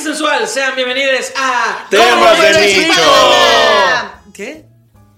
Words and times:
Gente 0.00 0.14
sensual, 0.16 0.48
sean 0.48 0.74
bienvenidos 0.76 1.30
a 1.36 1.86
Temas 1.90 2.08
¿Cómo 2.08 2.42
de 2.42 2.76
nicho. 2.86 3.02
¿Qué? 4.32 4.64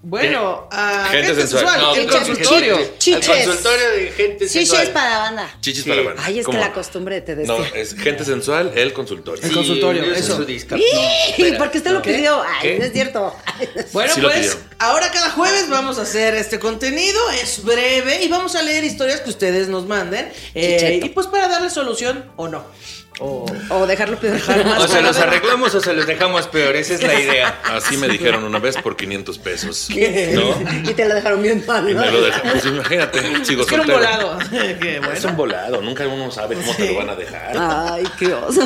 Bueno, 0.01 0.67
a 0.69 1.05
Gente 1.09 1.27
gente, 1.27 1.41
sensual. 1.43 1.63
sensual, 1.63 1.81
No, 1.81 1.95
el 1.95 2.07
consultorio. 2.09 2.77
gente- 2.77 2.97
Chiches. 2.97 3.29
El 3.29 3.45
consultorio 3.45 3.89
de 3.91 4.11
gente 4.11 4.37
Chiches 4.49 4.51
sensual. 4.69 4.87
para 4.91 5.17
banda. 5.19 5.55
Chichis 5.61 5.83
Sí. 5.83 5.89
para 5.89 6.01
la 6.01 6.07
banda. 6.09 6.23
Ay, 6.25 6.39
es 6.39 6.45
¿Cómo? 6.45 6.57
que 6.57 6.65
la 6.65 6.73
costumbre 6.73 7.21
te 7.21 7.35
decía. 7.37 7.57
No, 7.57 7.63
es 7.63 7.95
gente 7.95 8.25
sensual, 8.25 8.73
el 8.75 8.91
consultorio. 8.91 9.41
El 9.41 9.53
consultorio, 9.53 10.03
eso. 10.03 10.13
es 10.13 10.25
su. 10.25 10.39
No, 10.75 10.79
espera. 11.29 11.57
¿Por 11.57 11.71
qué 11.71 11.77
usted 11.77 11.91
lo 11.91 12.01
¿Qué? 12.01 12.15
pidió? 12.15 12.41
Ay, 12.43 12.49
¿Qué? 12.61 12.79
no 12.79 12.83
es 12.85 12.91
cierto. 12.91 13.33
Bueno, 13.93 14.13
Sí 14.13 14.19
pues 14.19 14.57
ahora 14.79 15.09
cada 15.11 15.29
jueves 15.29 15.69
vamos 15.69 15.97
a 15.97 16.01
hacer 16.01 16.35
este 16.35 16.59
contenido, 16.59 17.21
es 17.41 17.63
breve 17.63 18.21
y 18.23 18.27
vamos 18.27 18.55
a 18.55 18.61
leer 18.61 18.83
historias 18.83 19.21
que 19.21 19.29
ustedes 19.29 19.69
nos 19.69 19.85
manden. 19.87 20.29
eh, 20.53 20.99
y 21.01 21.09
pues 21.09 21.27
para 21.27 21.47
darle 21.47 21.69
solución 21.69 22.29
o 22.35 22.49
no. 22.49 22.65
O 23.19 23.45
O 23.69 23.85
dejarlo 23.87 24.17
peor. 24.17 24.39
O 24.79 24.87
se 24.87 25.01
los 25.01 25.17
arreglamos 25.17 25.73
o 25.75 25.79
se 25.79 25.93
los 25.93 26.05
dejamos 26.07 26.47
peor, 26.47 26.75
esa 26.75 26.95
es 26.95 27.03
la 27.03 27.19
idea. 27.19 27.59
Así 27.65 27.95
me 27.97 28.07
dijeron 28.07 28.43
una 28.43 28.59
vez 28.59 28.77
por 28.77 28.95
500 28.95 29.37
pesos. 29.39 29.87
¿Qué? 29.93 30.31
¿No? 30.33 30.89
Y 30.89 30.93
te 30.93 31.07
lo 31.07 31.13
dejaron 31.15 31.41
bien 31.41 31.63
mal. 31.67 31.87
Y 31.89 31.93
¿no? 31.93 32.01
me 32.01 32.11
lo 32.11 32.21
dejaron. 32.21 32.51
Pues 32.51 32.65
imagínate, 32.65 33.45
sigo 33.45 33.61
es 33.61 33.67
que 33.67 33.75
era 33.75 33.83
un 33.83 33.91
volado. 33.91 34.37
Qué 34.81 34.99
bueno. 34.99 35.13
Es 35.13 35.23
un 35.25 35.35
volado, 35.35 35.81
nunca 35.81 36.07
uno 36.07 36.31
sabe 36.31 36.55
cómo 36.55 36.73
te 36.75 36.87
lo 36.91 36.95
van 36.97 37.09
a 37.11 37.15
dejar. 37.15 37.55
Ay, 37.57 38.03
qué 38.17 38.33
oso. 38.33 38.61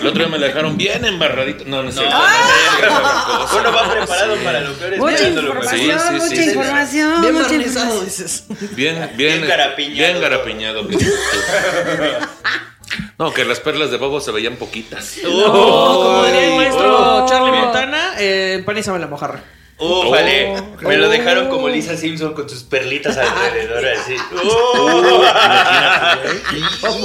El 0.00 0.06
otro 0.06 0.18
día 0.18 0.28
me 0.28 0.38
lo 0.38 0.46
dejaron 0.46 0.76
bien 0.76 1.04
embarradito. 1.04 1.64
No, 1.66 1.82
no 1.82 1.88
es 1.88 1.94
cierto. 1.94 2.16
Uno 2.16 3.72
va 3.72 3.90
preparado 3.90 4.36
para 4.44 4.60
lo 4.60 4.72
peor 4.74 4.96
Mucha 4.98 5.28
información, 5.28 6.00
Sí, 6.00 6.08
sí, 6.08 6.14
mucha 6.14 6.44
información. 6.44 7.20
Bien 7.22 7.34
mucha 7.34 7.54
información. 7.54 8.04
dices. 8.04 8.44
Bien, 8.72 9.10
bien, 9.16 9.38
Bien 9.38 9.48
garapiñado. 9.48 9.94
Bien 9.94 10.20
garapiñado. 10.20 10.88
No, 13.18 13.32
que 13.32 13.44
las 13.44 13.60
perlas 13.60 13.90
de 13.90 13.96
bobo 13.98 14.20
se 14.20 14.30
veían 14.32 14.56
poquitas. 14.56 15.16
Como 15.22 16.24
diría 16.24 16.50
el 16.50 16.56
maestro 16.56 17.22
uy. 17.24 17.28
Charlie 17.28 17.52
Montana, 17.52 18.14
eh, 18.18 18.54
empanizame 18.58 18.98
la 18.98 19.06
mojarra. 19.06 19.42
Úfale, 19.76 20.54
Oh. 20.56 20.88
me 20.88 20.96
lo 20.96 21.08
dejaron 21.08 21.48
como 21.48 21.68
Lisa 21.68 21.96
Simpson 21.96 22.32
con 22.32 22.48
sus 22.48 22.62
perlitas 22.62 23.16
alrededor 23.16 23.84
así. 23.88 24.14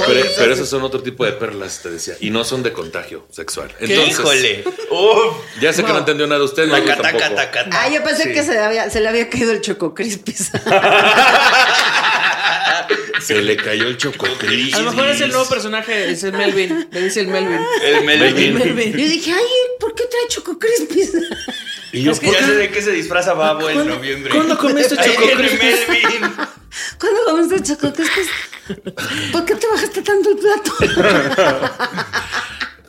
Pero, 0.06 0.26
pero 0.38 0.52
esos 0.54 0.68
son 0.68 0.82
otro 0.82 1.02
tipo 1.02 1.24
de 1.24 1.32
perlas, 1.32 1.80
te 1.82 1.90
decía. 1.90 2.14
Y 2.20 2.30
no 2.30 2.44
son 2.44 2.62
de 2.62 2.72
contagio 2.72 3.26
sexual. 3.30 3.72
Entonces, 3.80 4.18
Híjole. 4.20 4.64
Ya 5.60 5.72
sé 5.72 5.82
que 5.84 5.92
no 5.92 5.98
entendió 5.98 6.26
nada 6.26 6.38
de 6.38 6.44
usted, 6.44 6.66
no 6.68 6.74
Taca, 6.74 6.96
taca, 6.96 7.18
taca, 7.34 7.34
taca. 7.34 7.66
Ah, 7.72 7.88
yo 7.88 8.02
pensé 8.04 8.24
Sí. 8.24 8.32
que 8.32 8.42
se 8.44 8.52
le, 8.52 8.60
había, 8.60 8.88
se 8.90 9.00
le 9.00 9.08
había 9.08 9.28
caído 9.28 9.50
el 9.52 9.60
choco 9.60 9.94
crispis. 9.94 10.50
Se 13.20 13.40
le 13.42 13.56
cayó 13.56 13.86
el 13.88 13.96
chococris. 13.96 14.74
A 14.74 14.80
lo 14.80 14.92
mejor 14.92 15.10
es 15.10 15.20
el 15.20 15.30
nuevo 15.30 15.48
personaje, 15.48 16.10
es 16.10 16.22
el 16.24 16.32
Melvin. 16.32 16.88
Le 16.90 17.02
dice 17.02 17.20
el 17.20 17.28
Melvin. 17.28 17.60
El 17.84 18.04
Melvin. 18.04 18.54
Melvin. 18.58 18.92
Yo 18.92 19.08
dije, 19.08 19.32
ay, 19.32 19.44
¿por 19.78 19.94
qué 19.94 20.04
trae 20.04 20.26
choco 20.28 20.58
crispis? 20.58 21.12
Y 21.92 22.02
yo, 22.02 22.12
Es 22.12 22.20
que 22.20 22.30
ya 22.30 22.38
sé 22.46 22.54
de 22.54 22.70
qué 22.70 22.80
se 22.82 22.92
disfraza 22.92 23.34
Babo 23.34 23.68
en 23.68 23.88
noviembre. 23.88 24.32
¿Cuándo 24.32 24.56
comiste 24.56 24.94
Choco 24.96 25.26
Crispis? 25.36 25.88
Melvin. 25.88 26.32
¿Cuándo 27.00 27.24
comiste 27.26 27.62
choco 27.74 27.92
crispis? 27.92 28.28
¿Por 29.32 29.44
qué 29.44 29.56
te 29.56 29.66
bajaste 29.66 30.00
tanto 30.02 30.30
el 30.30 30.36
plato? 30.38 30.72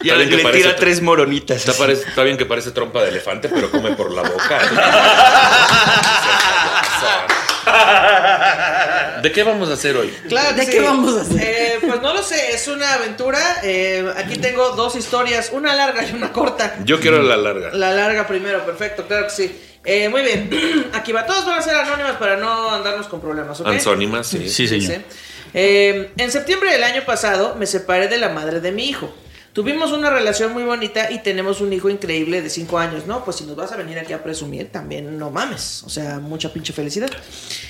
Bien 0.02 0.30
que 0.30 0.36
le 0.38 0.44
parece- 0.44 0.64
tira 0.64 0.76
tres 0.76 1.02
moronitas. 1.02 1.58
Está, 1.58 1.74
parece- 1.74 2.08
está 2.08 2.22
bien 2.24 2.38
que 2.38 2.46
parece 2.46 2.70
trompa 2.72 3.02
de 3.04 3.10
elefante, 3.10 3.50
pero 3.50 3.72
come 3.72 3.94
por 3.96 4.12
la 4.12 4.22
boca. 4.22 4.62
¿De 9.22 9.32
qué 9.32 9.44
vamos 9.44 9.70
a 9.70 9.74
hacer 9.74 9.96
hoy? 9.98 10.10
Claro 10.28 10.50
que 10.56 10.62
¿De 10.62 10.66
sí. 10.66 10.72
qué 10.72 10.80
vamos 10.82 11.18
a 11.18 11.22
hacer? 11.22 11.42
Eh, 11.42 11.78
pues 11.82 12.02
no 12.02 12.14
lo 12.14 12.24
sé, 12.24 12.54
es 12.54 12.68
una 12.68 12.94
aventura. 12.94 13.40
eh, 13.64 14.06
aquí 14.18 14.38
tengo 14.38 14.72
dos 14.72 14.96
historias, 14.96 15.50
una 15.54 15.76
larga 15.76 16.04
y 16.06 16.14
una 16.14 16.32
corta. 16.32 16.78
Yo 16.84 17.00
quiero 17.00 17.22
la 17.22 17.38
larga. 17.38 17.70
La 17.74 17.92
larga 17.94 18.28
primero, 18.28 18.66
perfecto, 18.66 19.06
claro 19.08 19.26
que 19.28 19.34
sí. 19.34 19.62
Eh, 19.84 20.10
muy 20.10 20.22
bien, 20.22 20.50
aquí 20.94 21.12
va. 21.12 21.26
Todas 21.26 21.46
van 21.46 21.60
a 21.60 21.62
ser 21.62 21.76
anónimas 21.76 22.18
para 22.18 22.38
no 22.38 22.70
andarnos 22.72 23.08
con 23.08 23.20
problemas, 23.22 23.60
¿ok? 23.62 23.68
Ansónimas, 23.68 24.28
sí. 24.28 24.48
Sí, 24.50 24.68
señor. 24.68 24.94
Sí. 24.96 25.02
Eh, 25.54 26.12
en 26.18 26.32
septiembre 26.32 26.72
del 26.72 26.84
año 26.84 27.04
pasado 27.06 27.56
me 27.56 27.66
separé 27.66 28.08
de 28.08 28.18
la 28.18 28.30
madre 28.30 28.60
de 28.60 28.72
mi 28.72 28.88
hijo. 28.88 29.14
Tuvimos 29.54 29.92
una 29.92 30.10
relación 30.10 30.54
muy 30.54 30.64
bonita 30.64 31.12
y 31.12 31.20
tenemos 31.20 31.60
un 31.60 31.74
hijo 31.74 31.90
increíble 31.90 32.42
de 32.42 32.50
5 32.50 32.80
años, 32.80 33.06
¿no? 33.06 33.26
Pues 33.26 33.38
si 33.38 33.44
nos 33.44 33.58
vas 33.58 33.72
a 33.74 33.76
venir 33.76 34.00
aquí 34.00 34.14
a 34.14 34.24
presumir, 34.24 34.72
también 34.72 35.20
no 35.20 35.30
mames. 35.30 35.84
O 35.84 35.90
sea, 35.90 36.20
mucha 36.20 36.54
pinche 36.54 36.72
felicidad. 36.72 37.10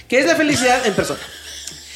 Que 0.08 0.20
es 0.20 0.28
la 0.28 0.36
felicidad 0.36 0.86
en 0.86 0.94
persona. 0.94 1.20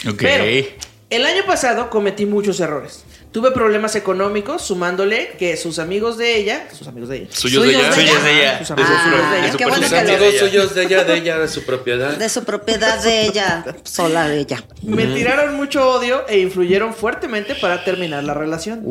Ok. 0.10 0.18
Pero 0.18 0.68
el 1.12 1.26
año 1.26 1.46
pasado 1.46 1.90
cometí 1.92 2.26
muchos 2.26 2.60
errores. 2.60 3.04
Tuve 3.36 3.52
problemas 3.52 3.98
económicos, 3.98 4.62
sumándole 4.62 5.36
que 5.38 5.58
sus 5.58 5.78
amigos 5.78 6.18
de 6.18 6.38
ella, 6.38 6.70
sus 6.72 6.88
amigos 6.88 7.10
de 7.10 7.18
ella, 7.18 7.28
Suyos 7.32 7.64
de 7.64 7.70
ella. 7.72 7.92
Suyos 7.94 8.24
de 8.24 8.32
ella. 8.32 8.58
sus 8.60 8.68
De 8.70 8.74
amigos 8.82 8.92
su- 9.04 9.10
de 9.10 9.40
ella, 9.40 9.58
qué 9.58 9.66
bueno 9.66 9.90
que 9.90 9.98
amigos 9.98 10.36
suyos 10.40 10.74
de 10.74 10.84
ella, 10.86 11.04
de 11.04 11.18
ella, 11.18 11.40
de 11.40 11.48
su 11.50 11.66
propiedad. 11.66 12.16
De 12.16 12.30
su 12.30 12.46
propiedad 12.46 13.04
de 13.04 13.26
ella, 13.26 13.66
sola 13.84 14.30
de 14.30 14.40
ella. 14.40 14.64
me 14.84 15.06
tiraron 15.08 15.56
mucho 15.56 15.86
odio 15.86 16.26
e 16.30 16.38
influyeron 16.40 16.94
fuertemente 16.94 17.56
para 17.56 17.84
terminar 17.84 18.24
la 18.24 18.34
relación. 18.36 18.82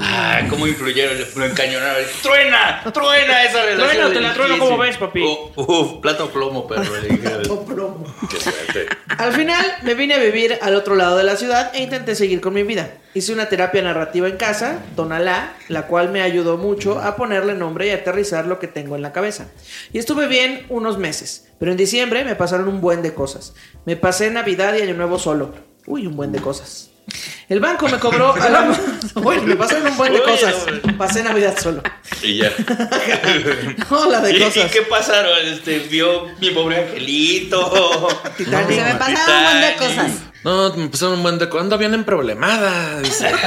Ah, 0.00 0.42
cómo 0.48 0.68
influyeron, 0.68 1.16
lo 1.34 1.44
encañonaron. 1.44 2.04
¡Truena! 2.22 2.82
¡Truena 2.92 3.42
esa 3.44 3.62
relación! 3.64 3.88
Truena, 3.88 4.12
te 4.12 4.20
la 4.20 4.34
trueno, 4.34 4.54
Sí, 4.54 4.60
¿cómo 4.60 4.76
sí. 4.76 4.82
ves, 4.88 4.96
papi? 4.98 5.22
Uf, 5.56 6.00
plato 6.00 6.30
plomo, 6.30 6.66
perro. 6.68 6.84
le 7.00 7.08
dijeron. 7.08 7.42
Qué 8.30 8.38
suerte. 8.40 8.86
Al 9.18 9.32
final 9.32 9.64
me 9.82 9.94
vine 9.94 10.14
a 10.14 10.18
vivir 10.18 10.58
al 10.62 10.74
otro 10.74 10.94
lado 10.94 11.16
de 11.16 11.24
la 11.24 11.36
ciudad 11.36 11.70
e 11.74 11.82
intenté 11.82 12.14
seguir 12.14 12.40
con 12.40 12.54
mi 12.54 12.62
vida. 12.62 12.90
Hice 13.14 13.32
una 13.32 13.48
terapia 13.48 13.82
narrativa 13.82 14.28
en 14.28 14.36
casa, 14.36 14.78
Tonalá, 14.96 15.54
la 15.68 15.86
cual 15.86 16.10
me 16.10 16.22
ayudó 16.22 16.56
mucho 16.56 17.00
a 17.00 17.16
ponerle 17.16 17.54
nombre 17.54 17.88
y 17.88 17.90
aterrizar 17.90 18.46
lo 18.46 18.58
que 18.58 18.68
tengo 18.68 18.96
en 18.96 19.02
la 19.02 19.12
cabeza. 19.12 19.48
Y 19.92 19.98
estuve 19.98 20.28
bien 20.28 20.64
unos 20.68 20.98
meses, 20.98 21.48
pero 21.58 21.72
en 21.72 21.76
diciembre 21.76 22.24
me 22.24 22.36
pasaron 22.36 22.68
un 22.68 22.80
buen 22.80 23.02
de 23.02 23.12
cosas. 23.12 23.54
Me 23.84 23.96
pasé 23.96 24.30
Navidad 24.30 24.74
y 24.74 24.82
Año 24.82 24.94
Nuevo 24.94 25.18
solo. 25.18 25.54
Uy, 25.86 26.06
un 26.06 26.16
buen 26.16 26.32
de 26.32 26.40
cosas. 26.40 26.91
El 27.48 27.60
banco 27.60 27.88
me 27.88 27.98
cobró 27.98 28.32
a 28.34 28.48
la... 28.48 28.78
Uy, 29.16 29.40
me 29.40 29.56
pasaron 29.56 29.86
un 29.88 29.96
buen 29.96 30.12
de 30.12 30.20
Uy, 30.20 30.24
cosas. 30.26 30.54
hombre. 30.54 30.92
Pasé 30.94 31.22
Navidad 31.22 31.58
solo. 31.58 31.82
Y 32.22 32.38
ya. 32.38 32.50
Hola 33.90 34.20
de 34.20 34.32
¿Y, 34.32 34.36
y 34.36 34.40
cosas. 34.40 34.70
qué 34.70 34.82
pasaron? 34.82 35.38
Este, 35.46 35.80
vio 35.80 36.26
mi 36.40 36.50
pobre 36.50 36.84
angelito. 36.84 38.08
Titanic. 38.36 38.78
Se 38.78 38.84
me 38.84 38.94
pasaron 38.94 39.36
un 39.36 39.42
montón 39.44 39.60
de 39.60 39.76
cosas. 39.76 40.10
No, 40.44 40.74
me 40.74 40.88
pasaron 40.88 41.16
un 41.16 41.22
buen 41.22 41.38
de... 41.38 41.48
Anda 41.58 41.76
bien 41.76 41.94
en 41.94 42.04
problemada. 42.04 43.00
Dice. 43.00 43.30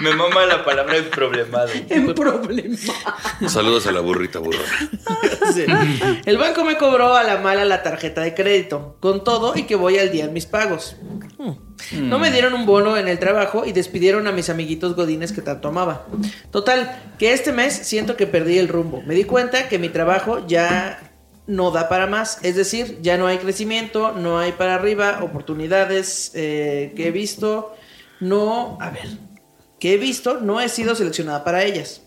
Me 0.00 0.14
mama 0.14 0.46
la 0.46 0.64
palabra 0.64 0.96
problemado. 1.10 1.68
En 1.90 2.14
problema. 2.14 2.76
Saludos 3.46 3.86
a 3.86 3.92
la 3.92 4.00
burrita 4.00 4.38
burra. 4.38 4.58
Sí. 5.52 5.66
El 6.26 6.38
banco 6.38 6.64
me 6.64 6.76
cobró 6.76 7.16
a 7.16 7.24
la 7.24 7.38
mala 7.38 7.64
la 7.64 7.82
tarjeta 7.82 8.20
de 8.20 8.34
crédito, 8.34 8.96
con 9.00 9.24
todo 9.24 9.56
y 9.56 9.64
que 9.64 9.74
voy 9.74 9.98
al 9.98 10.12
día 10.12 10.26
en 10.26 10.32
mis 10.32 10.46
pagos. 10.46 10.94
Hmm. 11.38 12.08
No 12.08 12.20
me 12.20 12.30
dieron 12.30 12.54
un 12.54 12.66
bono 12.66 12.96
en 12.96 13.08
el 13.08 13.18
trabajo 13.18 13.64
y 13.66 13.72
despidieron 13.72 14.28
a 14.28 14.32
mis 14.32 14.48
amiguitos 14.48 14.94
godines 14.94 15.32
que 15.32 15.42
tanto 15.42 15.68
amaba. 15.68 16.06
Total, 16.52 17.02
que 17.18 17.32
este 17.32 17.50
mes 17.50 17.74
siento 17.74 18.16
que 18.16 18.28
perdí 18.28 18.58
el 18.58 18.68
rumbo. 18.68 19.02
Me 19.02 19.14
di 19.14 19.24
cuenta 19.24 19.68
que 19.68 19.80
mi 19.80 19.88
trabajo 19.88 20.46
ya 20.46 21.09
no 21.46 21.70
da 21.70 21.88
para 21.88 22.06
más. 22.06 22.38
Es 22.42 22.56
decir, 22.56 22.98
ya 23.02 23.16
no 23.16 23.26
hay 23.26 23.38
crecimiento, 23.38 24.12
no 24.12 24.38
hay 24.38 24.52
para 24.52 24.74
arriba, 24.74 25.20
oportunidades 25.22 26.32
eh, 26.34 26.92
que 26.96 27.08
he 27.08 27.10
visto. 27.10 27.74
No, 28.20 28.78
a 28.80 28.90
ver, 28.90 29.08
que 29.78 29.94
he 29.94 29.96
visto, 29.96 30.40
no 30.40 30.60
he 30.60 30.68
sido 30.68 30.94
seleccionada 30.94 31.42
para 31.42 31.64
ellas. 31.64 32.02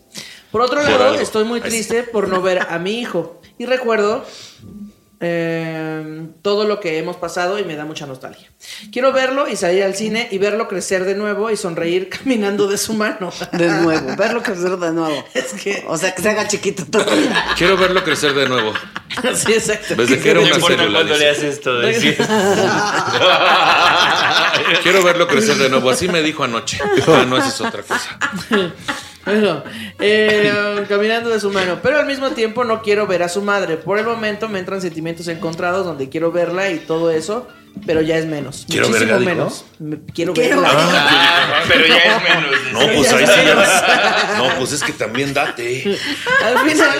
Por 0.50 0.60
otro 0.60 0.82
lado, 0.82 1.14
estoy 1.14 1.44
muy 1.44 1.60
triste 1.60 2.04
por 2.04 2.28
no 2.28 2.40
ver 2.40 2.66
a 2.68 2.78
mi 2.78 3.00
hijo. 3.00 3.40
Y 3.58 3.66
recuerdo 3.66 4.24
eh, 5.24 6.26
todo 6.42 6.64
lo 6.64 6.78
que 6.80 6.98
hemos 6.98 7.16
pasado 7.16 7.58
y 7.58 7.64
me 7.64 7.76
da 7.76 7.84
mucha 7.84 8.06
nostalgia. 8.06 8.48
Quiero 8.92 9.12
verlo 9.12 9.48
y 9.48 9.56
salir 9.56 9.82
al 9.84 9.94
cine 9.94 10.28
y 10.30 10.38
verlo 10.38 10.68
crecer 10.68 11.04
de 11.04 11.14
nuevo 11.14 11.50
y 11.50 11.56
sonreír 11.56 12.08
caminando 12.18 12.66
de 12.68 12.78
su 12.78 12.94
mano. 12.94 13.32
De 13.52 13.68
nuevo, 13.68 14.14
verlo 14.16 14.42
crecer 14.42 14.76
de 14.76 14.92
nuevo. 14.92 15.24
Es 15.34 15.52
que- 15.54 15.84
O 15.88 15.96
sea, 15.96 16.14
que 16.14 16.22
se 16.22 16.30
haga 16.30 16.46
chiquito 16.48 16.84
todavía. 16.86 17.44
Quiero 17.56 17.76
verlo 17.76 18.02
crecer 18.04 18.34
de 18.34 18.48
nuevo. 18.48 18.72
sí, 19.34 19.52
exacto. 19.52 19.94
Desde 19.96 20.18
que 20.20 20.30
era 20.30 20.40
una 20.40 20.54
célula. 20.54 20.92
cuándo 21.00 21.16
le 21.16 21.30
haces 21.30 21.44
esto. 21.54 21.78
decir. 21.80 22.16
Quiero 24.82 25.02
verlo 25.02 25.26
crecer 25.28 25.56
de 25.56 25.68
nuevo. 25.68 25.90
Así 25.90 26.08
me 26.08 26.22
dijo 26.22 26.44
anoche. 26.44 26.78
Ah, 27.06 27.24
no, 27.26 27.36
esa 27.38 27.48
es 27.48 27.60
otra 27.60 27.82
cosa. 27.82 28.18
Bueno, 29.24 29.62
eh, 30.00 30.84
caminando 30.88 31.30
de 31.30 31.40
su 31.40 31.50
mano, 31.50 31.78
pero 31.82 31.98
al 31.98 32.06
mismo 32.06 32.30
tiempo 32.30 32.64
no 32.64 32.82
quiero 32.82 33.06
ver 33.06 33.22
a 33.22 33.28
su 33.28 33.42
madre. 33.42 33.76
Por 33.76 33.98
el 33.98 34.04
momento 34.04 34.48
me 34.48 34.58
entran 34.58 34.80
sentimientos 34.80 35.28
encontrados 35.28 35.86
donde 35.86 36.08
quiero 36.08 36.30
verla 36.30 36.70
y 36.70 36.78
todo 36.80 37.10
eso, 37.10 37.46
pero 37.86 38.00
ya 38.00 38.16
es 38.18 38.26
menos. 38.26 38.64
¿Quiero 38.68 38.88
muchísimo 38.88 39.12
verga, 39.18 39.24
menos. 39.24 39.64
Me- 39.78 39.98
quiero, 40.14 40.32
Quiero 40.32 40.60
verla. 40.60 40.70
Ah, 40.72 41.62
pero 41.68 41.86
ya 41.86 41.96
es 41.96 42.22
menos. 42.22 42.52
No, 42.72 42.80
pues 42.94 43.12
ahí 43.12 43.26
sí 43.26 43.32
ya. 43.46 44.34
No, 44.38 44.48
pues 44.58 44.72
es 44.72 44.82
que 44.82 44.92
también 44.92 45.34
date. 45.34 45.96
Al 46.42 46.58
final, 46.68 46.98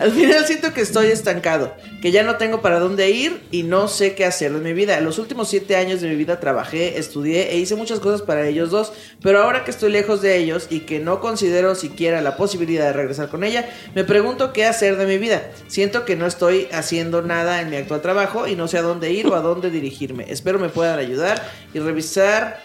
al 0.00 0.10
final 0.12 0.46
siento 0.46 0.72
que 0.72 0.80
estoy 0.80 1.06
estancado, 1.08 1.74
que 2.02 2.10
ya 2.10 2.22
no 2.22 2.36
tengo 2.36 2.60
para 2.62 2.78
dónde 2.78 3.10
ir 3.10 3.42
y 3.50 3.62
no 3.62 3.88
sé 3.88 4.14
qué 4.14 4.24
hacer 4.24 4.52
de 4.52 4.58
mi 4.60 4.72
vida. 4.72 4.98
En 4.98 5.04
los 5.04 5.18
últimos 5.18 5.48
siete 5.48 5.76
años 5.76 6.00
de 6.00 6.08
mi 6.08 6.16
vida 6.16 6.40
trabajé, 6.40 6.98
estudié 6.98 7.52
e 7.52 7.58
hice 7.58 7.76
muchas 7.76 8.00
cosas 8.00 8.22
para 8.22 8.46
ellos 8.46 8.70
dos, 8.70 8.92
pero 9.22 9.42
ahora 9.42 9.64
que 9.64 9.70
estoy 9.70 9.90
lejos 9.92 10.20
de 10.22 10.36
ellos 10.36 10.66
y 10.70 10.80
que 10.80 10.98
no 11.00 11.20
considero 11.20 11.74
siquiera 11.74 12.20
la 12.20 12.36
posibilidad 12.36 12.84
de 12.86 12.92
regresar 12.92 13.28
con 13.28 13.44
ella, 13.44 13.68
me 13.94 14.04
pregunto 14.04 14.52
qué 14.52 14.64
hacer 14.66 14.96
de 14.96 15.06
mi 15.06 15.18
vida. 15.18 15.42
Siento 15.68 16.04
que 16.04 16.16
no 16.16 16.26
estoy 16.26 16.68
haciendo 16.72 17.22
nada 17.22 17.60
en 17.60 17.70
mi 17.70 17.76
actual 17.76 18.02
trabajo 18.02 18.46
y 18.48 18.56
no 18.56 18.68
sé 18.68 18.78
a 18.78 18.82
dónde 18.82 19.12
ir 19.12 19.26
o 19.26 19.33
a 19.34 19.40
dónde 19.40 19.70
dirigirme. 19.70 20.26
Espero 20.28 20.58
me 20.58 20.68
puedan 20.68 20.98
ayudar 20.98 21.42
y 21.72 21.78
revisar 21.78 22.60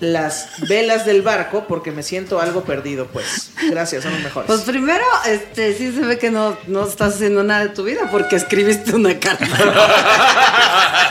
las 0.00 0.48
velas 0.68 1.06
del 1.06 1.22
barco 1.22 1.66
porque 1.66 1.90
me 1.90 2.02
siento 2.02 2.40
algo 2.40 2.64
perdido, 2.64 3.06
pues. 3.06 3.50
Gracias, 3.70 4.02
son 4.02 4.12
los 4.12 4.22
mejores. 4.22 4.46
Pues 4.46 4.60
primero, 4.62 5.04
este, 5.26 5.74
sí 5.74 5.92
se 5.92 6.00
ve 6.00 6.18
que 6.18 6.30
no, 6.30 6.56
no 6.66 6.86
estás 6.86 7.14
haciendo 7.14 7.42
nada 7.42 7.62
de 7.62 7.70
tu 7.70 7.84
vida 7.84 8.08
porque 8.10 8.36
escribiste 8.36 8.94
una 8.94 9.18
carta. 9.18 9.46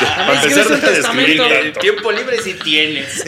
Para 0.00 0.42
empezar, 0.42 0.72
un 0.72 0.80
testamento. 0.80 1.44
El 1.44 1.72
tiempo 1.74 2.10
libre 2.10 2.40
sí 2.42 2.54
tienes. 2.54 3.22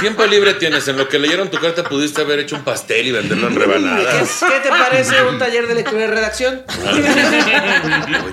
Tiempo 0.00 0.26
libre 0.26 0.54
tienes. 0.54 0.86
En 0.88 0.98
lo 0.98 1.08
que 1.08 1.18
leyeron 1.18 1.50
tu 1.50 1.58
carta 1.58 1.82
pudiste 1.84 2.20
haber 2.20 2.40
hecho 2.40 2.56
un 2.56 2.64
pastel 2.64 3.06
y 3.06 3.12
venderlo 3.12 3.48
en 3.48 3.54
¿Qué, 3.54 3.60
rebanadas. 3.60 4.40
qué 4.40 4.60
te 4.60 4.68
parece 4.68 5.22
un 5.22 5.38
taller 5.38 5.66
de 5.66 5.76
lectura 5.76 6.04
y 6.04 6.06
redacción? 6.08 6.62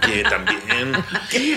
Oye, 0.04 0.24
también. 0.24 0.96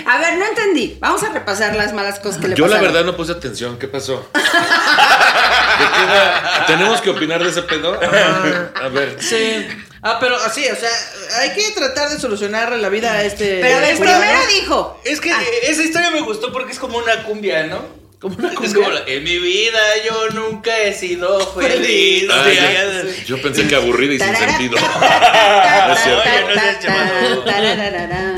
A 0.05 0.17
ver, 0.19 0.37
no 0.37 0.45
entendí. 0.45 0.97
Vamos 0.99 1.23
a 1.23 1.33
repasar 1.33 1.75
las 1.75 1.93
malas 1.93 2.19
cosas 2.19 2.39
que 2.39 2.47
le 2.49 2.55
Yo 2.55 2.67
la 2.67 2.79
verdad 2.79 3.03
no 3.03 3.15
puse 3.17 3.33
atención. 3.33 3.77
¿Qué 3.77 3.87
pasó? 3.87 4.29
¿De? 5.79 6.65
¿Tenemos 6.67 7.01
que 7.01 7.09
opinar 7.09 7.43
de 7.43 7.49
ese 7.49 7.61
pedo? 7.63 7.99
A 8.01 8.87
ver. 8.89 9.17
Sí. 9.21 9.67
Ah, 10.01 10.17
pero 10.19 10.35
así, 10.37 10.63
o 10.67 10.75
sea, 10.75 10.89
hay 11.39 11.51
que 11.53 11.71
tratar 11.71 12.09
de 12.09 12.19
solucionar 12.19 12.71
la 12.73 12.89
vida 12.89 13.11
a 13.13 13.23
este. 13.23 13.59
Pero 13.61 13.79
ver, 13.79 13.97
fulano. 13.97 14.19
primero 14.19 14.39
dijo. 14.47 15.01
Es 15.03 15.19
que 15.19 15.31
esa 15.63 15.81
historia 15.81 16.11
me 16.11 16.21
gustó 16.21 16.51
porque 16.51 16.71
es 16.73 16.79
como 16.79 16.97
una 16.99 17.23
cumbia, 17.23 17.63
¿no? 17.63 17.79
Como 18.19 18.35
una 18.37 18.49
Es 18.49 18.55
cumbia. 18.55 18.73
como 18.75 18.89
la- 18.91 19.03
en 19.07 19.23
mi 19.23 19.37
vida 19.39 19.79
yo 20.05 20.29
nunca 20.29 20.77
he 20.79 20.93
sido 20.93 21.39
feliz. 21.53 22.29
Ah, 22.31 22.43
Sí, 22.45 22.57
yo, 23.25 23.41
pensé 23.41 23.67
que 23.67 23.75
aburrida 23.75 24.13
y 24.13 24.19
sin 24.19 24.35
sentido. 24.35 24.77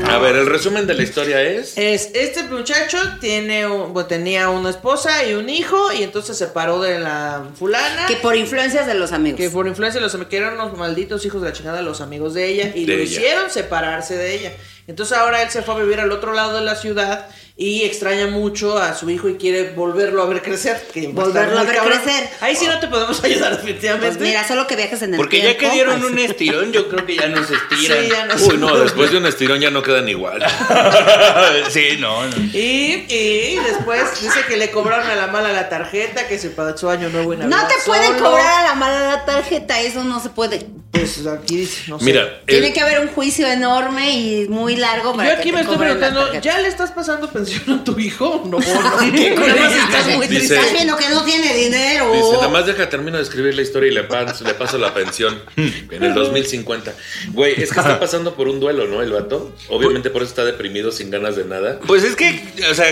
A 0.08 0.18
ver, 0.18 0.36
el 0.36 0.46
resumen 0.46 0.86
de 0.86 0.94
la 0.94 1.02
historia 1.02 1.42
es. 1.42 1.76
Es, 1.76 2.10
este 2.14 2.42
muchacho 2.44 2.98
tiene 3.20 3.66
un- 3.66 3.92
bueno, 3.92 4.06
tenía 4.08 4.48
una 4.48 4.70
esposa 4.70 5.24
y 5.24 5.34
un 5.34 5.48
hijo 5.50 5.92
y 5.92 6.02
entonces 6.02 6.36
se 6.36 6.46
separó 6.46 6.80
de 6.80 6.98
la 6.98 7.42
fulana. 7.58 8.06
Que 8.06 8.16
por 8.16 8.34
influencias 8.36 8.86
de 8.86 8.94
los 8.94 9.12
amigos. 9.12 9.38
Que 9.38 9.50
por 9.50 9.66
influencia 9.66 10.00
de 10.00 10.06
los 10.06 10.16
que 10.26 10.36
eran 10.36 10.54
unos 10.54 10.76
malditos 10.76 11.24
hijos 11.26 11.42
de 11.42 11.48
la 11.48 11.52
chingada 11.54 11.82
los 11.82 12.00
amigos 12.00 12.34
de 12.34 12.46
ella 12.48 12.72
y 12.74 12.84
De 12.86 12.96
lo 12.96 13.02
ella. 13.02 13.12
hicieron 13.12 13.50
separarse 13.50 14.16
de 14.16 14.34
ella. 14.34 14.52
Entonces 14.86 15.16
ahora 15.18 15.42
él 15.42 15.50
se 15.50 15.62
fue 15.62 15.74
a 15.74 15.78
vivir 15.78 16.00
al 16.00 16.10
otro 16.12 16.32
lado 16.32 16.58
de 16.58 16.64
la 16.64 16.74
ciudad 16.74 17.26
y 17.60 17.82
extraña 17.82 18.28
mucho 18.28 18.78
a 18.78 18.94
su 18.94 19.10
hijo 19.10 19.28
y 19.28 19.34
quiere 19.34 19.70
volverlo 19.72 20.22
a 20.22 20.26
ver 20.26 20.42
crecer. 20.42 20.80
que 20.94 21.08
Volverlo 21.08 21.58
a 21.58 21.64
ver 21.64 21.74
cabrón. 21.74 21.98
crecer. 22.00 22.28
Ahí 22.40 22.54
sí 22.54 22.66
no 22.68 22.78
te 22.78 22.86
podemos 22.86 23.20
ayudar 23.24 23.56
definitivamente. 23.56 24.06
Pues 24.16 24.20
mira, 24.20 24.46
solo 24.46 24.68
que 24.68 24.76
viajes 24.76 25.02
en 25.02 25.14
el 25.14 25.16
Porque 25.16 25.42
ya 25.42 25.56
que 25.56 25.68
dieron 25.70 25.98
pues. 26.00 26.12
un 26.12 26.18
estirón, 26.20 26.72
yo 26.72 26.88
creo 26.88 27.04
que 27.04 27.16
ya 27.16 27.26
no 27.26 27.42
se 27.44 27.54
estiran. 27.56 27.98
Sí, 28.04 28.10
ya 28.10 28.26
no 28.26 28.34
Uy, 28.36 28.56
no, 28.58 28.78
después 28.78 29.10
de 29.10 29.18
un 29.18 29.26
estirón 29.26 29.58
ya 29.60 29.70
no 29.72 29.82
quedan 29.82 30.08
igual. 30.08 30.40
sí, 31.70 31.96
no, 31.98 32.26
no. 32.26 32.36
Y, 32.52 33.06
y 33.08 33.56
después 33.66 34.20
dice 34.22 34.40
que 34.48 34.56
le 34.56 34.70
cobraron 34.70 35.08
a 35.10 35.16
la 35.16 35.26
mala 35.26 35.52
la 35.52 35.68
tarjeta, 35.68 36.28
que 36.28 36.38
se 36.38 36.50
pasó 36.50 36.90
año 36.90 37.08
nuevo 37.08 37.32
en 37.32 37.48
No 37.48 37.66
te 37.66 37.74
pueden 37.86 38.12
solo. 38.18 38.30
cobrar 38.30 38.60
a 38.64 38.68
la 38.68 38.74
mala 38.74 39.00
la 39.00 39.24
tarjeta, 39.24 39.80
eso 39.80 40.04
no 40.04 40.20
se 40.20 40.30
puede. 40.30 40.64
Pues 40.90 41.26
aquí 41.26 41.58
dice, 41.58 41.82
no 41.88 41.98
sé. 41.98 42.04
Mira, 42.06 42.40
Tiene 42.46 42.68
el- 42.68 42.72
que 42.72 42.80
haber 42.80 43.00
un 43.00 43.08
juicio 43.08 43.46
enorme 43.46 44.10
y 44.10 44.48
muy 44.48 44.74
largo 44.76 45.14
para 45.14 45.32
Yo 45.34 45.38
aquí 45.38 45.52
me 45.52 45.60
estoy 45.60 45.76
preguntando. 45.76 46.40
¿ya 46.40 46.58
le 46.60 46.68
estás 46.68 46.92
pasando 46.92 47.30
pensión 47.48 47.78
a 47.80 47.84
tu 47.84 47.98
hijo? 47.98 48.42
No, 48.46 48.58
no. 48.58 48.60
Nada 49.40 49.56
más 49.56 49.74
estás 49.76 50.16
muy 50.16 50.26
Dice- 50.26 50.38
triste. 50.38 50.54
Estás 50.56 50.72
viendo 50.72 50.96
que 50.96 51.08
no 51.08 51.24
tiene 51.24 51.54
dinero. 51.54 52.12
Dice, 52.12 52.32
nada 52.32 52.48
más 52.48 52.66
deja, 52.66 52.88
termino 52.88 53.16
de 53.16 53.22
escribir 53.22 53.54
la 53.54 53.62
historia 53.62 53.90
y 53.90 53.94
le 53.94 54.04
paso, 54.04 54.44
le 54.44 54.54
paso 54.54 54.78
la 54.78 54.92
pensión 54.94 55.40
en 55.56 56.02
el 56.02 56.14
2050. 56.14 56.94
Güey, 57.32 57.52
es 57.62 57.70
que 57.72 57.80
está 57.80 57.98
pasando 58.00 58.34
por 58.34 58.48
un 58.48 58.60
duelo, 58.60 58.86
¿no? 58.86 59.02
El 59.02 59.12
vato. 59.12 59.52
Obviamente 59.68 60.10
por 60.10 60.22
eso 60.22 60.30
está 60.30 60.44
deprimido, 60.44 60.92
sin 60.92 61.10
ganas 61.10 61.36
de 61.36 61.44
nada. 61.44 61.80
Pues 61.86 62.04
es 62.04 62.16
que, 62.16 62.42
o 62.70 62.74
sea, 62.74 62.88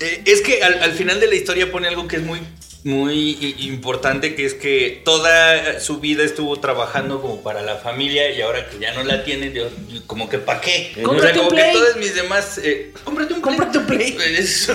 eh, 0.00 0.22
es 0.24 0.40
que 0.40 0.62
al, 0.62 0.82
al 0.82 0.92
final 0.92 1.20
de 1.20 1.28
la 1.28 1.34
historia 1.34 1.70
pone 1.70 1.88
algo 1.88 2.08
que 2.08 2.16
es 2.16 2.22
muy, 2.22 2.40
muy 2.84 3.54
importante, 3.60 4.34
que 4.34 4.44
es 4.44 4.54
que 4.54 5.02
toda 5.04 5.78
su 5.80 5.98
vida 6.00 6.24
estuvo 6.24 6.58
trabajando 6.58 7.20
como 7.22 7.40
para 7.42 7.62
la 7.62 7.76
familia 7.76 8.30
y 8.30 8.40
ahora 8.40 8.68
que 8.68 8.78
ya 8.80 8.92
no 8.92 9.04
la 9.04 9.22
tiene, 9.24 9.50
Dios, 9.50 9.72
como 10.08 10.28
que 10.28 10.38
¿para 10.38 10.60
qué? 10.60 10.92
Cómprate 11.02 11.18
o 11.18 11.20
sea, 11.20 11.32
como 11.34 11.48
un 11.50 11.56
que 11.56 11.62
Play. 11.62 11.72
todas 11.74 11.96
mis 11.96 12.14
demás... 12.14 12.58
eh, 12.62 12.92
cómprate 13.04 13.34
un 13.34 13.40
Play. 13.42 13.56
Cómprate 13.56 13.78
un 13.78 13.86
Play. 13.86 14.16
Es- 14.36 14.68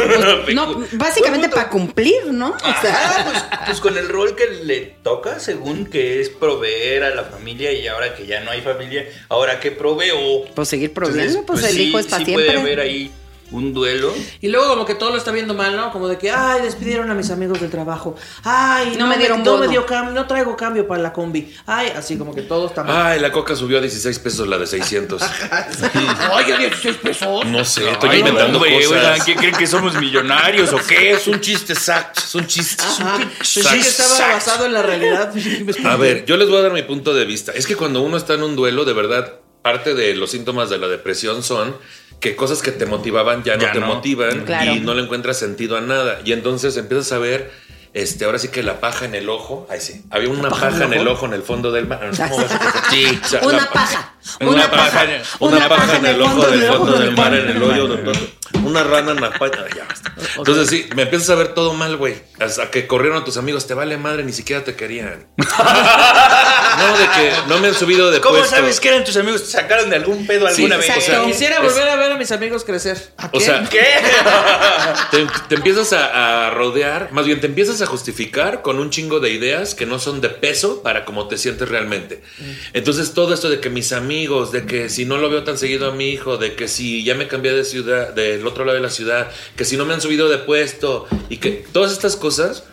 No, 0.53 0.85
básicamente 0.93 1.49
para 1.49 1.69
cumplir, 1.69 2.27
¿no? 2.27 2.51
O 2.51 2.81
sea, 2.81 2.93
Ajá, 2.93 3.25
pues, 3.29 3.43
pues 3.65 3.79
con 3.81 3.97
el 3.97 4.07
rol 4.07 4.35
que 4.35 4.47
le 4.63 4.95
toca, 5.03 5.39
según 5.39 5.85
que 5.85 6.21
es 6.21 6.29
proveer 6.29 7.03
a 7.03 7.13
la 7.15 7.25
familia 7.25 7.71
y 7.73 7.87
ahora 7.87 8.15
que 8.15 8.25
ya 8.25 8.39
no 8.41 8.51
hay 8.51 8.61
familia, 8.61 9.05
ahora 9.29 9.59
que 9.59 9.71
proveo. 9.71 10.45
pues 10.55 10.69
seguir 10.69 10.89
Entonces, 10.91 11.13
proviendo, 11.15 11.45
pues, 11.45 11.63
el 11.63 11.71
sí, 11.71 11.83
hijo 11.89 11.99
es 11.99 12.07
para 12.07 12.23
sí 12.25 12.31
puede 12.31 12.51
haber 12.57 12.79
ahí 12.79 13.11
un 13.51 13.73
duelo. 13.73 14.13
Y 14.41 14.49
luego 14.49 14.67
como 14.67 14.85
que 14.85 14.93
todo 14.95 15.11
lo 15.11 15.17
está 15.17 15.31
viendo 15.31 15.53
mal, 15.53 15.75
¿no? 15.75 15.91
Como 15.91 16.07
de 16.07 16.17
que, 16.17 16.29
ay, 16.31 16.61
despidieron 16.61 17.09
a 17.09 17.13
mis 17.13 17.29
amigos 17.31 17.61
del 17.61 17.69
trabajo. 17.69 18.15
Ay, 18.43 18.95
No 18.97 19.07
me 19.07 19.17
dieron 19.17 19.41
no 19.43 19.57
me 19.57 19.67
dio 19.67 19.85
cam- 19.85 20.11
no 20.11 20.27
traigo 20.27 20.57
cambio 20.57 20.87
para 20.87 21.01
la 21.01 21.13
combi. 21.13 21.53
Ay, 21.65 21.91
así 21.95 22.17
como 22.17 22.35
que 22.35 22.41
todo 22.41 22.67
está 22.67 22.83
mal. 22.83 23.07
Ay, 23.13 23.19
la 23.19 23.31
coca 23.31 23.55
subió 23.55 23.77
a 23.77 23.81
16 23.81 24.19
pesos 24.19 24.47
la 24.47 24.57
de 24.57 24.67
600. 24.67 25.21
Oye, 26.33 26.57
16 26.57 26.97
pesos. 26.97 27.45
No 27.45 27.63
sé, 27.65 27.89
estoy 27.89 28.09
Ay, 28.09 28.19
inventando 28.19 28.59
cosas. 28.59 28.73
oigan, 28.91 29.19
¿qué 29.25 29.35
creen 29.35 29.55
que 29.55 29.67
somos 29.67 29.95
millonarios 29.95 30.73
o 30.73 30.77
qué? 30.85 31.11
Es 31.11 31.27
un 31.27 31.39
chiste 31.39 31.73
exacto, 31.73 32.21
es 32.23 32.35
un 32.35 32.47
chiste. 32.47 32.83
Ajá. 32.83 33.17
Sax, 33.41 33.71
que 33.71 33.79
estaba 33.79 34.33
basado 34.33 34.65
en 34.65 34.73
la 34.73 34.81
realidad. 34.81 35.31
A 35.85 35.95
ver, 35.95 36.25
yo 36.25 36.37
les 36.37 36.49
voy 36.49 36.57
a 36.57 36.61
dar 36.63 36.73
mi 36.73 36.83
punto 36.83 37.13
de 37.13 37.25
vista. 37.25 37.51
Es 37.53 37.65
que 37.67 37.75
cuando 37.75 38.01
uno 38.01 38.17
está 38.17 38.33
en 38.33 38.43
un 38.43 38.55
duelo, 38.55 38.85
de 38.85 38.93
verdad, 38.93 39.39
parte 39.61 39.93
de 39.95 40.15
los 40.15 40.31
síntomas 40.31 40.69
de 40.69 40.77
la 40.77 40.87
depresión 40.87 41.43
son 41.43 41.75
que 42.19 42.35
cosas 42.35 42.61
que 42.61 42.71
te 42.71 42.85
motivaban 42.85 43.43
ya 43.43 43.57
no 43.57 43.71
te 43.71 43.79
no. 43.79 43.87
motivan 43.87 44.45
Claro. 44.45 44.71
y 44.73 44.79
no 44.79 44.93
le 44.93 45.03
encuentras 45.03 45.37
sentido 45.37 45.77
a 45.77 45.81
nada. 45.81 46.19
Y 46.25 46.33
entonces 46.33 46.75
empiezas 46.77 47.11
a 47.11 47.19
ver, 47.19 47.51
este, 47.93 48.25
ahora 48.25 48.39
sí 48.39 48.49
que 48.49 48.63
la 48.63 48.79
paja 48.79 49.05
en 49.05 49.15
el 49.15 49.29
ojo. 49.29 49.67
Ay, 49.69 49.79
sí. 49.81 50.03
Había 50.09 50.29
una 50.29 50.49
paja, 50.49 50.83
en 50.83 50.93
el 50.93 51.07
ojo 51.07 51.25
en 51.25 51.33
el 51.33 51.43
fondo 51.43 51.71
del 51.71 51.87
mar. 51.87 52.09
¿Cómo 52.15 52.37
vas 52.37 52.51
a 52.51 52.59
pensar? 52.59 52.83
Sí. 52.89 53.19
O 53.23 53.27
sea, 53.27 53.41
Una 53.43 53.57
la 53.57 53.69
paja, 53.71 54.13
Una, 54.41 54.69
paja, 54.69 55.05
una, 55.39 55.69
paja 55.69 55.97
en 55.97 56.05
el 56.05 56.21
ojo 56.21 56.47
del 56.47 56.63
fondo 56.63 56.99
del 56.99 57.11
mar, 57.15 57.33
en 57.33 57.49
el 57.49 57.63
hoyo. 57.63 57.87
Una 58.63 58.83
rana 58.83 59.11
en 59.11 59.21
la 59.21 59.31
paja. 59.31 59.65
Ya 59.75 59.85
basta. 59.85 60.13
Entonces 60.37 60.69
sí, 60.69 60.89
me 60.95 61.03
empiezas 61.03 61.29
a 61.29 61.35
ver 61.35 61.53
todo 61.53 61.73
mal, 61.73 61.97
güey. 61.97 62.15
Hasta 62.39 62.69
que 62.71 62.87
corrieron 62.87 63.21
a 63.21 63.25
tus 63.25 63.37
amigos, 63.37 63.67
te 63.67 63.73
vale 63.73 63.97
madre, 63.97 64.23
ni 64.23 64.33
siquiera 64.33 64.63
te 64.63 64.75
querían. 64.75 65.27
No, 66.77 66.97
de 66.97 67.05
que 67.05 67.31
no 67.47 67.57
me 67.59 67.67
han 67.69 67.73
subido 67.75 68.11
de 68.11 68.19
¿Cómo 68.21 68.37
puesto. 68.37 68.55
sabes 68.55 68.79
que 68.79 68.89
eran 68.89 69.03
tus 69.03 69.17
amigos? 69.17 69.43
¿Te 69.43 69.49
sacaron 69.51 69.89
de 69.89 69.95
algún 69.97 70.25
pedo 70.27 70.47
Sí, 70.49 70.63
alguna 70.63 70.77
vez? 70.77 70.89
o 70.97 71.01
sea, 71.01 71.23
Quisiera 71.25 71.55
es- 71.57 71.61
volver 71.63 71.89
a 71.89 71.95
ver 71.95 72.11
a 72.11 72.17
mis 72.17 72.31
amigos 72.31 72.63
crecer. 72.63 72.97
¿A 73.17 73.27
O 73.27 73.31
qué? 73.31 73.39
sea, 73.41 73.67
¿Qué? 73.69 73.79
te, 75.11 75.27
te 75.49 75.55
empiezas 75.55 75.93
a, 75.93 76.47
a 76.47 76.49
rodear, 76.51 77.11
más 77.11 77.25
bien 77.25 77.39
te 77.39 77.47
empiezas 77.47 77.81
a 77.81 77.85
justificar 77.85 78.61
con 78.61 78.79
un 78.79 78.89
chingo 78.89 79.19
de 79.19 79.29
ideas 79.31 79.75
que 79.75 79.85
no 79.85 79.99
son 79.99 80.21
de 80.21 80.29
peso 80.29 80.81
para 80.83 81.05
cómo 81.05 81.27
te 81.27 81.37
sientes 81.37 81.67
realmente. 81.69 82.21
Entonces 82.73 83.13
todo 83.13 83.33
esto 83.33 83.49
de 83.49 83.59
que 83.59 83.69
mis 83.69 83.91
amigos, 83.93 84.51
de 84.51 84.65
que 84.65 84.89
si 84.89 85.05
no 85.05 85.17
lo 85.17 85.29
veo 85.29 85.43
tan 85.43 85.57
seguido 85.57 85.87
a 85.89 85.91
mi 85.91 86.09
hijo, 86.09 86.37
de 86.37 86.55
que 86.55 86.67
si 86.67 87.03
ya 87.03 87.15
me 87.15 87.27
cambié 87.27 87.53
de 87.53 87.63
ciudad, 87.63 88.09
del 88.13 88.45
otro 88.45 88.65
lado 88.65 88.75
de 88.75 88.83
la 88.83 88.89
ciudad, 88.89 89.31
que 89.55 89.65
si 89.65 89.77
no 89.77 89.85
me 89.85 89.93
han 89.93 90.01
subido 90.01 90.29
de 90.29 90.37
puesto 90.37 91.07
y 91.29 91.37
que 91.37 91.65
todas 91.71 91.91
estas 91.91 92.15
cosas 92.15 92.63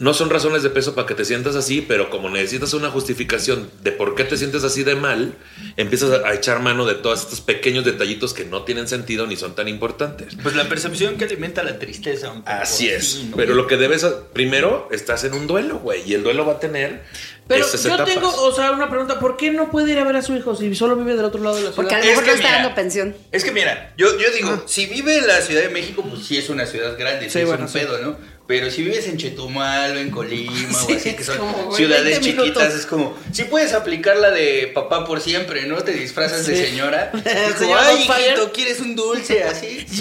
no 0.00 0.14
son 0.14 0.30
razones 0.30 0.62
de 0.62 0.70
peso 0.70 0.94
para 0.94 1.06
que 1.06 1.14
te 1.14 1.26
sientas 1.26 1.54
así, 1.56 1.82
pero 1.86 2.08
como 2.08 2.30
necesitas 2.30 2.72
una 2.72 2.90
justificación 2.90 3.70
de 3.82 3.92
por 3.92 4.14
qué 4.14 4.24
te 4.24 4.38
sientes 4.38 4.64
así 4.64 4.82
de 4.82 4.94
mal, 4.96 5.34
empiezas 5.76 6.24
a, 6.24 6.32
echar 6.34 6.60
mano 6.60 6.86
de 6.86 6.94
todos 6.94 7.20
estos 7.20 7.42
pequeños 7.42 7.84
detallitos 7.84 8.32
que 8.32 8.46
no 8.46 8.62
tienen 8.62 8.88
sentido 8.88 9.26
ni 9.26 9.36
son 9.36 9.54
tan 9.54 9.68
importantes. 9.68 10.36
Pues 10.42 10.56
la 10.56 10.68
percepción 10.70 11.18
que 11.18 11.26
alimenta 11.26 11.62
la 11.62 11.78
tristeza. 11.78 12.30
un 12.32 12.40
poco 12.40 12.50
Así 12.50 12.88
es. 12.88 13.24
¿no? 13.24 13.36
Pero 13.36 13.54
lo 13.54 13.66
que 13.66 13.76
debes, 13.76 14.04
primero, 14.32 14.88
estás 14.90 15.24
en 15.24 15.34
un 15.34 15.46
duelo, 15.46 15.78
güey, 15.80 16.02
y 16.06 16.14
el 16.14 16.22
duelo 16.22 16.46
va 16.46 16.54
a 16.54 16.60
tener 16.60 17.02
Pero 17.46 17.66
esas 17.66 17.82
yo 17.82 17.94
etapas. 17.94 18.14
tengo, 18.14 18.28
o 18.34 18.52
sea, 18.54 18.72
una 18.72 18.88
pregunta. 18.88 19.20
¿Por 19.20 19.36
qué 19.36 19.50
no 19.50 19.70
puede 19.70 19.92
ir 19.92 19.98
a 19.98 20.04
ver 20.04 20.16
a 20.16 20.22
su 20.22 20.34
hijo 20.34 20.54
si 20.56 20.74
solo 20.74 20.96
vive 20.96 21.14
del 21.14 21.26
otro 21.26 21.42
lado 21.42 21.56
de 21.56 21.62
la 21.64 21.72
ciudad? 21.72 21.76
Porque 21.76 21.94
a 21.94 21.98
lo 21.98 22.04
Es 22.04 22.10
mejor 22.10 22.24
que 22.24 22.30
no 22.30 22.36
está 22.36 22.48
mira, 22.48 22.62
dando 22.62 22.74
pensión. 22.74 23.14
Es 23.32 23.44
que 23.44 23.52
mira, 23.52 23.92
yo, 23.98 24.18
yo 24.18 24.30
digo, 24.34 24.62
si 24.66 24.86
vive 24.86 25.18
en 25.18 25.26
la 25.26 25.42
Ciudad 25.42 25.60
de 25.60 25.68
México, 25.68 26.02
pues 26.08 26.24
sí 26.24 26.38
es 26.38 26.48
una 26.48 26.64
ciudad 26.64 26.96
grande, 26.98 27.26
sí, 27.26 27.32
Sí, 27.32 27.38
es 27.40 27.48
un 27.50 27.68
sí. 27.68 27.78
pedo, 27.80 27.98
¿no? 27.98 28.39
Pero 28.50 28.68
si 28.68 28.82
vives 28.82 29.06
en 29.06 29.16
Chetumal 29.16 29.96
o 29.96 30.00
en 30.00 30.10
Colima 30.10 30.52
Sí, 30.86 30.92
o 30.92 30.96
así, 30.96 31.12
que 31.14 31.22
son 31.22 31.38
como, 31.38 31.52
güey, 31.66 31.76
ciudades 31.76 32.04
20 32.04 32.20
minutos. 32.30 32.44
chiquitas, 32.48 32.74
es 32.74 32.84
como, 32.86 33.16
si 33.30 33.44
puedes 33.44 33.72
aplicar 33.74 34.16
la 34.16 34.32
de 34.32 34.72
papá 34.74 35.04
por 35.06 35.20
siempre, 35.20 35.66
¿no? 35.66 35.76
Te 35.76 35.92
disfrazas 35.92 36.44
de 36.46 36.56
señora. 36.66 37.12
Es 37.24 37.54
como, 37.54 37.76
ay, 37.76 37.96
Bonfire". 38.08 38.26
hijito, 38.30 38.52
¿quieres 38.52 38.80
un 38.80 38.96
dulce 38.96 39.44
así? 39.44 39.86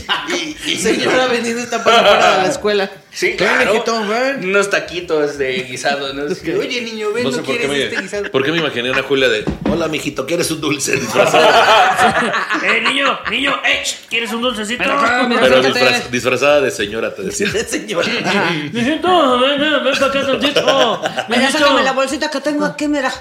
Y, 0.66 0.72
y- 0.72 0.76
Señora 0.78 1.28
vendiendo 1.28 1.62
esta 1.62 1.84
para 1.84 2.38
de 2.38 2.44
la 2.44 2.48
escuela. 2.50 2.90
Sí, 3.12 3.36
claro. 3.36 3.74
hijito. 3.74 4.02
Unos 4.44 4.70
taquitos 4.70 5.38
de 5.38 5.64
guisado, 5.64 6.14
¿no? 6.14 6.24
Oye, 6.60 6.82
niño, 6.82 7.12
ven, 7.12 7.24
No 7.24 7.32
¿no, 7.32 7.38
sé 7.38 7.44
por 7.44 7.56
qué, 7.58 7.60
quieres 7.68 7.84
este 7.86 7.96
me, 7.96 8.02
guisado? 8.04 8.32
por 8.32 8.44
qué 8.44 8.52
me 8.52 8.58
imaginé 8.60 8.92
una 8.92 9.02
Julia 9.04 9.30
de 9.30 9.44
Hola, 9.70 9.88
mijito, 9.88 10.26
¿quieres 10.26 10.50
un 10.52 10.62
dulce 10.62 10.96
disfrazada? 10.96 12.50
Eh, 12.64 12.82
niño, 12.82 13.20
niño, 13.32 13.56
eh, 13.66 13.84
¿quieres 14.10 14.32
un 14.32 14.42
dulcecito? 14.42 14.84
Pero 14.84 15.64
disfraz- 15.64 16.10
disfrazada 16.10 16.62
de 16.62 16.72
señora, 16.72 17.14
te 17.16 17.24
decía. 17.24 17.48
Señora. 17.68 18.08
Mijito, 18.72 19.40
ven, 19.40 19.60
ven, 19.60 19.84
ven 19.84 19.94
para 19.94 20.06
acá 20.08 20.26
tantito. 20.26 21.02
Mira, 21.30 21.52
sácame 21.52 21.84
la 21.84 21.94
bolsita 21.94 22.30
que 22.30 22.42
tengo 22.42 22.66
aquí, 22.66 22.88
mira. 22.88 23.12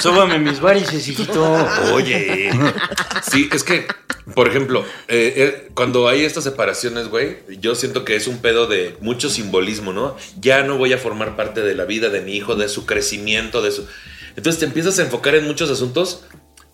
Sóbame 0.00 0.38
mis 0.38 0.60
varices, 0.60 1.06
hijito. 1.08 1.42
Oye. 1.92 2.50
Sí, 3.22 3.48
es 3.52 3.64
que, 3.64 3.86
por 4.34 4.48
ejemplo, 4.48 4.84
eh, 5.08 5.34
eh, 5.36 5.68
cuando 5.74 6.08
hay 6.08 6.24
estas 6.24 6.44
separaciones, 6.44 7.08
güey, 7.08 7.38
yo 7.60 7.74
siento 7.74 8.04
que 8.04 8.16
es 8.16 8.26
un 8.26 8.38
pedo 8.38 8.66
de 8.66 8.96
mucho 9.00 9.30
simbolismo, 9.30 9.92
¿no? 9.92 10.16
Ya 10.40 10.62
no 10.62 10.76
voy 10.78 10.92
a 10.92 10.98
formar 10.98 11.36
parte 11.36 11.60
de 11.60 11.74
la 11.74 11.84
vida 11.84 12.08
de 12.08 12.20
mi 12.20 12.36
hijo, 12.36 12.54
de 12.54 12.68
su 12.68 12.86
crecimiento, 12.86 13.62
de 13.62 13.72
su... 13.72 13.86
Entonces 14.36 14.60
te 14.60 14.66
empiezas 14.66 14.98
a 14.98 15.02
enfocar 15.02 15.34
en 15.34 15.46
muchos 15.46 15.70
asuntos, 15.70 16.24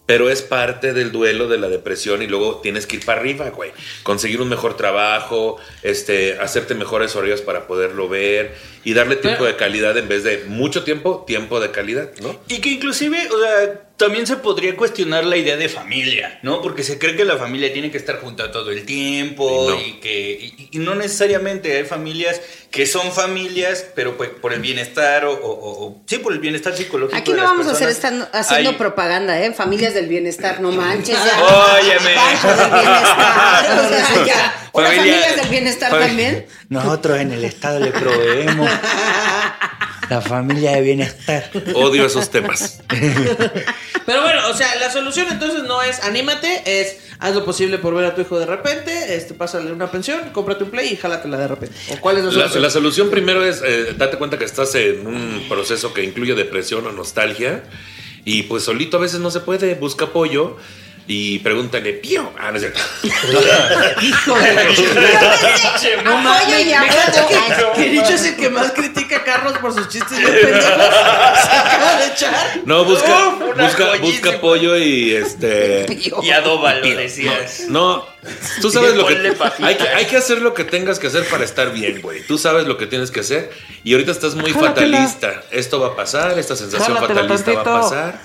pero 0.07 0.31
es 0.31 0.41
parte 0.41 0.93
del 0.93 1.11
duelo, 1.11 1.49
de 1.49 1.59
la 1.59 1.69
depresión 1.69 2.23
y 2.23 2.29
luego 2.29 2.61
tienes 2.61 2.87
que 2.87 2.97
ir 2.97 3.05
para 3.05 3.21
arriba, 3.21 3.51
güey. 3.51 3.73
Conseguir 4.05 4.41
un 4.41 4.49
mejor 4.49 4.77
trabajo, 4.77 5.59
este, 5.83 6.39
hacerte 6.39 6.75
mejores 6.75 7.15
horarios 7.17 7.43
para 7.43 7.67
poderlo 7.67 8.09
ver 8.09 8.55
y 8.85 8.95
darle 8.95 9.17
tiempo 9.17 9.45
de 9.45 9.57
calidad 9.57 9.99
en 9.99 10.09
vez 10.09 10.23
de 10.23 10.45
mucho 10.47 10.85
tiempo, 10.85 11.25
tiempo 11.27 11.59
de 11.59 11.73
calidad, 11.73 12.11
¿no? 12.23 12.41
Y 12.49 12.61
que 12.61 12.71
inclusive, 12.71 13.29
o 13.33 13.41
sea, 13.41 13.86
también 13.97 14.27
se 14.27 14.37
podría 14.37 14.77
cuestionar 14.77 15.25
la 15.25 15.37
idea 15.39 15.57
de 15.57 15.69
familia, 15.71 16.39
¿no? 16.43 16.61
Porque 16.61 16.83
se 16.83 16.99
cree 16.99 17.17
que 17.17 17.25
la 17.25 17.39
familia 17.39 17.73
tiene 17.73 17.91
que 17.91 17.97
estar 17.97 18.21
junta 18.21 18.53
todo 18.53 18.71
el 18.71 18.85
tiempo 18.85 19.65
Y 19.65 19.69
no. 19.69 19.81
y 19.81 19.93
que 20.01 20.31
y, 20.59 20.69
y 20.73 20.79
no 20.81 20.95
necesariamente 20.95 21.75
hay 21.77 21.85
familias 21.85 22.41
que 22.71 22.85
son 22.85 23.11
familias, 23.11 23.87
pero 23.95 24.19
pues 24.19 24.29
por 24.29 24.53
el 24.53 24.61
bienestar 24.61 25.25
o, 25.25 25.33
o- 25.33 25.37
o- 25.51 25.87
o- 25.87 26.03
sí 26.07 26.19
por 26.19 26.35
el 26.35 26.41
bienestar 26.41 26.77
psicológico. 26.77 27.17
Aquí 27.17 27.31
de 27.31 27.39
no 27.39 27.43
las 27.45 27.53
vamos 27.53 27.67
a 27.69 27.73
hacer 27.73 27.89
estando- 27.89 28.29
haciendo 28.35 28.71
Hay- 28.71 28.77
propaganda, 28.77 29.41
¿eh? 29.41 29.53
Familias 29.55 29.95
del 29.95 30.09
bienestar, 30.09 30.61
no 30.61 30.73
manches. 30.73 31.17
Ya. 31.19 31.43
Óyeme. 31.81 32.15
Banco 32.15 32.49
del 32.49 32.71
bienestar. 32.83 33.79
O 33.79 33.89
sea, 33.89 34.25
ya. 34.27 34.71
¿Unas 34.75 34.91
Familia- 34.95 35.13
familias 35.15 35.37
del 35.37 35.49
bienestar 35.49 35.91
también? 35.99 36.47
Nosotros 36.69 37.19
en 37.19 37.33
el 37.33 37.45
Estado 37.47 37.81
le 37.81 37.93
proveemos 37.93 38.69
la 40.11 40.21
familia 40.21 40.73
de 40.73 40.83
bienestar. 40.83 41.51
Odio 41.75 42.07
esos 42.07 42.31
temas. 42.31 42.81
Pero 42.89 44.23
bueno, 44.23 44.49
o 44.51 44.55
sea, 44.55 44.75
la 44.77 44.91
solución 44.91 45.27
entonces 45.31 45.65
no 45.65 45.83
es 45.83 46.01
anímate, 46.03 46.63
es 46.81 46.99
haz 47.19 47.35
lo 47.35 47.45
posible 47.45 47.79
por 47.79 47.95
ver 47.95 48.05
a 48.05 48.15
tu 48.15 48.21
hijo 48.21 48.39
de 48.39 48.47
repente, 48.47 49.17
este, 49.17 49.35
pásale 49.35 49.73
una 49.73 49.91
pensión, 49.91 50.21
cómprate 50.33 50.65
un 50.65 50.71
play 50.71 50.93
y 50.93 50.97
jálatela 50.97 51.39
de 51.39 51.49
repente. 51.49 51.75
¿O 51.93 51.97
cuál 52.01 52.19
es 52.19 52.25
la 52.25 52.31
La, 52.31 52.37
solución? 52.39 52.63
la 52.63 52.71
solución 52.71 53.11
primero 53.11 53.45
es 53.45 53.63
eh, 53.65 53.95
date 53.97 54.17
cuenta 54.19 54.39
que 54.39 54.45
estás 54.45 54.75
en 54.75 55.07
un 55.07 55.45
proceso 55.49 55.93
que 55.93 56.05
incluye 56.05 56.35
depresión 56.35 56.87
o 56.87 56.93
nostalgia 56.93 57.65
y 58.25 58.45
pues 58.45 58.65
solito 58.65 58.97
a 58.99 59.01
veces 59.01 59.21
no 59.21 59.31
se 59.31 59.41
puede, 59.41 59.75
busca 59.75 60.07
apoyo 60.07 60.57
y 61.09 61.39
pregúntale, 61.41 61.93
pío. 61.95 62.33
Ah, 62.39 62.51
no 62.51 62.57
es 62.59 62.63
cierto. 62.63 62.81
Apoyo 66.07 66.59
y 66.59 66.65
Me 66.65 66.75
apoyo. 66.75 66.93
encanta 66.93 67.73
que, 67.75 67.83
que 67.83 67.91
Nicho 67.91 68.15
es 68.15 68.25
el 68.27 68.37
que 68.37 68.51
más 68.51 68.73
critica 68.73 69.17
a 69.17 69.25
Carlos 69.25 69.59
por 69.59 69.73
sus 69.73 69.89
chistes 69.89 70.19
de 70.19 70.27
pendejos. 70.33 70.65
Se 70.65 71.57
acaba 71.57 71.97
de 71.99 72.07
echar. 72.07 72.35
No, 72.65 72.85
busca, 72.85 73.29
Uf, 73.29 73.57
busca, 73.57 73.97
busca 74.01 74.31
apoyo 74.35 74.77
y 74.77 75.15
este. 75.15 75.87
Y 76.23 76.31
adóbalo, 76.31 76.87
decías. 76.87 77.65
No, 77.69 78.07
tú 78.61 78.71
sabes 78.71 78.95
lo 78.97 79.07
que 79.07 79.15
hay, 79.61 79.77
que 79.77 79.89
hay 79.89 80.05
que 80.07 80.17
hacer 80.17 80.41
lo 80.41 80.55
que 80.55 80.65
tengas 80.65 80.99
que 80.99 81.07
hacer 81.09 81.25
para 81.29 81.45
estar 81.45 81.73
bien, 81.73 82.01
güey. 82.03 82.23
Tú 82.27 82.39
sabes 82.39 82.67
lo 82.67 82.77
que 82.77 82.87
tienes 82.87 83.11
que 83.11 83.21
hacer 83.21 83.51
y 83.85 83.93
ahorita 83.93 84.13
estás 84.13 84.35
muy 84.35 84.53
Jálatela. 84.53 84.99
fatalista. 84.99 85.43
Esto 85.51 85.81
va 85.81 85.89
a 85.89 85.97
pasar, 85.97 86.39
esta 86.39 86.57
sensación 86.57 86.95
Jálatela 86.97 87.23
fatalista 87.23 87.53
va 87.53 87.61
a 87.61 87.65
tantito. 87.65 87.89
pasar 87.91 88.21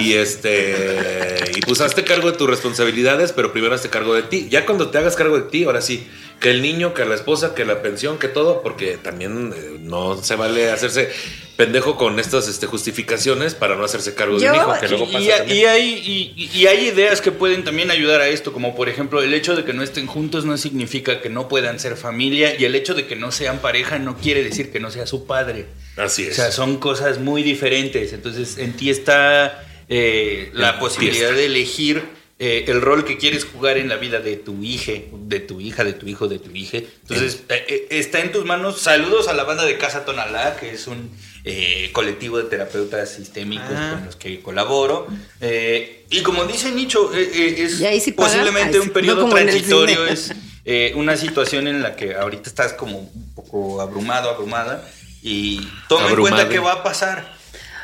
y 0.00 0.14
este 0.14 1.52
y 1.56 1.60
pues 1.60 1.80
hazte 1.80 2.04
cargo 2.04 2.30
de 2.30 2.36
tus 2.36 2.48
responsabilidades, 2.48 3.32
pero 3.32 3.52
primero 3.52 3.74
hazte 3.74 3.88
cargo 3.90 4.14
de 4.14 4.22
ti. 4.22 4.48
Ya 4.50 4.64
cuando 4.66 4.90
te 4.90 4.98
hagas 4.98 5.16
cargo 5.16 5.36
de 5.36 5.50
ti, 5.50 5.64
ahora 5.64 5.80
sí, 5.80 6.06
que 6.44 6.50
el 6.50 6.60
niño, 6.60 6.92
que 6.92 7.06
la 7.06 7.14
esposa, 7.14 7.54
que 7.54 7.64
la 7.64 7.80
pensión, 7.80 8.18
que 8.18 8.28
todo, 8.28 8.60
porque 8.62 8.98
también 8.98 9.54
eh, 9.56 9.76
no 9.80 10.22
se 10.22 10.36
vale 10.36 10.70
hacerse 10.70 11.10
pendejo 11.56 11.96
con 11.96 12.20
estas 12.20 12.48
este, 12.48 12.66
justificaciones 12.66 13.54
para 13.54 13.76
no 13.76 13.84
hacerse 13.84 14.14
cargo 14.14 14.36
de 14.38 14.44
Yo- 14.44 14.50
un 14.50 14.56
hijo, 14.56 14.74
que 14.78 14.88
luego 14.88 15.04
Y, 15.08 15.12
pasa 15.14 15.24
y- 15.24 15.28
también. 15.38 15.58
y 15.58 15.64
hay, 15.64 16.34
y- 16.36 16.50
y 16.52 16.66
hay 16.66 16.88
ideas 16.88 17.22
que 17.22 17.32
pueden 17.32 17.64
también 17.64 17.90
ayudar 17.90 18.20
a 18.20 18.28
esto, 18.28 18.52
como 18.52 18.76
por 18.76 18.90
ejemplo 18.90 19.22
el 19.22 19.32
hecho 19.32 19.56
de 19.56 19.64
que 19.64 19.72
no 19.72 19.82
estén 19.82 20.06
juntos 20.06 20.44
no 20.44 20.58
significa 20.58 21.22
que 21.22 21.30
no 21.30 21.48
puedan 21.48 21.80
ser 21.80 21.96
familia 21.96 22.54
y 22.58 22.66
el 22.66 22.74
hecho 22.74 22.92
de 22.92 23.06
que 23.06 23.16
no 23.16 23.32
sean 23.32 23.60
pareja 23.60 23.98
no 23.98 24.18
quiere 24.18 24.44
decir 24.44 24.70
que 24.70 24.80
no 24.80 24.90
sea 24.90 25.06
su 25.06 25.24
padre. 25.26 25.64
Así 25.96 26.26
O 26.26 26.28
es. 26.28 26.36
sea, 26.36 26.52
son 26.52 26.76
cosas 26.76 27.20
muy 27.20 27.42
diferentes. 27.42 28.12
Entonces, 28.12 28.58
en 28.58 28.74
ti 28.74 28.90
está 28.90 29.64
eh, 29.88 30.50
la 30.52 30.70
En 30.74 30.78
posibilidad 30.78 31.32
de 31.32 31.46
elegir 31.46 32.02
eh, 32.38 32.64
el 32.68 32.80
rol 32.82 33.04
que 33.04 33.16
quieres 33.16 33.44
jugar 33.44 33.76
en 33.78 33.88
la 33.88 33.96
vida 33.96 34.18
de 34.20 34.36
tu 34.36 34.62
hija, 34.62 34.92
de 35.12 35.40
tu 35.40 35.60
hija, 35.60 35.84
de 35.84 35.92
tu 35.92 36.06
hijo, 36.08 36.26
de 36.28 36.38
tu 36.38 36.50
hija. 36.50 36.78
Entonces, 36.78 37.44
eh, 37.48 37.64
eh, 37.68 37.86
está 37.90 38.20
en 38.20 38.32
tus 38.32 38.44
manos. 38.44 38.80
Saludos 38.80 39.28
a 39.28 39.34
la 39.34 39.44
banda 39.44 39.64
de 39.64 39.78
Casa 39.78 40.04
Tonalá, 40.04 40.56
que 40.56 40.70
es 40.70 40.86
un 40.86 41.10
eh, 41.44 41.90
colectivo 41.92 42.38
de 42.38 42.44
terapeutas 42.44 43.10
sistémicos 43.12 43.66
Ah. 43.70 43.92
con 43.96 44.06
los 44.06 44.16
que 44.16 44.40
colaboro. 44.40 45.06
Eh, 45.40 46.04
y 46.10 46.22
como 46.22 46.44
dice 46.44 46.72
Nicho, 46.72 47.14
eh, 47.14 47.30
eh, 47.32 47.54
es 47.64 47.80
¿Y 47.80 47.86
ahí 47.86 48.00
sí 48.00 48.12
posiblemente 48.12 48.80
un 48.80 48.90
periodo 48.90 49.28
no 49.28 49.28
transitorio. 49.28 50.06
Es 50.06 50.32
eh, 50.64 50.92
una 50.96 51.16
situación 51.16 51.68
en 51.68 51.82
la 51.82 51.94
que 51.96 52.14
ahorita 52.14 52.48
estás 52.48 52.72
como 52.72 52.98
un 52.98 53.34
poco 53.34 53.80
abrumado, 53.80 54.30
abrumada. 54.30 54.88
Y 55.22 55.60
toma 55.88 56.08
en 56.10 56.16
cuenta 56.16 56.48
que 56.48 56.58
va 56.58 56.72
a 56.72 56.82
pasar. 56.82 57.34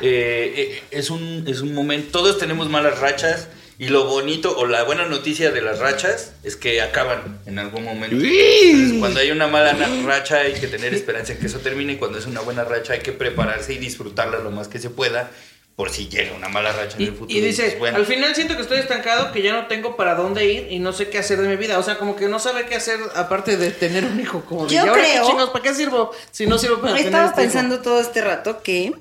Eh, 0.01 0.53
eh, 0.57 0.83
es, 0.91 1.09
un, 1.11 1.45
es 1.47 1.61
un 1.61 1.73
momento, 1.75 2.19
todos 2.19 2.39
tenemos 2.39 2.67
malas 2.69 2.97
rachas 2.99 3.47
y 3.81 3.87
lo 3.87 4.05
bonito 4.05 4.55
o 4.55 4.67
la 4.67 4.83
buena 4.83 5.05
noticia 5.07 5.49
de 5.49 5.59
las 5.59 5.79
rachas 5.79 6.33
es 6.43 6.55
que 6.55 6.81
acaban 6.81 7.39
en 7.47 7.57
algún 7.57 7.83
momento. 7.83 8.15
Entonces, 8.15 8.99
cuando 8.99 9.19
hay 9.21 9.31
una 9.31 9.47
mala 9.47 9.73
racha 10.05 10.37
hay 10.41 10.53
que 10.53 10.67
tener 10.67 10.93
esperanza 10.93 11.33
en 11.33 11.39
que 11.39 11.47
eso 11.47 11.59
termine 11.59 11.93
y 11.93 11.95
cuando 11.97 12.19
es 12.19 12.27
una 12.27 12.41
buena 12.41 12.63
racha 12.63 12.93
hay 12.93 12.99
que 12.99 13.11
prepararse 13.11 13.73
y 13.73 13.79
disfrutarla 13.79 14.37
lo 14.37 14.51
más 14.51 14.67
que 14.67 14.77
se 14.77 14.91
pueda 14.91 15.31
por 15.75 15.89
si 15.89 16.09
llega 16.09 16.33
una 16.35 16.47
mala 16.47 16.71
racha 16.73 16.97
en 16.97 17.01
Y, 17.01 17.05
el 17.05 17.11
futuro. 17.13 17.31
y 17.31 17.41
dice, 17.41 17.63
dices, 17.63 17.79
bueno, 17.79 17.97
al 17.97 18.05
final 18.05 18.35
siento 18.35 18.55
que 18.55 18.61
estoy 18.61 18.77
estancado, 18.77 19.31
que 19.31 19.41
ya 19.41 19.53
no 19.53 19.65
tengo 19.65 19.95
para 19.95 20.13
dónde 20.13 20.45
ir 20.45 20.67
y 20.69 20.77
no 20.77 20.93
sé 20.93 21.09
qué 21.09 21.17
hacer 21.17 21.41
de 21.41 21.47
mi 21.47 21.55
vida. 21.55 21.79
O 21.79 21.83
sea, 21.83 21.97
como 21.97 22.15
que 22.15 22.27
no 22.27 22.37
sabe 22.37 22.65
qué 22.67 22.75
hacer 22.75 22.99
aparte 23.15 23.57
de 23.57 23.71
tener 23.71 24.05
un 24.05 24.19
hijo. 24.19 24.41
Como 24.45 24.67
de, 24.67 24.75
Yo 24.75 24.85
¿y 24.85 24.87
ahora 24.89 25.01
creo- 25.01 25.25
qué 25.37 25.45
¿Para 25.51 25.63
qué 25.63 25.73
sirvo 25.73 26.11
si 26.29 26.45
no 26.45 26.59
sirvo 26.59 26.81
para 26.81 26.93
tener 26.97 27.07
este 27.07 27.25
hijo? 27.25 27.35
pensando 27.35 27.79
todo 27.81 27.99
este 27.99 28.21
rato 28.21 28.61
que 28.61 28.93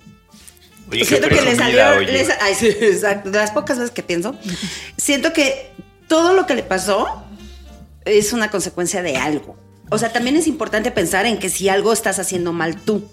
oye, 0.91 1.05
siento 1.05 1.29
que 1.29 1.41
le 1.41 1.57
salió. 1.57 1.83
ay, 2.41 2.55
sí, 2.55 2.67
exacto. 2.81 3.31
De 3.31 3.39
las 3.39 3.51
pocas 3.51 3.79
veces 3.79 3.91
que 3.91 4.03
pienso, 4.03 4.37
siento 4.97 5.33
que 5.33 5.71
todo 6.09 6.35
lo 6.35 6.47
que 6.47 6.55
le 6.55 6.63
pasó 6.63 7.25
es 8.05 8.33
una 8.33 8.51
consecuencia 8.51 9.03
de 9.03 9.17
algo. 9.17 9.57
O 9.91 9.99
sea, 9.99 10.13
también 10.13 10.37
es 10.37 10.47
importante 10.47 10.91
pensar 10.91 11.27
en 11.27 11.39
que 11.39 11.49
si 11.49 11.69
algo 11.69 11.93
estás 11.93 12.19
haciendo 12.19 12.53
mal 12.53 12.77
tú. 12.77 13.09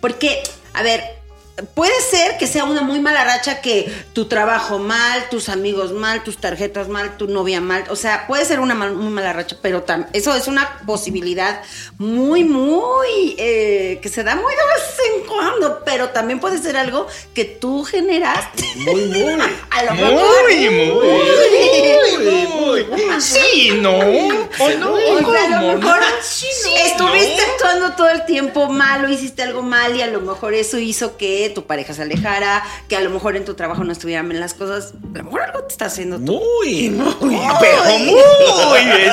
Porque, 0.00 0.42
a 0.74 0.82
ver, 0.82 1.21
puede 1.74 2.00
ser 2.10 2.38
que 2.38 2.46
sea 2.46 2.64
una 2.64 2.82
muy 2.82 2.98
mala 3.00 3.24
racha 3.24 3.60
que 3.60 3.92
tu 4.14 4.26
trabajo 4.26 4.78
mal, 4.78 5.28
tus 5.30 5.48
amigos 5.48 5.92
mal, 5.92 6.24
tus 6.24 6.38
tarjetas 6.38 6.88
mal, 6.88 7.16
tu 7.16 7.28
novia 7.28 7.60
mal. 7.60 7.84
O 7.90 7.96
sea, 7.96 8.26
puede 8.26 8.44
ser 8.44 8.60
una 8.60 8.74
mal- 8.74 8.94
muy 8.94 9.10
mala 9.12 9.32
racha, 9.32 9.56
pero 9.60 9.84
eso 10.12 10.34
es 10.34 10.48
una 10.48 10.80
posibilidad 10.86 11.62
muy, 11.98 12.44
muy. 12.44 13.34
eh, 13.38 13.98
que 14.02 14.08
se 14.08 14.22
da 14.24 14.34
muy 14.34 14.52
de 14.54 14.56
vez 14.56 15.20
en 15.20 15.26
cuando, 15.26 15.82
pero 15.84 16.08
también 16.10 16.40
puede 16.40 16.58
ser 16.58 16.76
algo 16.76 17.06
que 17.34 17.44
tú 17.44 17.84
generaste. 17.84 18.64
Muy, 18.76 19.04
muy. 19.06 19.34
A 19.70 19.84
lo 19.84 19.94
Muy, 19.94 20.04
mejor. 20.04 20.50
muy, 20.52 20.68
muy, 22.18 22.84
muy. 22.84 23.20
Sí, 23.20 23.72
no. 23.80 23.98
O 23.98 24.70
no. 24.78 24.92
O 24.92 25.32
sea, 25.32 25.44
a 25.44 25.48
lo 25.48 25.56
¿cómo 25.60 25.74
mejor 25.76 26.00
no? 26.00 26.76
estuviste 26.84 27.42
actuando 27.52 27.92
todo 27.96 28.08
el 28.10 28.24
tiempo 28.26 28.68
mal 28.68 29.04
o 29.04 29.08
hiciste 29.08 29.42
algo 29.42 29.62
mal 29.62 29.96
y 29.96 30.02
a 30.02 30.06
lo 30.08 30.20
mejor 30.20 30.54
eso 30.54 30.78
hizo 30.78 31.16
que 31.16 31.41
tu 31.50 31.66
pareja 31.66 31.94
se 31.94 32.02
alejara, 32.02 32.62
que 32.88 32.96
a 32.96 33.00
lo 33.00 33.10
mejor 33.10 33.36
en 33.36 33.44
tu 33.44 33.54
trabajo 33.54 33.84
no 33.84 33.92
estuvieran 33.92 34.28
bien 34.28 34.40
las 34.40 34.54
cosas. 34.54 34.94
A 35.14 35.18
lo 35.18 35.24
mejor 35.24 35.42
algo 35.42 35.60
te 35.64 35.72
está 35.72 35.86
haciendo 35.86 36.18
tú. 36.18 36.40
Muy, 36.62 36.90
muy, 36.90 37.14
pero 37.60 37.98
muy 37.98 38.80
bien. 38.84 39.12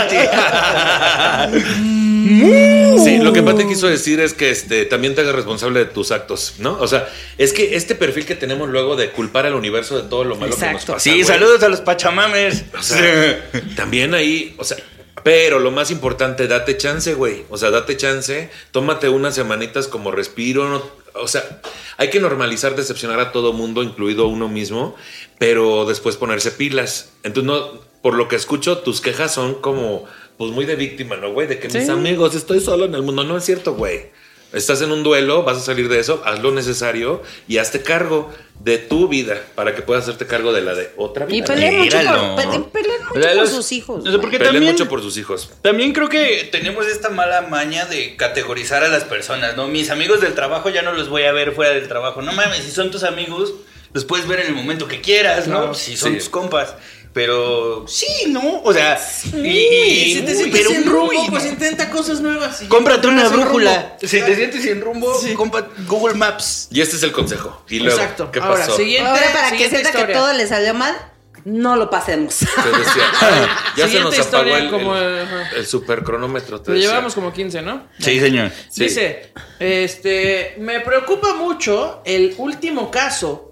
Sí, 3.04 3.18
lo 3.20 3.34
que 3.34 3.42
Pate 3.42 3.68
quiso 3.68 3.88
decir 3.88 4.20
es 4.20 4.34
que 4.34 4.50
este, 4.52 4.86
también 4.86 5.16
te 5.16 5.22
hagas 5.22 5.36
responsable 5.36 5.80
de 5.80 5.86
tus 5.86 6.12
actos, 6.12 6.56
¿no? 6.60 6.78
O 6.80 6.88
sea, 6.88 7.08
es 7.38 7.54
que 7.54 7.76
este 7.76 7.96
perfil 7.96 8.26
que 8.26 8.36
tenemos 8.36 8.70
luego 8.70 8.96
de 8.96 9.12
culpar 9.12 9.46
al 9.46 9.56
universo 9.56 10.02
de 10.02 10.08
todo 10.10 10.24
lo 10.24 10.36
malo 10.36 10.56
que 10.56 10.72
nos 10.72 10.86
pasa. 10.86 11.00
Sí, 11.00 11.12
güey, 11.12 11.24
saludos 11.24 11.64
a 11.64 11.70
los 11.70 11.82
pachamames. 11.82 12.66
O 12.78 12.82
sea, 12.84 13.50
también 13.76 14.14
ahí, 14.14 14.56
o 14.58 14.64
sea, 14.64 14.78
pero 15.24 15.60
lo 15.60 15.72
más 15.72 15.92
importante, 15.92 16.48
date 16.48 16.78
chance, 16.78 17.14
güey. 17.14 17.44
O 17.50 17.58
sea, 17.58 17.72
date 17.72 17.98
chance, 17.98 18.50
tómate 18.72 19.10
unas 19.10 19.36
semanitas 19.36 19.88
como 19.88 20.12
respiro. 20.12 20.70
no- 20.70 20.99
o 21.22 21.28
sea, 21.28 21.62
hay 21.98 22.10
que 22.10 22.20
normalizar 22.20 22.76
decepcionar 22.76 23.20
a 23.20 23.32
todo 23.32 23.54
mundo, 23.54 23.84
incluido 23.84 24.28
uno 24.28 24.48
mismo, 24.48 24.96
pero 25.38 25.86
después 25.86 26.18
ponerse 26.18 26.52
pilas. 26.52 27.12
Entonces, 27.24 27.46
no, 27.46 27.82
por 28.02 28.16
lo 28.16 28.28
que 28.28 28.36
escucho, 28.36 28.80
tus 28.80 29.02
quejas 29.02 29.34
son 29.34 29.56
como, 29.56 30.06
pues 30.38 30.52
muy 30.52 30.66
de 30.66 30.76
víctima, 30.76 31.18
¿no, 31.18 31.34
güey? 31.34 31.48
De 31.48 31.60
que 31.60 31.68
mis 31.68 31.90
amigos, 31.90 32.36
estoy 32.36 32.60
solo 32.60 32.86
en 32.86 32.96
el 32.96 33.02
mundo. 33.02 33.24
No 33.24 33.38
es 33.38 33.44
cierto, 33.44 33.76
güey. 33.76 34.12
Estás 34.52 34.82
en 34.82 34.92
un 34.92 35.04
duelo, 35.04 35.44
vas 35.44 35.58
a 35.58 35.62
salir 35.62 35.90
de 35.90 36.00
eso, 36.00 36.24
haz 36.26 36.40
lo 36.42 36.52
necesario 36.52 37.22
y 37.48 37.58
hazte 37.60 37.84
cargo 37.84 38.34
de 38.60 38.78
tu 38.80 39.08
vida 39.08 39.40
para 39.56 39.76
que 39.76 39.82
puedas 39.84 40.04
hacerte 40.04 40.26
cargo 40.26 40.52
de 40.52 40.62
la 40.62 40.74
de 40.74 40.92
otra 40.98 41.26
vida. 41.28 41.38
Y 41.38 41.42
peleen 41.44 41.78
mucho, 41.80 41.98
por, 41.98 42.36
pe- 42.36 42.82
peleen 42.82 43.02
mucho 43.04 43.20
O 43.20 43.22
sea, 43.22 43.32
por 43.34 43.42
los- 43.42 43.50
sus 43.52 43.72
hijos. 43.72 44.08
o 44.08 44.12
sea, 44.12 44.20
porque 44.20 44.38
Peleen 44.38 44.56
también, 44.56 44.74
mucho 44.74 44.90
por 44.90 45.02
sus 45.02 45.18
hijos. 45.18 45.52
también 45.62 45.94
creo 45.94 46.10
que 46.10 46.50
tenemos 46.52 46.88
esta 46.88 47.10
mala 47.10 47.44
maña 47.44 47.86
de 47.86 48.16
categorizar 48.18 48.84
a 48.84 48.88
las 48.90 49.04
personas, 49.04 49.56
¿no? 49.56 49.68
Mis 49.68 49.92
amigos 49.92 50.20
del 50.20 50.34
trabajo 50.34 50.70
ya 50.70 50.82
no 50.82 50.94
los 50.94 51.10
voy 51.10 51.24
a 51.24 51.32
ver 51.32 51.54
fuera 51.54 51.72
del 51.74 51.88
trabajo. 51.88 52.22
No 52.24 52.34
mames, 52.34 52.64
si 52.64 52.72
son 52.72 52.90
tus 52.92 53.04
amigos, 53.04 53.54
los 53.94 54.04
puedes 54.04 54.28
ver 54.28 54.40
en 54.42 54.48
el 54.48 54.54
momento 54.56 54.88
que 54.88 55.00
quieras, 55.00 55.48
¿no? 55.48 55.74
Si 55.74 55.96
son 55.96 56.14
Sí. 56.14 56.18
tus 56.18 56.30
compas. 56.30 56.76
Pero 57.20 57.84
sí, 57.86 58.08
¿no? 58.30 58.62
O 58.64 58.72
sea, 58.72 58.98
y, 59.34 59.38
Y 59.46 59.50
y- 59.50 60.14
si 60.16 60.22
te 60.22 60.36
sientes 60.36 60.58
pero 60.58 60.70
sin 60.70 60.86
rumbo, 60.90 61.26
pues 61.30 61.46
intenta 61.46 61.90
cosas 61.90 62.22
nuevas. 62.22 62.62
y 62.62 62.68
Cómprate 62.68 63.08
una 63.08 63.24
el 63.24 63.30
brújula. 63.30 63.74
rumbo. 63.74 63.96
Si 64.08 64.22
te 64.22 64.36
sientes 64.38 64.64
sin 64.64 64.80
rumbo, 64.80 65.14
compra 65.36 65.68
Google 65.86 66.14
Maps. 66.16 66.70
Y 66.72 66.80
este 66.80 66.96
es 66.96 67.04
el 67.04 67.12
consejo. 67.12 67.62
Y 67.68 67.80
luego, 67.80 68.00
Exacto. 68.00 68.32
¿qué 68.32 68.40
Ahora, 68.40 68.60
pasó? 68.66 68.78
siguiente, 68.78 69.10
Ahora, 69.10 69.34
para 69.34 69.52
que 69.52 69.68
sienta 69.68 69.92
que 69.92 69.98
historia. 69.98 70.16
todo 70.16 70.32
le 70.32 70.48
salió 70.48 70.74
mal, 70.74 70.96
no 71.44 71.76
lo 71.76 71.90
pasemos. 71.90 72.38
Te 72.40 72.46
decía, 72.70 73.04
"Ay, 73.20 73.48
ya 73.76 73.84
se 73.84 73.92
Siguiente 73.92 74.00
nos 74.00 74.28
apagó 74.28 74.44
historia, 74.48 74.58
el, 74.60 74.70
como, 74.70 74.96
el, 74.96 75.22
ajá. 75.24 75.50
el 75.58 75.66
super 75.68 76.04
cronómetro. 76.06 76.62
te 76.62 76.70
Lo 76.72 76.76
decía. 76.76 76.90
llevamos 76.92 77.16
como 77.16 77.34
15, 77.34 77.62
¿no? 77.62 77.88
Sí, 78.00 78.18
señor. 78.18 78.50
Sí. 78.70 78.84
Dice, 78.86 79.34
este, 79.60 80.56
me 80.60 80.80
preocupa 80.80 81.34
mucho 81.34 82.02
el 82.06 82.34
último 82.38 82.90
caso. 82.90 83.49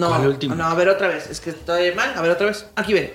No, 0.00 0.08
¿Cuál 0.08 0.26
último? 0.28 0.54
no, 0.54 0.64
a 0.64 0.74
ver 0.74 0.88
otra 0.88 1.08
vez, 1.08 1.28
es 1.30 1.40
que 1.40 1.50
estoy 1.50 1.92
mal, 1.94 2.12
a 2.16 2.22
ver 2.22 2.30
otra 2.30 2.46
vez. 2.46 2.64
Aquí 2.76 2.92
ven. 2.94 3.12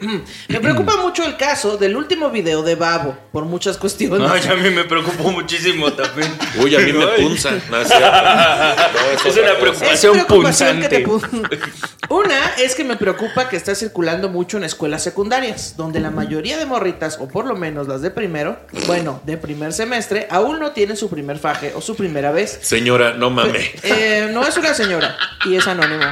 Me 0.49 0.59
preocupa 0.59 0.95
mucho 1.01 1.23
el 1.25 1.35
caso 1.37 1.77
del 1.77 1.95
último 1.95 2.29
video 2.29 2.61
de 2.61 2.75
Babo, 2.75 3.17
por 3.31 3.45
muchas 3.45 3.77
cuestiones. 3.77 4.29
Ay, 4.29 4.41
a 4.49 4.55
mí 4.55 4.69
me 4.69 4.83
preocupó 4.83 5.31
muchísimo 5.31 5.91
también. 5.93 6.31
Uy, 6.59 6.75
a 6.75 6.79
mí 6.79 6.93
me 6.93 7.05
punza. 7.07 7.51
No, 7.71 7.81
es. 7.81 7.89
No, 7.95 9.29
Es 9.29 9.37
una 9.37 9.55
preocupación. 9.59 9.93
Es 10.17 10.25
preocupación 10.25 10.81
que 10.81 10.89
te 10.89 10.99
punzante. 11.01 11.59
pu- 11.59 11.71
Una 12.09 12.39
es 12.59 12.75
que 12.75 12.83
me 12.83 12.97
preocupa 12.97 13.49
que 13.49 13.55
está 13.57 13.73
circulando 13.73 14.29
mucho 14.29 14.57
en 14.57 14.63
escuelas 14.63 15.01
secundarias, 15.03 15.75
donde 15.75 15.99
la 15.99 16.11
mayoría 16.11 16.57
de 16.57 16.65
morritas, 16.65 17.17
o 17.19 17.27
por 17.27 17.45
lo 17.45 17.55
menos 17.55 17.87
las 17.87 18.01
de 18.01 18.11
primero, 18.11 18.57
bueno, 18.85 19.21
de 19.25 19.37
primer 19.37 19.73
semestre, 19.73 20.27
aún 20.29 20.59
no 20.59 20.71
tienen 20.71 20.97
su 20.97 21.09
primer 21.09 21.39
faje 21.39 21.73
o 21.75 21.81
su 21.81 21.95
primera 21.95 22.31
vez. 22.31 22.59
Señora, 22.61 23.13
no 23.13 23.29
mame. 23.31 23.71
Eh, 23.83 24.29
no 24.31 24.45
es 24.45 24.55
una 24.57 24.73
señora 24.75 25.17
y 25.45 25.55
es 25.55 25.67
anónimo. 25.67 26.03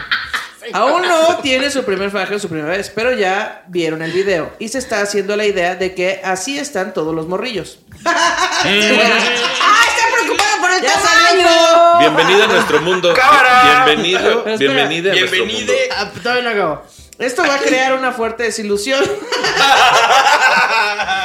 Aún 0.72 1.02
no 1.02 1.38
tiene 1.40 1.70
su 1.70 1.84
primer 1.84 2.10
faje 2.12 2.36
o 2.36 2.40
su 2.40 2.48
primera 2.48 2.70
vez, 2.70 2.90
pero 2.94 3.12
ya 3.14 3.64
vieron 3.68 4.02
el 4.02 4.12
video 4.12 4.52
y 4.60 4.70
se 4.70 4.78
está 4.78 5.02
haciendo 5.02 5.36
la 5.36 5.46
idea 5.46 5.76
de 5.76 5.94
que 5.94 6.22
así 6.24 6.58
están 6.58 6.94
todos 6.94 7.14
los 7.14 7.28
morrillos. 7.28 7.80
¡Ah, 8.06 8.64
está 8.66 10.04
preocupado 10.14 10.62
por 10.62 10.72
el 10.72 10.82
Ya 10.82 10.94
tamaño! 11.02 12.00
Bienvenida 12.00 12.46
a 12.46 12.48
nuestro 12.48 12.82
mundo. 12.82 13.14
¡Cámara! 13.14 13.84
Bienvenido, 13.86 14.44
Pero 14.44 14.56
espera, 14.56 14.74
bienvenida 14.74 15.12
a 15.12 15.16
nuestro 15.16 15.40
mundo. 15.46 15.54
bienvenide. 15.54 15.90
Ah, 15.98 16.12
todavía 16.22 16.44
no 16.44 16.50
acabo. 16.52 16.84
Esto 17.20 17.44
va 17.44 17.56
a 17.56 17.60
crear 17.60 17.94
una 17.94 18.12
fuerte 18.12 18.44
desilusión 18.44 19.04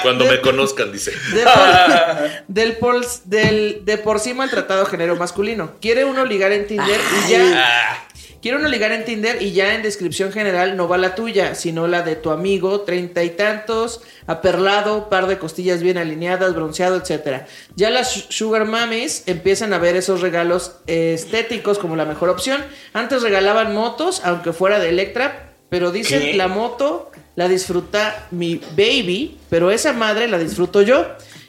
Cuando 0.02 0.24
me 0.26 0.40
conozcan, 0.40 0.92
dice. 0.92 1.12
de 1.32 1.44
por, 1.44 2.30
del, 2.46 2.76
por, 2.76 3.06
del 3.24 3.80
de 3.84 3.98
por 3.98 4.20
sí 4.20 4.34
maltratado 4.34 4.86
género 4.86 5.16
masculino. 5.16 5.72
Quiere 5.80 6.04
uno 6.04 6.24
ligar 6.24 6.52
en 6.52 6.66
Tinder 6.66 7.00
y 7.26 7.30
ya. 7.30 8.04
Quiere 8.40 8.56
uno 8.58 8.68
ligar 8.68 8.92
en 8.92 9.04
Tinder 9.04 9.42
y 9.42 9.52
ya 9.52 9.74
en 9.74 9.82
descripción 9.82 10.30
general 10.30 10.76
no 10.76 10.86
va 10.86 10.96
la 10.96 11.16
tuya, 11.16 11.56
sino 11.56 11.88
la 11.88 12.02
de 12.02 12.14
tu 12.14 12.30
amigo, 12.30 12.82
treinta 12.82 13.24
y 13.24 13.30
tantos, 13.30 14.00
aperlado, 14.28 15.08
par 15.08 15.26
de 15.26 15.38
costillas 15.38 15.82
bien 15.82 15.98
alineadas, 15.98 16.54
bronceado, 16.54 16.96
etcétera. 16.96 17.48
Ya 17.74 17.90
las 17.90 18.26
sugar 18.28 18.64
mummies 18.64 19.24
empiezan 19.26 19.72
a 19.72 19.78
ver 19.78 19.96
esos 19.96 20.20
regalos 20.20 20.72
estéticos 20.86 21.78
como 21.80 21.96
la 21.96 22.04
mejor 22.04 22.28
opción. 22.28 22.64
Antes 22.92 23.22
regalaban 23.22 23.74
motos, 23.74 24.22
aunque 24.24 24.52
fuera 24.52 24.78
de 24.78 24.90
Electra, 24.90 25.54
pero 25.68 25.90
dicen 25.90 26.20
¿Qué? 26.20 26.34
la 26.34 26.46
moto 26.48 27.10
la 27.34 27.46
disfruta 27.48 28.26
mi 28.32 28.60
baby, 28.76 29.36
pero 29.48 29.70
esa 29.70 29.92
madre 29.92 30.26
la 30.26 30.38
disfruto 30.38 30.82
yo. 30.82 31.06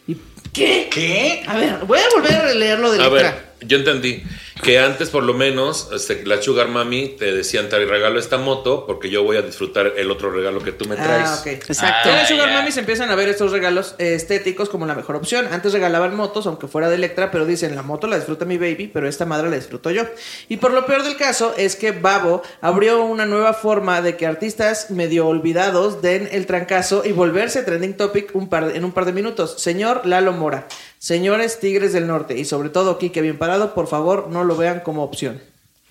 ¿Y 0.08 0.16
qué? 0.54 0.88
¿Qué? 0.92 1.44
A 1.48 1.58
ver, 1.58 1.78
voy 1.88 1.98
a 1.98 2.16
volver 2.16 2.34
a 2.36 2.54
leerlo 2.54 2.92
de 2.92 3.00
A 3.02 3.08
Electra. 3.08 3.32
ver, 3.60 3.68
yo 3.68 3.78
entendí 3.78 4.24
que 4.62 4.78
antes 4.80 5.10
por 5.10 5.24
lo 5.24 5.34
menos 5.34 5.90
este, 5.94 6.26
la 6.26 6.42
Sugar 6.42 6.68
Mami 6.68 7.16
te 7.18 7.34
decían 7.34 7.70
te 7.70 7.78
regalo 7.86 8.20
esta 8.20 8.38
moto 8.38 8.86
porque 8.86 9.10
yo 9.10 9.24
voy 9.24 9.38
a 9.38 9.42
disfrutar 9.42 9.94
el 9.98 10.12
otro 10.12 10.32
regalo 10.32 10.62
que 10.62 10.72
tú 10.74 10.86
me 10.86 10.96
traes. 10.96 11.30
Ah, 11.30 11.38
ok. 11.40 11.48
Exacto. 11.48 12.10
Ya 12.10 12.16
las 12.16 12.28
Sugar 12.28 12.50
ya. 12.50 12.58
Mummies 12.58 12.78
empiezan 12.78 13.10
a 13.10 13.16
ver 13.16 13.30
estos 13.30 13.52
regalos 13.52 13.96
estéticos 13.98 14.68
como 14.70 14.86
la 14.86 14.96
mejor 14.96 15.16
opción. 15.16 15.48
Antes 15.52 15.72
regalaban 15.74 16.16
motos, 16.16 16.46
aunque 16.46 16.68
fuera 16.68 16.90
de 16.90 16.96
Electra, 16.96 17.32
pero 17.32 17.46
dicen, 17.46 17.76
la 17.76 17.84
moto 17.84 18.08
la 18.08 18.18
disfruta 18.18 18.44
mi 18.46 18.58
baby, 18.58 18.90
pero 18.94 19.08
esta 19.08 19.26
madre 19.26 19.50
la 19.50 19.56
disfruto 19.56 19.92
yo. 19.92 20.04
Y 20.50 20.58
por 20.58 20.74
lo 20.74 20.86
peor 20.86 21.04
del 21.04 21.16
caso 21.16 21.54
es 21.58 21.76
que 21.76 21.92
Babo 21.92 22.42
abrió 22.62 23.04
una 23.04 23.26
nueva 23.26 23.54
forma 23.54 24.02
de 24.02 24.18
que 24.18 24.26
artistas 24.26 24.92
medio 24.92 25.28
olvidados 25.28 26.02
den 26.02 26.28
el 26.32 26.46
trancazo 26.46 27.04
y 27.06 27.12
volverse 27.14 27.64
trending 27.64 27.96
topic 27.96 28.32
un 28.36 28.50
par 28.50 28.68
de- 28.68 28.78
en 28.78 28.84
un 28.84 28.92
par 28.92 29.06
de 29.06 29.14
minutos. 29.14 29.56
Señor 29.62 30.06
Lalo 30.06 30.34
Mora, 30.34 30.68
señores 30.98 31.60
Tigres 31.60 31.94
del 31.94 32.08
Norte 32.08 32.38
y 32.38 32.44
sobre 32.46 32.70
todo 32.70 32.98
Kike 32.98 33.22
Bien 33.22 33.38
Parado, 33.38 33.74
por 33.74 33.88
favor 33.88 34.28
no 34.30 34.44
lo 34.44 34.49
vean 34.58 34.80
como 34.82 35.04
opción. 35.04 35.42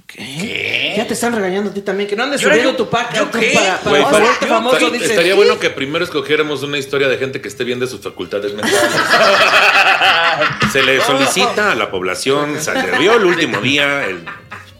¿Qué? 0.06 0.94
Ya 0.96 1.06
te 1.06 1.12
están 1.12 1.34
regañando 1.34 1.68
a 1.70 1.74
ti 1.74 1.82
también, 1.82 2.08
que 2.08 2.16
no 2.16 2.22
andes 2.22 2.40
¿Yo 2.40 2.48
subiendo 2.48 2.70
yo- 2.70 2.76
tu 2.78 2.88
pack 2.88 3.14
yo 3.14 3.30
qué? 3.30 3.50
para, 3.52 3.76
para 3.78 3.90
Güey, 3.90 4.02
volverte 4.04 4.36
pero- 4.40 4.54
famoso, 4.54 4.76
pero 4.78 4.90
dices. 4.90 5.10
estaría 5.10 5.34
bueno 5.34 5.58
que 5.58 5.68
primero 5.68 6.02
escogiéramos 6.02 6.62
una 6.62 6.78
historia 6.78 7.08
de 7.08 7.18
gente 7.18 7.42
que 7.42 7.48
esté 7.48 7.62
bien 7.64 7.78
de 7.78 7.86
sus 7.86 8.00
facultades 8.00 8.54
mentales. 8.54 8.80
Se 10.72 10.82
le 10.82 11.00
solicita 11.02 11.72
a 11.72 11.74
la 11.74 11.90
población, 11.90 12.58
se 12.60 12.72
dio 12.98 13.14
el 13.16 13.24
último 13.24 13.60
día 13.60 14.04
el 14.06 14.24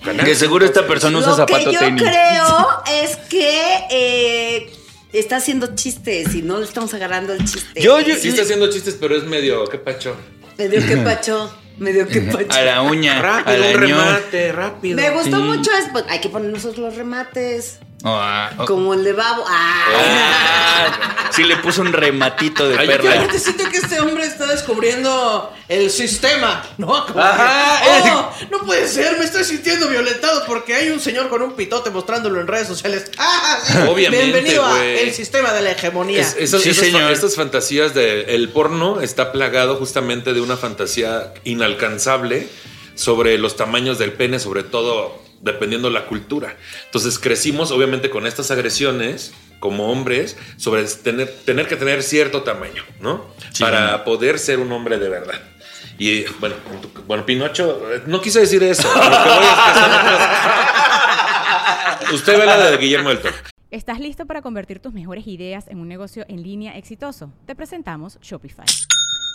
canal. 0.05 0.25
De 0.25 0.35
seguro 0.35 0.65
esta 0.65 0.87
persona 0.87 1.19
usa 1.19 1.31
Lo 1.37 1.37
que 1.47 1.53
zapato 1.53 1.73
yo 1.73 1.79
tenis. 1.81 2.03
creo 2.03 2.69
es 3.03 3.17
que 3.29 3.79
eh, 3.91 4.71
está 5.13 5.37
haciendo 5.37 5.75
chistes 5.75 6.35
y 6.35 6.43
no 6.43 6.59
le 6.59 6.65
estamos 6.65 6.93
agarrando 6.95 7.33
el 7.33 7.41
chiste. 7.45 7.81
Yo, 7.81 8.01
yo, 8.01 8.15
Sí 8.17 8.29
está 8.29 8.43
haciendo 8.43 8.71
chistes, 8.71 8.97
pero 9.01 9.17
es 9.17 9.25
medio, 9.25 9.65
¿qué 9.67 9.79
pacho? 9.79 10.15
Me 10.57 10.69
dio 10.69 10.85
que 10.87 10.97
pacho. 10.99 11.53
Me 11.79 11.93
dio 11.93 12.07
que 12.09 12.21
pacho. 12.23 12.47
a 12.51 12.63
la 12.63 12.83
uña, 12.83 13.19
a 13.19 13.23
Rápido, 13.23 13.57
la 13.59 13.69
un 13.69 13.75
remate, 13.81 14.53
rápido. 14.53 14.97
Me 14.97 15.11
gustó 15.11 15.37
Sí. 15.37 15.43
mucho 15.43 15.71
es, 15.79 15.87
pues, 15.93 16.05
hay 16.09 16.21
que 16.21 16.29
poner 16.29 16.51
nosotros 16.51 16.79
los 16.79 16.97
remates. 16.97 17.79
Oh, 18.05 18.11
ah, 18.11 18.51
oh. 18.59 18.65
Como 18.65 18.95
el 18.95 19.03
de 19.03 19.13
Babo. 19.13 19.45
Ah. 19.49 19.85
Ah, 19.93 21.31
sí 21.33 21.43
le 21.43 21.57
puso 21.57 21.81
un 21.83 21.93
rematito 21.93 22.69
de 22.69 22.79
Ay, 22.79 22.87
Yo 22.87 22.93
perla. 22.93 23.11
realmente 23.11 23.41
siento 23.41 23.69
que 23.69 23.79
este 23.79 24.01
hombre 24.01 24.25
está 24.25 24.47
descubriendo 24.47 25.53
el 25.69 25.91
sistema, 25.91 26.65
¿no? 26.79 27.07
Como 27.07 27.19
Ajá, 27.21 27.83
que, 28.03 28.11
"Oh, 28.11 28.31
no 28.53 28.59
puede 28.67 28.87
ser, 28.87 29.19
me 29.19 29.25
estoy 29.25 29.43
sintiendo 29.43 29.89
violentado 29.89 30.45
porque 30.47 30.75
hay 30.77 30.91
un 30.91 31.01
señor 31.01 31.29
con 31.29 31.43
un 31.43 31.55
pitote 31.55 31.91
mostrándolo 31.91 32.41
en 32.41 32.47
redes 32.47 32.69
sociales. 32.69 33.11
¡Ah, 33.19 33.59
sí! 33.65 33.73
Obviamente, 33.89 34.27
Bienvenido 34.27 34.69
güey. 34.69 35.09
al 35.09 35.13
sistema 35.13 35.53
de 35.53 35.63
la 35.63 35.73
hegemonía. 35.73 36.21
Es- 36.21 36.51
Sí, 36.51 36.73
señor. 36.75 37.11
estas 37.11 37.35
fantasías 37.35 37.95
de 37.95 38.35
el 38.37 38.49
porno 38.51 39.01
está 39.01 39.33
plagado 39.33 39.75
justamente 39.77 40.35
de 40.35 40.41
una 40.41 40.57
fantasía 40.57 41.35
inalcanzable 41.45 42.49
sobre 42.95 43.39
los 43.39 43.57
tamaños 43.57 43.99
del 43.99 44.13
pene, 44.13 44.39
sobre 44.39 44.63
todo 44.63 45.27
dependiendo 45.43 45.91
la 45.91 46.07
cultura. 46.07 46.57
Entonces 46.87 47.19
crecimos 47.19 47.71
obviamente 47.71 48.11
con 48.11 48.27
estas 48.27 48.51
agresiones 48.51 49.33
como 49.61 49.91
hombres 49.91 50.37
sobre 50.57 50.85
tener, 50.85 51.29
tener 51.45 51.67
que 51.69 51.77
tener 51.77 52.03
cierto 52.03 52.43
tamaño, 52.43 52.83
¿no? 53.01 53.27
Para 53.59 54.05
poder 54.05 54.39
ser 54.39 54.59
un 54.61 54.71
hombre 54.73 54.99
de 54.99 55.09
verdad. 55.09 55.41
Y 55.99 56.23
bueno, 56.39 56.55
bueno, 57.07 57.27
Pinocho, 57.27 57.93
eh, 57.93 58.03
no 58.07 58.21
quise 58.21 58.41
decir 58.41 58.63
eso. 58.63 58.87
Lo 58.87 58.95
que 59.01 59.09
voy 59.09 59.09
es 59.09 59.73
que 59.73 59.81
son 59.81 59.91
otras- 59.93 60.29
Usted 62.13 62.39
ve 62.39 62.47
la 62.47 62.71
de 62.71 62.77
Guillermo 62.79 63.09
del 63.09 63.19
Toro. 63.19 63.35
¿Estás 63.71 63.99
listo 64.01 64.25
para 64.27 64.41
convertir 64.41 64.79
tus 64.79 64.93
mejores 64.95 65.27
ideas 65.27 65.67
en 65.69 65.79
un 65.79 65.89
negocio 65.89 66.25
en 66.29 66.43
línea 66.43 66.77
exitoso? 66.79 67.33
Te 67.47 67.55
presentamos 67.55 68.19
Shopify. 68.23 68.65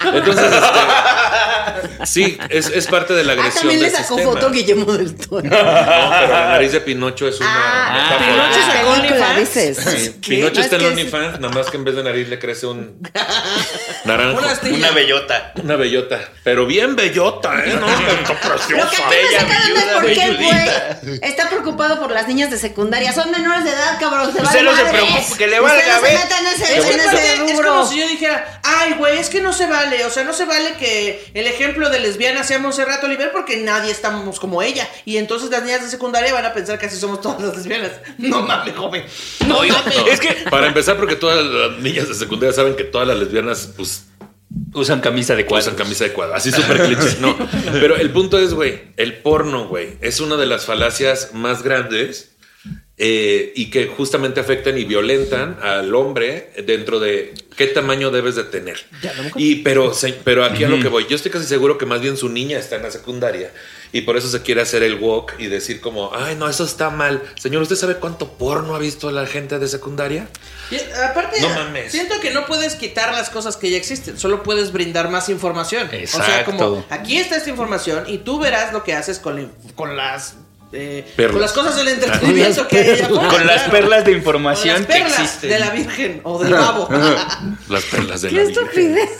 Entonces, 0.00 0.44
este, 0.52 2.06
sí, 2.06 2.38
es, 2.50 2.68
es 2.68 2.86
parte 2.86 3.14
de 3.14 3.24
la 3.24 3.32
Ah, 3.32 3.36
agresión 3.36 3.60
también 3.62 3.82
le 3.82 3.90
sacó 3.90 4.14
sistema. 4.16 4.32
foto 4.32 4.50
Guillermo 4.50 4.92
del 4.92 5.14
Toro. 5.16 5.42
No, 5.42 5.50
pero 5.50 6.32
la 6.32 6.48
nariz 6.50 6.72
de 6.72 6.80
Pinocho 6.80 7.26
es 7.28 7.40
una. 7.40 7.48
Ah, 7.50 7.92
metáfora. 7.92 8.26
Pinocho 8.26 8.60
ah, 8.62 8.72
sacó 8.72 8.92
película, 8.94 9.30
OnlyFans. 9.30 9.54
dices. 9.54 9.78
Sí, 10.02 10.10
Pinocho 10.28 10.54
No, 10.54 10.60
está 10.60 10.76
es 10.76 10.82
en 10.82 10.86
es- 10.88 10.92
OnlyFans, 10.92 11.40
nada 11.40 11.54
más 11.54 11.66
que 11.70 11.76
en 11.76 11.84
vez 11.84 11.96
de 11.96 12.02
nariz 12.04 12.28
le 12.28 12.38
crece 12.38 12.66
un 12.66 13.00
naranjo. 14.04 14.40
Una 14.72 14.90
bellota. 14.92 15.52
Una 15.62 15.76
bellota. 15.76 16.20
Pero 16.44 16.66
bien 16.66 16.94
bellota, 16.96 17.54
¿eh? 17.64 17.76
No, 17.78 17.88
está 17.88 18.32
Lo 18.32 18.40
que 18.40 18.48
preciosa. 18.48 19.06
a 19.06 19.10
Bella, 19.10 21.00
es 21.02 21.22
está 21.22 21.48
preocupado 21.48 21.98
por 22.00 22.10
las 22.10 22.26
niñas 22.28 22.50
de 22.50 22.58
secundaria. 22.58 23.12
Son 23.12 23.30
menores 23.30 23.64
de 23.64 23.70
edad, 23.70 23.98
cabrón. 24.00 24.32
Se 24.34 24.42
Usted 24.42 24.62
no 24.62 24.74
se 24.74 24.84
preocupe, 24.84 25.24
que 25.38 25.46
le 25.46 25.60
valga, 25.60 25.96
no 25.96 26.02
ve. 26.02 26.08
se 26.10 26.18
meta 26.18 26.38
en 26.38 26.46
ese, 26.46 26.78
Es, 26.78 26.84
en 26.86 27.00
ese 27.00 27.34
es 27.52 27.60
como 27.60 27.86
si 27.86 27.98
yo 28.00 28.08
dijera, 28.08 28.60
ay, 28.62 28.94
güey, 28.94 29.18
es 29.18 29.28
que 29.28 29.40
no 29.40 29.52
se 29.52 29.66
vale. 29.66 29.87
O 30.06 30.10
sea, 30.10 30.24
no 30.24 30.32
se 30.32 30.44
vale 30.44 30.74
que 30.74 31.30
el 31.34 31.46
ejemplo 31.46 31.90
de 31.90 32.00
lesbiana 32.00 32.44
sea 32.44 32.58
Monserrat 32.58 33.02
Oliver 33.04 33.30
porque 33.32 33.56
nadie 33.58 33.90
estamos 33.90 34.38
como 34.40 34.62
ella. 34.62 34.88
Y 35.04 35.16
entonces 35.16 35.50
las 35.50 35.62
niñas 35.62 35.82
de 35.82 35.88
secundaria 35.88 36.32
van 36.32 36.44
a 36.44 36.52
pensar 36.52 36.78
que 36.78 36.86
así 36.86 36.96
somos 36.98 37.20
todas 37.20 37.40
las 37.40 37.56
lesbianas. 37.56 37.92
No 38.18 38.42
mames, 38.42 38.74
joven. 38.76 39.04
No 39.46 39.58
Oiga, 39.58 39.82
mames. 39.82 40.12
es 40.12 40.20
que 40.20 40.28
Para 40.50 40.66
empezar, 40.66 40.96
porque 40.96 41.16
todas 41.16 41.44
las 41.44 41.78
niñas 41.78 42.08
de 42.08 42.14
secundaria 42.14 42.54
saben 42.54 42.76
que 42.76 42.84
todas 42.84 43.06
las 43.08 43.18
lesbianas, 43.18 43.70
pues, 43.76 44.04
usan 44.74 45.00
camisa 45.00 45.34
de 45.34 45.46
usan 45.48 45.74
camisa 45.74 46.04
de 46.04 46.12
cuadro. 46.12 46.34
Así 46.34 46.50
súper 46.50 46.82
cliché. 46.82 47.18
No. 47.20 47.36
Pero 47.72 47.96
el 47.96 48.10
punto 48.10 48.38
es, 48.38 48.54
güey, 48.54 48.92
el 48.96 49.18
porno, 49.18 49.68
güey, 49.68 49.96
es 50.00 50.20
una 50.20 50.36
de 50.36 50.46
las 50.46 50.66
falacias 50.66 51.30
más 51.34 51.62
grandes 51.62 52.36
eh, 53.00 53.52
y 53.54 53.70
que 53.70 53.86
justamente 53.86 54.40
afectan 54.40 54.76
y 54.76 54.84
violentan 54.84 55.58
al 55.62 55.94
hombre 55.94 56.50
dentro 56.66 56.98
de 56.98 57.32
qué 57.56 57.66
tamaño 57.68 58.10
debes 58.10 58.34
de 58.34 58.44
tener. 58.44 58.84
Y 59.36 59.56
pero, 59.62 59.94
se- 59.94 60.12
pero 60.12 60.44
aquí 60.44 60.64
a 60.64 60.68
lo 60.68 60.80
que 60.80 60.88
voy, 60.88 61.06
yo 61.08 61.14
estoy 61.16 61.30
casi 61.30 61.46
seguro 61.46 61.78
que 61.78 61.86
más 61.86 62.00
bien 62.00 62.16
su 62.16 62.28
niña 62.28 62.58
está 62.58 62.76
en 62.76 62.82
la 62.82 62.90
secundaria 62.90 63.52
y 63.92 64.00
por 64.02 64.16
eso 64.16 64.28
se 64.28 64.42
quiere 64.42 64.60
hacer 64.62 64.82
el 64.82 64.96
walk 64.96 65.34
y 65.38 65.46
decir 65.46 65.80
como, 65.80 66.10
ay, 66.14 66.34
no, 66.36 66.48
eso 66.48 66.64
está 66.64 66.90
mal. 66.90 67.22
Señor, 67.40 67.62
¿usted 67.62 67.76
sabe 67.76 67.94
cuánto 67.96 68.32
porno 68.36 68.74
ha 68.74 68.78
visto 68.80 69.10
la 69.12 69.26
gente 69.26 69.58
de 69.60 69.68
secundaria? 69.68 70.28
Y, 70.70 70.76
aparte, 71.02 71.40
No 71.40 71.48
mames. 71.50 71.92
siento 71.92 72.20
que 72.20 72.30
no 72.32 72.46
puedes 72.46 72.74
quitar 72.74 73.12
las 73.12 73.30
cosas 73.30 73.56
que 73.56 73.70
ya 73.70 73.76
existen, 73.76 74.18
solo 74.18 74.42
puedes 74.42 74.72
brindar 74.72 75.08
más 75.08 75.28
información. 75.28 75.86
O 75.86 75.90
sea, 75.90 76.00
Exacto. 76.02 76.56
como 76.56 76.84
aquí 76.90 77.16
está 77.16 77.36
esta 77.36 77.48
información 77.50 78.04
y 78.08 78.18
tú 78.18 78.38
verás 78.40 78.72
lo 78.72 78.82
que 78.84 78.92
haces 78.92 79.18
con, 79.20 79.52
con 79.76 79.96
las 79.96 80.34
eh, 80.72 81.14
con 81.30 81.40
las 81.40 81.52
cosas 81.52 81.76
del 81.76 81.88
entretenimiento 81.94 82.68
que 82.68 82.78
hay 82.78 82.90
allá. 82.90 83.08
Con 83.08 83.46
las 83.46 83.62
perlas 83.70 84.04
de 84.04 84.12
Con 84.12 84.18
información 84.18 84.74
las 84.78 84.86
que 84.86 84.92
perlas 84.92 85.18
existen. 85.20 85.50
de 85.50 85.58
la 85.58 85.70
Virgen 85.70 86.20
o 86.24 86.42
del 86.42 86.52
babo. 86.54 86.88
Las 87.68 87.84
perlas 87.84 88.22
de 88.22 88.28
Qué 88.28 88.36
la 88.36 88.42
Virgen. 88.44 88.64
estupidez. 88.64 89.10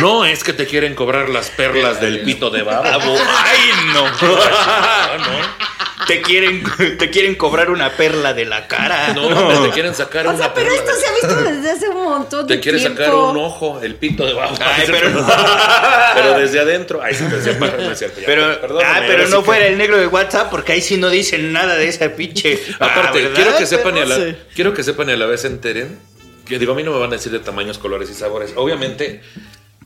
No, 0.00 0.24
es 0.26 0.44
que 0.44 0.52
te 0.52 0.66
quieren 0.66 0.94
cobrar 0.94 1.28
las 1.30 1.48
perlas 1.48 2.00
del 2.00 2.20
pito 2.20 2.50
de 2.50 2.62
babo. 2.62 3.16
Ay, 3.44 3.58
no. 3.94 4.04
No. 4.06 5.68
Te 6.06 6.22
quieren, 6.22 6.62
te 6.98 7.10
quieren 7.10 7.34
cobrar 7.34 7.70
una 7.70 7.90
perla 7.96 8.32
de 8.32 8.44
la 8.44 8.66
cara. 8.68 9.12
No, 9.14 9.62
te 9.64 9.70
quieren 9.70 9.94
sacar 9.94 10.26
O 10.26 10.30
una 10.30 10.38
sea, 10.38 10.54
pero 10.54 10.68
perla 10.68 10.80
esto 10.80 10.94
de- 10.94 11.00
se 11.00 11.06
ha 11.06 11.12
visto 11.12 11.50
desde 11.50 11.70
hace 11.70 11.88
un 11.88 12.04
montón 12.04 12.46
de 12.46 12.54
Te 12.54 12.60
quiere 12.60 12.78
tiempo. 12.78 12.98
sacar 13.00 13.14
un 13.14 13.36
ojo, 13.36 13.80
el 13.82 13.94
pito 13.96 14.24
de 14.24 14.32
babo. 14.32 14.54
Ay, 14.60 14.84
pero- 14.86 15.10
pero 16.14 16.38
desde 16.38 16.60
adentro. 16.60 17.00
Ay, 17.02 17.14
sí, 17.14 17.24
pero 17.28 17.42
sí, 17.42 17.50
no 17.58 17.92
es 17.92 17.98
cierto, 17.98 18.20
ya. 18.20 18.26
Pero, 18.26 18.44
ah, 18.84 19.00
pero 19.06 19.28
no 19.28 19.38
que- 19.40 19.44
fuera 19.44 19.66
el 19.66 19.76
negro 19.78 19.98
de 19.98 20.06
WhatsApp 20.06 20.50
porque 20.50 20.72
ahí 20.72 20.80
sí 20.80 20.96
no 20.96 21.10
dicen 21.10 21.52
nada 21.52 21.74
de 21.76 21.88
esa 21.88 22.08
pinche. 22.10 22.58
Aparte, 22.78 23.26
Ah, 23.26 23.32
quiero 23.34 23.56
que 23.56 23.66
sepan 23.66 23.96
y 23.96 24.00
a 24.00 24.04
la, 24.06 24.16
sí. 24.16 24.36
quiero 24.54 24.72
que 24.74 24.82
sepan 24.84 25.08
y 25.10 25.12
a 25.12 25.16
la 25.16 25.26
vez 25.26 25.40
se 25.42 25.48
enteren. 25.48 25.98
Que 26.46 26.58
digo, 26.58 26.72
a 26.72 26.74
mí 26.74 26.82
no 26.82 26.92
me 26.92 26.98
van 26.98 27.10
a 27.10 27.16
decir 27.16 27.30
de 27.30 27.40
tamaños, 27.40 27.76
colores 27.78 28.08
y 28.08 28.14
sabores. 28.14 28.52
Obviamente, 28.56 29.20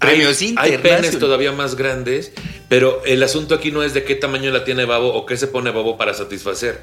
Premios 0.02 0.40
hay, 0.40 0.54
hay 0.56 0.78
penes 0.78 1.18
todavía 1.18 1.52
más 1.52 1.76
grandes, 1.76 2.32
pero 2.68 3.02
el 3.06 3.22
asunto 3.22 3.54
aquí 3.54 3.70
no 3.70 3.82
es 3.82 3.94
de 3.94 4.04
qué 4.04 4.14
tamaño 4.14 4.50
la 4.50 4.64
tiene 4.64 4.84
Babo 4.84 5.14
o 5.14 5.24
qué 5.24 5.36
se 5.36 5.46
pone 5.46 5.70
Babo 5.70 5.96
para 5.96 6.12
satisfacer, 6.12 6.80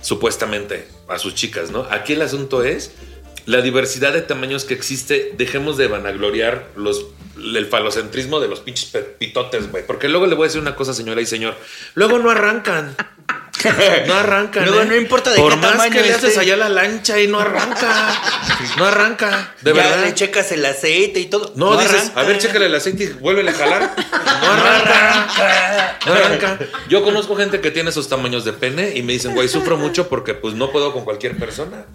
supuestamente, 0.00 0.86
a 1.08 1.18
sus 1.18 1.34
chicas, 1.34 1.70
¿no? 1.70 1.86
Aquí 1.90 2.14
el 2.14 2.22
asunto 2.22 2.64
es 2.64 2.92
la 3.46 3.62
diversidad 3.62 4.12
de 4.12 4.22
tamaños 4.22 4.64
que 4.64 4.74
existe. 4.74 5.32
Dejemos 5.36 5.76
de 5.76 5.88
vanagloriar 5.88 6.68
los, 6.76 7.06
el 7.36 7.66
falocentrismo 7.66 8.40
de 8.40 8.48
los 8.48 8.60
pinches 8.60 8.90
pitotes, 9.18 9.70
güey. 9.70 9.84
Porque 9.86 10.08
luego 10.08 10.26
le 10.26 10.34
voy 10.34 10.44
a 10.44 10.48
decir 10.48 10.60
una 10.60 10.76
cosa, 10.76 10.94
señora 10.94 11.20
y 11.20 11.26
señor. 11.26 11.56
Luego 11.94 12.18
no 12.18 12.30
arrancan. 12.30 12.96
No 14.06 14.14
arrancan. 14.14 14.64
Luego 14.64 14.82
¿eh? 14.82 14.86
no 14.86 14.96
importa 14.96 15.30
de 15.30 15.36
Por 15.36 15.52
qué 15.52 15.56
más 15.58 15.72
tamaño 15.72 15.92
que 15.92 16.02
le 16.02 16.14
haces 16.14 16.38
allá 16.38 16.56
la 16.56 16.68
lancha 16.68 17.20
y 17.20 17.26
no 17.26 17.40
arranca. 17.40 18.20
No 18.76 18.84
arranca. 18.84 19.54
De 19.62 19.74
ya 19.74 19.82
verdad. 19.82 20.04
le 20.04 20.14
checas 20.14 20.52
el 20.52 20.64
aceite 20.64 21.18
y 21.18 21.26
todo. 21.26 21.52
No, 21.56 21.76
dices, 21.76 21.94
arranca. 21.94 22.20
a 22.20 22.24
ver, 22.24 22.38
chécale 22.38 22.66
el 22.66 22.74
aceite 22.74 23.04
y 23.04 23.06
vuelve 23.08 23.48
a 23.48 23.52
jalar. 23.52 23.94
No 23.96 24.52
arranca. 24.52 25.98
No 26.06 26.12
arranca. 26.12 26.58
Yo 26.88 27.02
conozco 27.02 27.36
gente 27.36 27.60
que 27.60 27.70
tiene 27.70 27.90
esos 27.90 28.08
tamaños 28.08 28.44
de 28.44 28.52
pene 28.52 28.92
y 28.94 29.02
me 29.02 29.14
dicen, 29.14 29.34
güey, 29.34 29.48
sufro 29.48 29.76
mucho 29.76 30.08
porque 30.08 30.34
pues 30.34 30.54
no 30.54 30.70
puedo 30.70 30.92
con 30.92 31.04
cualquier 31.04 31.36
persona. 31.36 31.86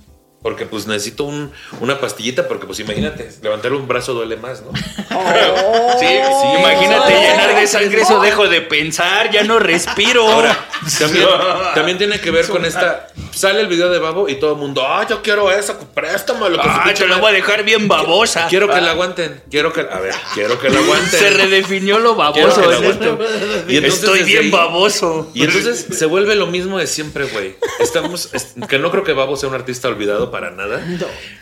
Porque 0.45 0.67
pues 0.67 0.86
necesito 0.86 1.23
un- 1.23 1.51
una 1.79 1.99
pastillita 1.99 2.47
porque 2.47 2.67
pues 2.67 2.79
imagínate, 2.79 3.31
levantar 3.41 3.73
un 3.73 3.88
brazo 3.88 4.13
duele 4.13 4.38
más, 4.38 4.62
¿no? 4.62 4.71
Sí, 5.99 6.05
sí, 6.05 6.60
imagínate 6.60 7.13
llenar 7.13 7.55
de 7.60 7.65
sangre 7.65 8.01
eso, 8.01 8.19
dejo 8.21 8.47
de 8.47 8.62
pensar, 8.62 9.31
ya 9.31 9.43
no 9.43 9.58
respiro. 9.58 10.27
Ahora, 10.27 10.55
también, 10.99 11.27
también 11.73 11.97
tiene 11.97 12.19
que 12.19 12.29
ver 12.29 12.47
con 12.47 12.63
esta... 12.63 13.08
Sale 13.34 13.60
el 13.60 13.67
video 13.67 13.89
de 13.89 13.99
Babo 13.99 14.29
y 14.29 14.36
todo 14.36 14.53
el 14.53 14.58
mundo, 14.60 14.81
ah, 14.88 15.05
yo 15.10 15.21
quiero 15.21 15.51
esa, 15.51 15.77
préstamelo. 15.77 16.55
que 16.62 16.69
Ah, 16.69 16.84
te 16.95 17.05
madre". 17.05 17.19
voy 17.21 17.29
a 17.31 17.34
dejar 17.34 17.63
bien 17.65 17.86
babosa. 17.89 18.47
Quiero 18.47 18.67
que 18.69 18.75
Ah, 18.75 18.81
la 18.81 18.91
aguanten. 18.91 19.41
Quiero 19.51 19.73
que... 19.73 19.81
A 19.81 19.99
ver, 19.99 20.13
quiero 20.34 20.58
que 20.58 20.69
la 20.69 20.79
aguanten. 20.79 21.19
Se 21.19 21.29
redefinió 21.31 21.99
lo 21.99 22.15
baboso 22.15 22.62
que 22.62 22.67
la 22.67 22.77
en 22.77 22.84
esto. 22.86 23.19
Y 23.67 23.75
entonces 23.77 23.99
Estoy 24.03 24.23
bien 24.23 24.43
ahí- 24.43 24.51
baboso. 24.51 25.29
Y 25.34 25.43
entonces 25.43 25.86
se 25.97 26.05
vuelve 26.05 26.36
lo 26.36 26.47
mismo 26.47 26.77
de 26.79 26.88
siempre, 26.88 27.25
güey. 27.25 27.58
Estamos, 27.79 28.29
es- 28.34 28.53
que 28.69 28.79
no 28.79 28.89
creo 28.91 29.03
que 29.03 29.12
Babo 29.12 29.36
sea 29.36 29.49
un 29.49 29.55
artista 29.55 29.89
olvidado 29.89 30.31
para 30.36 30.52
nada. 30.52 30.84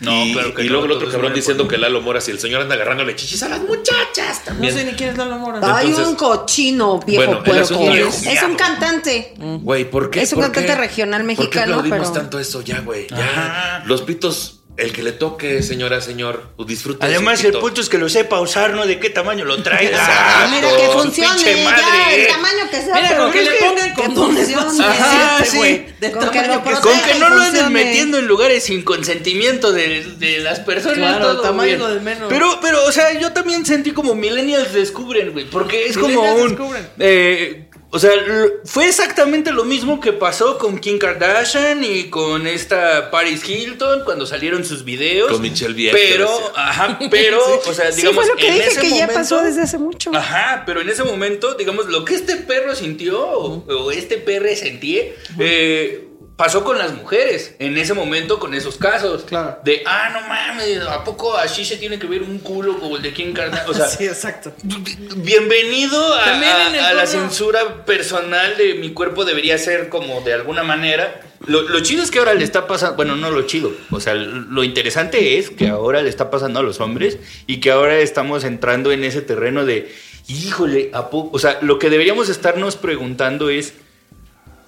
No, 0.02 0.26
y, 0.26 0.34
claro 0.34 0.54
que 0.54 0.62
y 0.62 0.66
no, 0.68 0.74
luego 0.74 0.86
el 0.86 0.92
otro 0.92 1.10
cabrón 1.10 1.34
diciendo 1.34 1.68
que 1.68 1.80
Lalo 1.80 2.00
Mora, 2.02 2.22
si 2.22 2.30
el 2.30 2.38
señor 2.38 2.62
anda 2.62 2.76
agarrándole 2.76 3.16
chichis 3.16 3.42
a 3.42 3.50
las 3.50 3.62
muchachas 3.62 4.40
No 4.42 4.46
también. 4.46 4.72
sé 4.76 4.86
ni 4.86 4.92
quién 4.92 5.10
es 5.10 5.18
Lalo 5.18 5.38
Mora. 5.40 5.60
Hay 5.76 5.88
Entonces- 5.88 6.08
un 6.10 6.16
cochino 6.16 7.00
viejo 7.00 7.26
Bueno, 7.26 7.44
puerco. 7.44 7.90
es- 7.92 8.28
Es 8.28 8.44
un 8.44 8.54
cantante. 8.56 9.34
Güey, 9.38 9.90
¿por 9.90 10.12
qué? 10.12 10.22
Es 10.22 10.32
un 10.34 10.42
¿Por 10.42 10.46
cantante 10.52 10.74
qué? 10.74 10.76
regional 10.80 11.22
¿Por 11.22 11.28
qué 11.30 11.36
mexicano, 11.42 11.74
aplaudimos 11.80 12.10
pero- 12.10 12.12
tanto 12.22 12.40
eso 12.40 12.62
ya, 12.62 12.82
güey? 12.82 13.08
Ya. 13.10 13.82
Los 13.88 14.04
pitos 14.04 14.60
el 14.76 14.92
que 14.92 15.04
le 15.04 15.12
toque, 15.12 15.62
señora, 15.62 16.02
señor, 16.02 16.54
disfrute. 16.66 17.06
de 17.06 17.14
Además, 17.14 17.44
el 17.44 17.54
punto 17.54 17.80
es 17.80 17.90
que 17.90 18.00
lo 18.00 18.10
sepa 18.10 18.40
usar, 18.40 18.74
¿no? 18.74 18.88
De 18.88 19.00
qué 19.00 19.12
tamaño 19.12 19.46
lo 19.46 19.62
traiga. 19.62 19.98
Ah, 20.00 20.48
mira 20.52 20.68
que 20.76 20.88
funcione, 20.90 21.64
ya, 21.64 22.14
el 22.16 22.28
tamaño 22.28 22.70
que 22.72 22.82
sea. 22.82 22.96
Mira, 22.96 23.18
con 23.18 23.32
que 23.32 23.40
es 23.40 23.50
le 23.52 23.58
pongan 23.58 23.94
que 23.94 24.02
condones 24.02 24.52
funcione. 24.52 24.90
Ajá, 24.90 25.38
suficiente, 25.38 25.52
sí. 25.52 25.58
güey. 25.58 25.94
Del 26.00 26.12
Con 26.12 26.30
que 26.32 26.48
lo 26.48 26.64
que. 26.64 26.72
Con 26.72 27.02
que 27.02 27.16
no 27.20 27.30
lo 27.30 27.36
andes 27.36 27.62
funcione. 27.62 27.70
metiendo 27.70 28.18
en 28.18 28.28
lugares 28.28 28.64
sin 28.64 28.82
consentimiento 28.82 29.72
de, 29.72 30.04
de 30.18 30.40
las 30.40 30.60
personas. 30.62 30.98
Claro, 30.98 31.34
todo 31.34 31.42
tamaño 31.42 31.88
de 31.88 32.00
menos. 32.00 32.28
Pero, 32.30 32.60
pero, 32.60 32.84
o 32.86 32.92
sea, 32.92 33.14
yo 33.20 33.32
también 33.32 33.66
sentí 33.66 33.92
como 33.92 34.16
millennials 34.16 34.74
descubren, 34.74 35.34
güey. 35.34 35.46
Porque 35.46 35.86
es 35.86 35.98
como 35.98 36.20
un. 36.34 36.50
descubren. 36.50 36.90
eh, 36.98 37.70
o 37.94 38.00
sea, 38.00 38.12
fue 38.66 38.88
exactamente 38.88 39.52
lo 39.52 39.66
mismo 39.66 40.00
que 40.02 40.12
pasó 40.14 40.58
con 40.58 40.80
Kim 40.80 40.98
Kardashian 40.98 41.84
y 41.84 42.10
con 42.10 42.48
esta 42.48 43.12
Paris 43.12 43.48
Hilton 43.48 44.04
cuando 44.04 44.26
salieron 44.26 44.66
sus 44.66 44.84
videos. 44.84 45.32
Con 45.32 45.42
Michelle 45.42 45.74
Viet, 45.76 45.94
Pero, 45.94 46.28
ajá, 46.56 46.98
pero, 47.12 47.40
o 47.66 47.74
sea, 47.74 47.92
Sí, 47.92 47.98
digamos, 48.02 48.26
fue 48.26 48.34
lo 48.34 48.36
que 48.40 48.48
en 48.48 48.54
dije 48.56 48.68
ese 48.70 48.82
que 48.82 48.90
ya 48.90 48.96
momento- 48.96 49.14
pasó 49.14 49.44
desde 49.44 49.62
hace 49.62 49.78
mucho. 49.78 50.12
Ajá, 50.16 50.64
pero 50.66 50.82
en 50.82 50.90
ese 50.90 51.04
momento, 51.04 51.54
digamos, 51.54 51.86
lo 51.86 52.04
que 52.04 52.16
este 52.16 52.36
perro 52.38 52.76
sintió 52.76 53.22
o, 53.22 53.64
o 53.72 53.92
este 53.92 54.18
perro 54.18 54.50
sentía, 54.56 55.04
eh, 55.40 56.08
pasó 56.44 56.62
con 56.66 56.78
las 56.78 56.92
mujeres 56.94 57.56
en 57.60 57.78
ese 57.78 57.94
momento 57.94 58.38
con 58.38 58.54
esos 58.54 58.76
casos. 58.76 59.24
Claro. 59.24 59.60
De, 59.64 59.82
ah, 59.86 60.10
no 60.12 60.28
mames, 60.28 60.82
¿a 60.82 61.02
poco 61.06 61.38
así 61.38 61.64
se 61.64 61.78
tiene 61.78 61.98
que 61.98 62.06
ver 62.06 62.22
un 62.22 62.40
culo 62.40 62.78
como 62.80 62.98
el 62.98 63.02
de 63.02 63.14
Kim 63.14 63.32
Kardashian? 63.32 63.70
O 63.70 63.74
sea, 63.74 63.88
sí, 63.98 64.04
exacto. 64.06 64.52
bienvenido 65.16 66.14
a, 66.14 66.26
a- 66.26 66.90
a 66.90 66.94
la 66.94 67.08
censura 67.08 67.86
personal 67.86 68.58
de 68.58 68.74
mi 68.74 68.92
cuerpo 68.92 69.24
debería 69.24 69.58
ser 69.58 69.88
como 69.88 70.20
de 70.20 70.34
alguna 70.34 70.64
manera. 70.64 71.22
Lo, 71.46 71.62
lo 71.62 71.80
chido 71.82 72.04
es 72.04 72.12
que 72.12 72.20
ahora 72.20 72.34
le 72.34 72.44
está 72.44 72.68
pasando, 72.68 72.98
bueno, 72.98 73.16
no 73.16 73.30
lo 73.32 73.44
chido, 73.44 73.72
o 73.92 74.00
sea, 74.02 74.14
lo 74.14 74.64
interesante 74.66 75.38
es 75.38 75.50
que 75.50 75.70
ahora 75.70 76.02
le 76.02 76.10
está 76.10 76.30
pasando 76.30 76.60
a 76.60 76.64
los 76.64 76.80
hombres 76.82 77.20
y 77.48 77.62
que 77.62 77.72
ahora 77.72 78.00
estamos 78.00 78.44
entrando 78.44 78.92
en 78.92 79.04
ese 79.06 79.22
terreno 79.22 79.66
de, 79.66 79.94
híjole, 80.28 80.90
¿a 80.94 81.10
poco? 81.10 81.36
O 81.36 81.40
sea, 81.40 81.60
lo 81.62 81.80
que 81.80 81.90
deberíamos 81.90 82.28
estarnos 82.30 82.76
preguntando 82.78 83.50
es, 83.50 83.74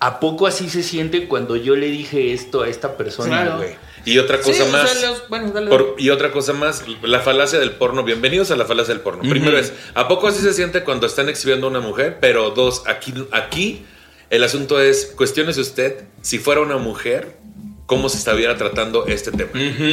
¿a 0.05 0.19
poco 0.19 0.45
así 0.45 0.69
se 0.69 0.83
siente 0.83 1.27
cuando 1.27 1.55
yo 1.55 1.75
le 1.75 1.87
dije 1.87 2.31
esto 2.33 2.61
a 2.61 2.69
esta 2.69 2.95
persona, 2.95 3.43
Claro. 3.43 3.63
Y 4.07 4.19
otra 4.19 4.37
cosa 4.37 4.53
Sí, 4.53 4.61
o 4.61 4.65
sea, 4.65 4.71
más. 4.71 5.01
los- 5.01 5.27
bueno, 5.29 5.49
dale. 5.51 5.67
Por- 5.67 5.95
y 5.97 6.11
otra 6.11 6.31
cosa 6.31 6.53
más, 6.53 6.83
la 7.01 7.21
falacia 7.21 7.57
del 7.57 7.71
porno. 7.71 8.03
Bienvenidos 8.03 8.51
a 8.51 8.55
la 8.55 8.65
falacia 8.65 8.93
del 8.93 9.01
porno. 9.01 9.27
Primero 9.27 9.57
es, 9.57 9.73
¿a 9.95 10.07
poco 10.07 10.27
así 10.27 10.41
se 10.43 10.53
siente 10.53 10.83
cuando 10.83 11.07
están 11.07 11.27
exhibiendo 11.27 11.65
a 11.65 11.69
una 11.71 11.79
mujer? 11.79 12.17
Pero 12.21 12.51
dos, 12.51 12.83
aquí, 12.85 13.15
aquí 13.31 13.83
el 14.29 14.43
asunto 14.43 14.79
es, 14.79 15.07
cuestiones 15.15 15.57
usted, 15.57 16.03
si 16.21 16.37
fuera 16.37 16.61
una 16.61 16.77
mujer, 16.77 17.37
¿cómo 17.85 18.09
se 18.09 18.17
estuviera 18.17 18.57
tratando 18.57 19.05
este 19.05 19.31
tema? 19.31 19.51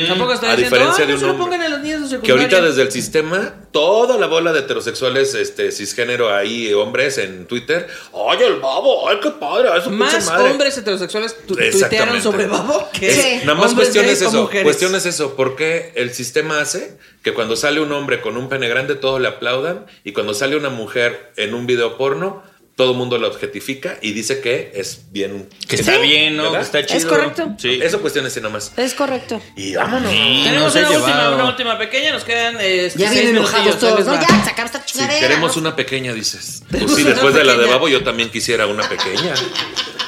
Tampoco 0.09 0.33
está 0.33 0.53
A 0.53 0.57
diciendo, 0.57 0.77
diferencia 0.77 1.05
"Ah, 1.05 1.07
de 1.07 1.13
no 1.13 1.15
un 1.15 1.21
se 1.21 1.27
lo 1.27 1.33
hombre". 1.33 1.45
pongan 1.45 1.63
a 1.63 1.69
los 1.69 1.81
niños 1.81 2.11
de 2.11 2.21
Que 2.21 2.33
ahorita 2.33 2.61
desde 2.63 2.83
el 2.83 2.91
sistema, 2.91 3.55
toda 3.71 4.19
la 4.19 4.27
bola 4.27 4.53
de 4.53 4.61
heterosexuales 4.61 5.35
este, 5.35 5.71
cisgénero 5.73 6.35
ahí, 6.35 6.73
hombres 6.73 7.19
en 7.19 7.47
Twitter, 7.47 7.87
¡ay, 8.15 8.39
el 8.47 8.57
babo! 8.61 9.09
¡Ay, 9.09 9.19
qué 9.23 9.31
padre! 9.31 9.69
¡Ay, 9.73 9.81
su 9.83 9.91
pinche 9.91 10.05
Más 10.05 10.27
madre". 10.27 10.51
hombres 10.51 10.77
heterosexuales 10.79 11.37
tu- 11.47 11.55
tuitearon 11.55 12.23
sobre 12.23 12.47
Babo 12.47 12.89
que 12.99 13.09
Es- 13.11 13.23
Sí. 13.23 13.41
Nada 13.45 13.55
más 13.59 13.75
cuestión 13.75 14.07
es 14.07 14.23
eso. 14.23 14.49
Cuestión 14.63 14.95
es 14.95 15.07
eso. 15.07 15.35
Porque 15.37 15.93
el 15.95 16.13
sistema 16.13 16.61
hace 16.61 16.97
que 17.23 17.35
cuando 17.35 17.57
sale 17.57 17.81
un 17.81 17.93
hombre 17.93 18.21
con 18.21 18.37
un 18.37 18.49
pene 18.49 18.69
grande, 18.69 18.95
todos 18.95 19.21
le 19.21 19.29
aplaudan. 19.29 19.87
Y 20.05 20.13
cuando 20.13 20.35
sale 20.35 20.57
una 20.57 20.71
mujer 20.71 21.33
en 21.37 21.55
un 21.55 21.67
video 21.67 21.97
porno, 21.99 22.43
todo 22.77 22.93
el 22.93 22.97
mundo 22.97 23.19
la 23.19 23.29
objetifica 23.29 23.99
y 24.01 24.13
dice 24.13 24.41
que 24.41 24.73
es 24.75 25.03
bien. 25.11 25.49
Que 25.69 25.77
está 25.77 25.99
bien, 25.99 26.37
¿no? 26.37 26.53
Que 26.53 26.61
está 26.61 26.85
chido. 26.87 27.09
correcto. 27.09 27.55
Sí. 27.59 27.79
Eso 27.83 28.01
cuestiones 28.01 28.33
así 28.33 28.41
nomás. 28.41 28.73
Es 28.77 28.95
correcto. 28.95 29.41
Y 29.57 29.75
vámonos. 29.75 30.11
Tenemos 30.11 30.75
una 30.75 30.91
última, 30.91 31.31
una 31.35 31.45
última 31.45 31.79
pequeña, 31.79 32.13
nos 32.13 32.25
quedan 32.25 32.57
este, 32.61 32.99
Ya 32.99 33.11
vienen 33.11 33.37
enojados 33.37 33.79
todos, 33.79 34.07
¿no? 34.07 34.15
Ya, 34.21 34.45
sacar 34.45 34.67
esta 34.67 34.85
chingadera. 34.85 35.21
queremos 35.21 35.55
¿no? 35.57 35.61
una 35.63 35.77
pequeña, 35.77 36.13
dices. 36.13 36.63
Pues 36.71 36.95
sí, 36.95 37.03
después 37.05 37.35
de 37.35 37.45
la 37.45 37.57
de. 37.57 37.67
Babo, 37.69 37.89
yo 37.89 38.03
también 38.03 38.31
quisiera 38.31 38.67
una 38.67 38.89
pequeña. 38.89 39.35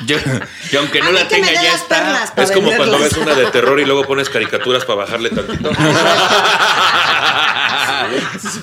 Yo- 0.07 0.16
y 0.72 0.77
aunque 0.77 1.00
no 1.00 1.09
A 1.09 1.12
la 1.12 1.29
tenga, 1.29 1.53
ya 1.53 1.74
está. 1.74 2.33
Es 2.37 2.50
como 2.50 2.74
cuando 2.74 2.98
ves 2.98 3.12
una 3.16 3.35
de 3.35 3.46
terror 3.46 3.79
y 3.79 3.85
luego 3.85 4.05
pones 4.05 4.29
caricaturas 4.29 4.85
para 4.85 5.00
bajarle 5.00 5.31
tantito. 5.31 5.70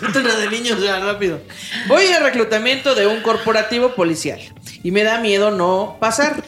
Una 0.02 0.36
de 0.36 0.50
niños 0.50 0.82
ya, 0.82 1.00
rápido. 1.00 1.40
Voy 1.88 2.08
al 2.08 2.24
reclutamiento 2.24 2.96
de 2.96 3.08
un 3.08 3.22
corporativo 3.22 3.96
policial 3.96 4.40
y 4.84 4.92
me 4.92 5.04
da 5.04 5.20
miedo 5.20 5.52
no 5.52 5.98
pasar. 6.00 6.44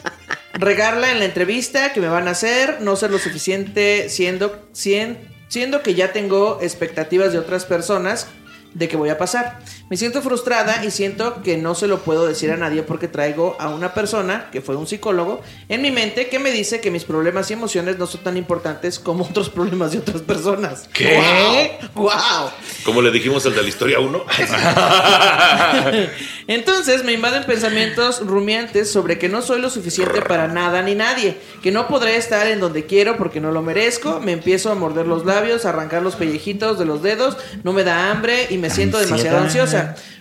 Regarla 0.54 1.10
en 1.10 1.18
la 1.18 1.24
entrevista 1.24 1.92
que 1.92 2.00
me 2.00 2.08
van 2.08 2.28
a 2.28 2.32
hacer, 2.32 2.80
no 2.80 2.94
ser 2.96 3.10
lo 3.10 3.18
suficiente 3.18 4.08
siendo, 4.08 4.68
sien- 4.72 5.18
siendo 5.48 5.82
que 5.82 5.94
ya 5.94 6.12
tengo 6.12 6.58
expectativas 6.62 7.32
de 7.32 7.38
otras 7.38 7.64
personas 7.64 8.28
de 8.72 8.88
que 8.88 8.96
voy 8.96 9.08
a 9.08 9.18
pasar. 9.18 9.58
Me 9.90 9.98
siento 9.98 10.22
frustrada 10.22 10.82
y 10.82 10.90
siento 10.90 11.42
que 11.42 11.58
no 11.58 11.74
se 11.74 11.86
lo 11.86 11.98
puedo 11.98 12.26
decir 12.26 12.50
a 12.50 12.56
nadie 12.56 12.82
porque 12.82 13.06
traigo 13.06 13.54
a 13.60 13.68
una 13.68 13.92
persona, 13.92 14.48
que 14.50 14.62
fue 14.62 14.76
un 14.76 14.86
psicólogo, 14.86 15.42
en 15.68 15.82
mi 15.82 15.90
mente 15.90 16.28
que 16.28 16.38
me 16.38 16.52
dice 16.52 16.80
que 16.80 16.90
mis 16.90 17.04
problemas 17.04 17.50
y 17.50 17.52
emociones 17.52 17.98
no 17.98 18.06
son 18.06 18.22
tan 18.22 18.38
importantes 18.38 18.98
como 18.98 19.24
otros 19.24 19.50
problemas 19.50 19.92
de 19.92 19.98
otras 19.98 20.22
personas. 20.22 20.88
¿Qué? 20.90 21.78
¡Wow! 21.94 22.04
¡Wow! 22.04 22.50
Como 22.82 23.02
le 23.02 23.10
dijimos 23.10 23.44
al 23.44 23.54
de 23.54 23.62
la 23.62 23.68
historia 23.68 24.00
1. 24.00 24.24
Entonces 26.46 27.04
me 27.04 27.12
invaden 27.12 27.44
pensamientos 27.44 28.24
rumiantes 28.26 28.90
sobre 28.90 29.18
que 29.18 29.28
no 29.28 29.42
soy 29.42 29.60
lo 29.60 29.68
suficiente 29.68 30.22
para 30.22 30.48
nada 30.48 30.80
ni 30.80 30.94
nadie, 30.94 31.36
que 31.62 31.70
no 31.70 31.88
podré 31.88 32.16
estar 32.16 32.46
en 32.46 32.58
donde 32.58 32.86
quiero 32.86 33.18
porque 33.18 33.40
no 33.40 33.52
lo 33.52 33.60
merezco, 33.60 34.18
me 34.20 34.32
empiezo 34.32 34.70
a 34.70 34.74
morder 34.74 35.06
los 35.06 35.26
labios, 35.26 35.66
a 35.66 35.70
arrancar 35.70 36.02
los 36.02 36.16
pellejitos 36.16 36.78
de 36.78 36.86
los 36.86 37.02
dedos, 37.02 37.36
no 37.64 37.74
me 37.74 37.84
da 37.84 38.10
hambre 38.10 38.46
y 38.48 38.56
me 38.56 38.70
siento 38.70 38.98
demasiado 38.98 39.38
ansiosa. 39.38 39.73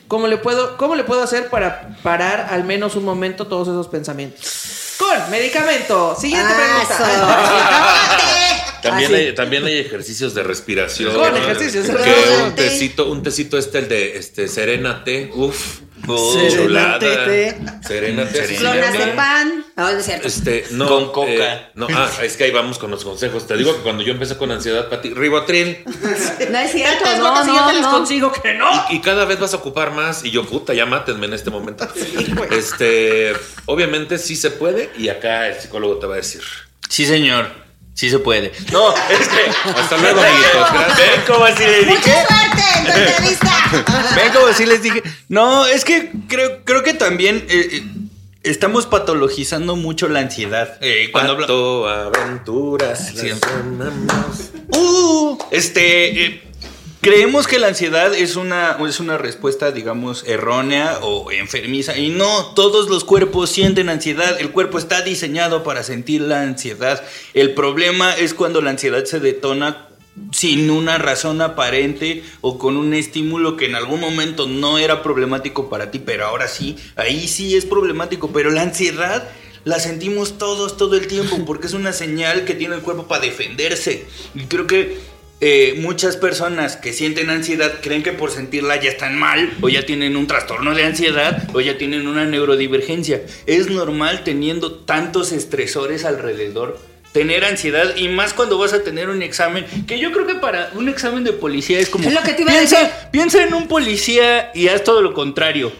¿Cómo 0.07 0.27
le 0.27 0.37
puedo, 0.37 0.77
cómo 0.77 0.95
le 0.95 1.03
puedo 1.03 1.23
hacer 1.23 1.49
para 1.49 1.89
parar 2.03 2.47
al 2.51 2.63
menos 2.65 2.95
un 2.95 3.05
momento 3.05 3.47
todos 3.47 3.67
esos 3.67 3.87
pensamientos? 3.87 4.95
Con 4.99 5.31
medicamento. 5.31 6.15
Siguiente 6.19 6.53
Ah, 6.53 6.85
pregunta. 6.87 8.39
También, 8.83 9.13
Así. 9.13 9.23
hay, 9.23 9.35
también 9.35 9.65
hay 9.65 9.79
ejercicios 9.79 10.33
de 10.35 10.43
respiración. 10.43 11.13
Con 11.15 11.35
ejercicios 11.37 11.87
de 11.87 11.93
Que 11.93 12.03
respiración. 12.03 12.43
un 12.43 12.55
tecito, 12.55 13.09
un 13.09 13.23
tecito 13.23 13.57
este, 13.57 13.79
el 13.79 13.87
de 13.87 14.17
este, 14.17 14.47
Serénate. 14.47 15.31
Uf. 15.33 15.79
Serénate, 16.05 16.57
chulada. 16.57 16.99
te. 16.99 17.55
Serénate. 17.87 18.41
así 18.41 18.55
se 18.55 18.59
Clonas 18.59 18.91
de 18.91 19.07
pan. 19.13 19.65
No, 19.77 19.87
es 19.89 20.05
cierto. 20.05 20.27
Este, 20.27 20.65
no, 20.71 20.87
Con 20.89 21.11
coca. 21.13 21.31
eh, 21.31 21.67
no, 21.75 21.87
ah, 21.89 22.11
es 22.21 22.35
que 22.35 22.43
ahí 22.43 22.51
vamos 22.51 22.77
con 22.77 22.91
los 22.91 23.05
consejos. 23.05 23.47
Te 23.47 23.55
digo 23.55 23.73
que 23.73 23.81
cuando 23.83 24.03
yo 24.03 24.11
empecé 24.11 24.35
con 24.35 24.51
ansiedad, 24.51 24.89
Pati, 24.89 25.13
Ribotril. 25.13 25.77
No 26.51 26.57
es 26.59 26.71
cierto, 26.73 27.05
no, 27.19 27.45
no, 27.45 27.67
te 27.67 27.73
las 27.73 27.81
no. 27.83 27.91
consigo 27.91 28.33
que 28.33 28.53
no. 28.55 28.69
Y 28.89 28.99
cada 28.99 29.23
vez 29.23 29.39
vas 29.39 29.53
a 29.53 29.57
ocupar 29.57 29.91
más. 29.93 30.25
Y 30.25 30.31
yo, 30.31 30.45
puta, 30.45 30.73
ya 30.73 30.85
mátenme 30.85 31.25
en 31.25 31.33
este 31.33 31.49
momento. 31.49 31.87
Este, 32.51 33.33
obviamente 33.65 34.17
sí 34.17 34.35
se 34.35 34.51
puede. 34.51 34.91
Y 34.97 35.07
acá 35.07 35.47
el 35.47 35.59
psicólogo 35.59 35.97
te 35.99 36.05
va 36.07 36.15
a 36.15 36.17
decir. 36.17 36.41
Sí, 36.89 37.05
señor. 37.05 37.62
Sí 37.93 38.09
se 38.09 38.19
puede. 38.19 38.51
No, 38.71 38.91
es 38.91 39.27
que. 39.27 39.69
Hasta 39.79 39.97
luego, 39.97 40.19
amiguitos. 40.19 40.97
Ven 40.97 41.21
como 41.27 41.45
así 41.45 41.63
le 41.63 41.79
dije. 41.79 41.91
Mucha 41.91 42.27
suerte 42.27 42.63
en 42.77 42.85
tu 42.85 42.91
entrevista. 42.91 43.51
Ven 44.15 44.33
como 44.33 44.47
así 44.47 44.65
les 44.65 44.81
dije. 44.81 45.03
No, 45.29 45.65
es 45.65 45.85
que 45.85 46.11
creo, 46.27 46.63
creo 46.63 46.83
que 46.83 46.93
también 46.93 47.45
eh, 47.49 47.69
eh, 47.71 47.83
estamos 48.43 48.87
patologizando 48.87 49.75
mucho 49.75 50.07
la 50.09 50.19
ansiedad. 50.19 50.77
Eh, 50.81 51.09
cuando 51.11 51.37
Pato, 51.37 51.87
aventuras. 51.87 53.09
Siempre. 53.15 53.49
las 53.77 53.87
amamos. 53.87 54.51
Uh, 54.75 55.37
este. 55.51 56.25
eh, 56.25 56.43
creemos 57.03 57.47
que 57.47 57.59
la 57.59 57.67
ansiedad 57.67 58.15
es 58.15 58.37
una, 58.37 58.77
es 58.87 58.99
una 59.01 59.17
respuesta, 59.17 59.71
digamos, 59.71 60.23
errónea 60.25 60.99
o 61.01 61.31
enfermiza. 61.31 61.97
Y 61.97 62.09
no, 62.09 62.53
todos 62.55 62.89
los 62.89 63.03
cuerpos 63.03 63.49
sienten 63.49 63.89
ansiedad. 63.89 64.39
El 64.39 64.51
cuerpo 64.51 64.77
está 64.77 65.01
diseñado 65.01 65.63
para 65.63 65.83
sentir 65.83 66.21
la 66.21 66.41
ansiedad. 66.41 67.03
El 67.33 67.53
problema 67.53 68.15
es 68.15 68.33
cuando 68.33 68.61
la 68.61 68.69
ansiedad 68.69 69.03
se 69.03 69.19
detona 69.19 69.89
sin 70.31 70.69
una 70.69 70.97
razón 70.97 71.41
aparente 71.41 72.23
o 72.39 72.57
con 72.57 72.77
un 72.77 72.93
estímulo 72.93 73.57
que 73.57 73.65
en 73.65 73.75
algún 73.75 73.99
momento 73.99 74.47
no 74.47 74.77
era 74.77 75.03
problemático 75.03 75.69
para 75.69 75.91
ti, 75.91 75.99
pero 75.99 76.25
ahora 76.25 76.47
sí, 76.47 76.77
ahí 76.95 77.27
sí 77.27 77.55
es 77.57 77.65
problemático. 77.65 78.31
Pero 78.31 78.49
la 78.49 78.61
ansiedad 78.61 79.29
la 79.65 79.79
sentimos 79.79 80.37
todos 80.37 80.77
todo 80.77 80.95
el 80.95 81.07
tiempo 81.07 81.37
porque 81.45 81.67
es 81.67 81.73
una 81.73 81.91
señal 81.91 82.45
que 82.45 82.53
tiene 82.53 82.75
el 82.75 82.81
cuerpo 82.81 83.07
para 83.07 83.25
defenderse. 83.25 84.05
Y 84.35 84.45
creo 84.45 84.67
que 84.67 85.12
eh, 85.45 85.75
muchas 85.77 86.15
personas 86.15 86.77
que 86.77 86.93
sienten 86.93 87.29
ansiedad 87.29 87.81
creen 87.81 88.01
que 88.01 88.13
por 88.13 88.31
sentirla 88.31 88.79
ya 88.79 88.89
están 88.89 89.19
mal 89.19 89.51
o 89.59 89.67
ya 89.67 89.85
tienen 89.85 90.15
un 90.15 90.25
trastorno 90.25 90.73
de 90.73 90.85
ansiedad 90.85 91.43
o 91.53 91.59
ya 91.59 91.77
tienen 91.77 92.07
una 92.07 92.23
neurodivergencia. 92.23 93.21
Es 93.45 93.69
normal 93.69 94.23
teniendo 94.23 94.71
tantos 94.85 95.33
estresores 95.33 96.05
alrededor. 96.05 96.79
Tener 97.11 97.43
ansiedad 97.43 97.93
y 97.97 98.07
más 98.07 98.31
cuando 98.33 98.57
vas 98.57 98.71
a 98.71 98.83
tener 98.83 99.09
un 99.09 99.21
examen, 99.21 99.65
que 99.85 99.99
yo 99.99 100.13
creo 100.13 100.25
que 100.25 100.35
para 100.35 100.71
un 100.75 100.87
examen 100.87 101.25
de 101.25 101.33
policía 101.33 101.77
es 101.77 101.89
como... 101.89 102.07
Es 102.07 102.13
lo 102.15 102.23
que 102.23 102.33
te 102.33 102.43
iba 102.43 102.51
a 102.51 102.55
piensa, 102.55 102.79
decir. 102.79 102.93
piensa 103.11 103.43
en 103.43 103.53
un 103.53 103.67
policía 103.67 104.49
y 104.55 104.69
haz 104.69 104.83
todo 104.85 105.01
lo 105.01 105.13
contrario. 105.13 105.73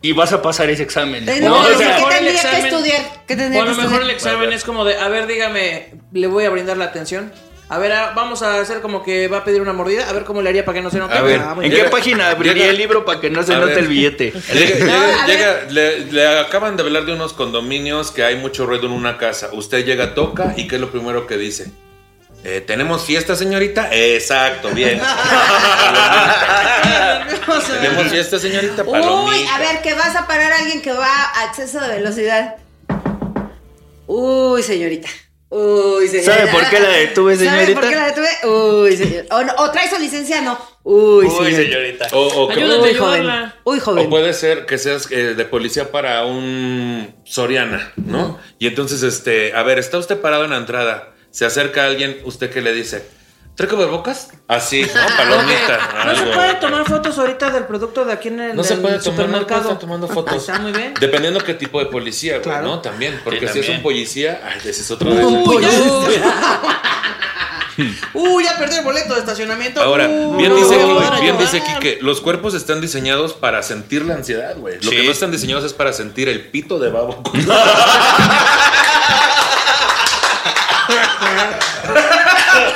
Y 0.00 0.12
vas 0.12 0.32
a 0.32 0.40
pasar 0.40 0.70
ese 0.70 0.82
examen. 0.82 1.24
No, 1.26 1.38
¿no? 1.50 1.56
a 1.56 1.66
O 1.66 1.68
lo 1.70 1.78
sea, 1.78 1.88
¿qué 1.88 1.94
mejor 1.94 2.12
el 2.12 2.18
tendría 2.18 2.40
que 2.40 2.48
examen- 2.48 2.66
estudiar? 2.74 3.24
¿Qué 3.28 3.36
tendría 3.36 3.60
o 3.60 3.62
a 3.62 3.68
lo 3.68 3.70
mejor 3.76 3.84
estudiar? 3.84 4.02
el 4.02 4.10
examen 4.16 4.52
es 4.54 4.64
como 4.64 4.84
de, 4.86 4.96
a 4.96 5.08
ver, 5.08 5.26
dígame, 5.26 5.94
le 6.12 6.26
voy 6.28 6.44
a 6.44 6.50
brindar 6.50 6.76
la 6.78 6.86
atención. 6.86 7.30
A 7.68 7.78
ver, 7.78 7.90
a- 7.92 8.12
vamos 8.12 8.42
a 8.42 8.60
hacer 8.60 8.80
como 8.80 9.02
que 9.02 9.26
va 9.26 9.38
a 9.38 9.44
pedir 9.44 9.60
una 9.60 9.72
mordida. 9.72 10.08
A 10.08 10.12
ver 10.12 10.22
cómo 10.24 10.40
le 10.40 10.50
haría 10.50 10.64
para 10.64 10.76
que 10.76 10.82
no 10.82 10.90
se 10.90 10.98
note. 10.98 11.14
A 11.14 11.22
ver, 11.22 11.40
Ah, 11.40 11.56
¿en 11.60 11.70
qué 11.70 11.84
página 11.84 12.30
abriría 12.30 12.54
llega- 12.54 12.70
el 12.70 12.76
libro 12.76 13.04
para 13.04 13.20
que 13.20 13.28
no 13.28 13.42
se 13.42 13.54
note 13.54 13.66
ver. 13.74 13.78
el 13.78 13.88
billete? 13.88 14.32
Llega- 15.26 15.64
No, 15.66 15.72
le, 15.72 16.00
le 16.12 16.38
acaban 16.38 16.76
de 16.76 16.84
hablar 16.84 17.04
de 17.06 17.12
unos 17.12 17.32
condominios 17.32 18.12
que 18.12 18.22
hay 18.24 18.36
mucho 18.36 18.66
ruido 18.66 18.86
en 18.86 18.92
una 18.92 19.18
casa. 19.18 19.48
Usted 19.52 19.84
llega, 19.84 20.14
toca 20.14 20.54
y 20.56 20.68
¿qué 20.68 20.76
es 20.76 20.80
lo 20.80 20.92
primero 20.92 21.26
que 21.26 21.36
dice? 21.36 21.66
Eh, 22.44 22.60
¿Tenemos 22.64 23.04
fiesta, 23.04 23.34
señorita? 23.34 23.88
Exacto, 23.92 24.68
bien. 24.70 25.00
¿Tenemos 27.80 28.06
fiesta, 28.12 28.38
señorita? 28.38 28.84
Uy, 28.84 29.44
a 29.52 29.58
ver, 29.58 29.82
que 29.82 29.94
vas 29.94 30.14
a 30.14 30.28
parar 30.28 30.52
a 30.52 30.58
alguien 30.58 30.80
que 30.82 30.92
va 30.92 31.08
a 31.34 31.46
exceso 31.46 31.80
de 31.80 31.88
velocidad. 31.88 32.54
Uy, 34.06 34.62
señorita. 34.62 35.08
Uy, 35.48 36.08
señorita. 36.08 36.34
¿Sabe 36.38 36.50
por 36.50 36.68
qué 36.70 36.80
la 36.80 36.88
detuve, 36.88 37.36
¿Sabe 37.36 37.48
señorita? 37.50 37.80
por 37.80 37.88
qué 37.88 37.96
la 37.96 38.06
detuve? 38.06 38.28
Uy, 38.52 38.96
señorita. 38.96 39.36
O, 39.36 39.44
no- 39.44 39.54
o 39.58 39.70
trae 39.70 39.88
su 39.88 39.98
licencia, 39.98 40.40
no. 40.40 40.58
Uy, 40.82 41.26
Uy, 41.26 41.54
señorita. 41.54 42.08
O, 42.12 42.26
o 42.26 42.48
que- 42.48 42.54
Ayúdate, 42.54 42.90
Uy, 42.90 42.94
joven. 42.94 43.26
Uy, 43.64 43.78
o 43.78 43.80
joven. 43.80 44.10
puede 44.10 44.32
ser 44.34 44.66
que 44.66 44.76
seas 44.78 45.08
eh, 45.10 45.34
de 45.34 45.44
policía 45.44 45.90
para 45.92 46.24
un 46.26 47.14
Soriana, 47.24 47.92
¿no? 47.96 48.38
Y 48.58 48.66
entonces, 48.66 49.02
este, 49.04 49.52
a 49.54 49.62
ver, 49.62 49.78
está 49.78 49.98
usted 49.98 50.20
parado 50.20 50.44
en 50.44 50.50
la 50.50 50.56
entrada, 50.56 51.14
se 51.30 51.44
acerca 51.44 51.84
alguien, 51.86 52.18
¿usted 52.24 52.50
qué 52.50 52.60
le 52.60 52.72
dice? 52.72 53.04
¿Trae 53.56 53.68
cubrebocas? 53.70 54.28
Así, 54.48 54.82
¿no? 54.82 55.16
Palomita. 55.16 56.04
No 56.06 56.14
se 56.14 56.26
puede 56.26 56.54
tomar 56.56 56.84
fotos 56.86 57.18
ahorita 57.18 57.50
del 57.50 57.64
producto 57.64 58.04
de 58.04 58.12
aquí 58.12 58.28
en 58.28 58.38
el 58.40 58.54
No 58.56 58.62
se 58.62 58.76
puede 58.76 58.98
tomar, 58.98 58.98
no 58.98 59.02
puede 59.02 59.16
supermercado. 59.16 59.62
estar 59.62 59.78
tomando 59.78 60.08
fotos. 60.08 60.36
Está 60.36 60.58
muy 60.58 60.72
bien. 60.72 60.92
Dependiendo 61.00 61.40
qué 61.42 61.54
tipo 61.54 61.78
de 61.80 61.86
policía, 61.86 62.32
güey, 62.34 62.42
Claro. 62.42 62.66
¿no? 62.66 62.80
También. 62.80 63.18
Porque 63.24 63.48
Sí, 63.48 63.54
si 63.54 63.58
es 63.60 63.68
un 63.70 63.82
policía, 63.82 64.40
ay, 64.44 64.58
ese 64.60 64.70
es 64.82 64.90
otro 64.90 65.12
de 65.14 65.24
Uy. 65.24 65.64
Uy, 68.14 68.44
ya 68.44 68.56
perdí 68.58 68.76
el 68.76 68.84
boleto 68.84 69.14
de 69.14 69.20
estacionamiento. 69.20 69.82
Ahora, 69.82 70.06
bien 70.06 70.48
no, 70.50 70.56
dice, 70.56 70.76
bien 71.20 71.36
dice 71.38 71.62
los 72.00 72.20
cuerpos 72.20 72.54
están 72.54 72.80
diseñados 72.80 73.32
para 73.34 73.62
sentir 73.62 74.02
la 74.04 74.14
ansiedad, 74.14 74.54
güey. 74.56 74.76
Lo 74.76 74.90
Sí. 74.90 74.96
que 74.96 75.02
no 75.04 75.12
están 75.12 75.30
diseñados 75.30 75.64
es 75.64 75.72
para 75.72 75.92
sentir 75.92 76.28
el 76.28 76.48
pito 76.48 76.78
de 76.78 76.90
babo. 76.90 77.22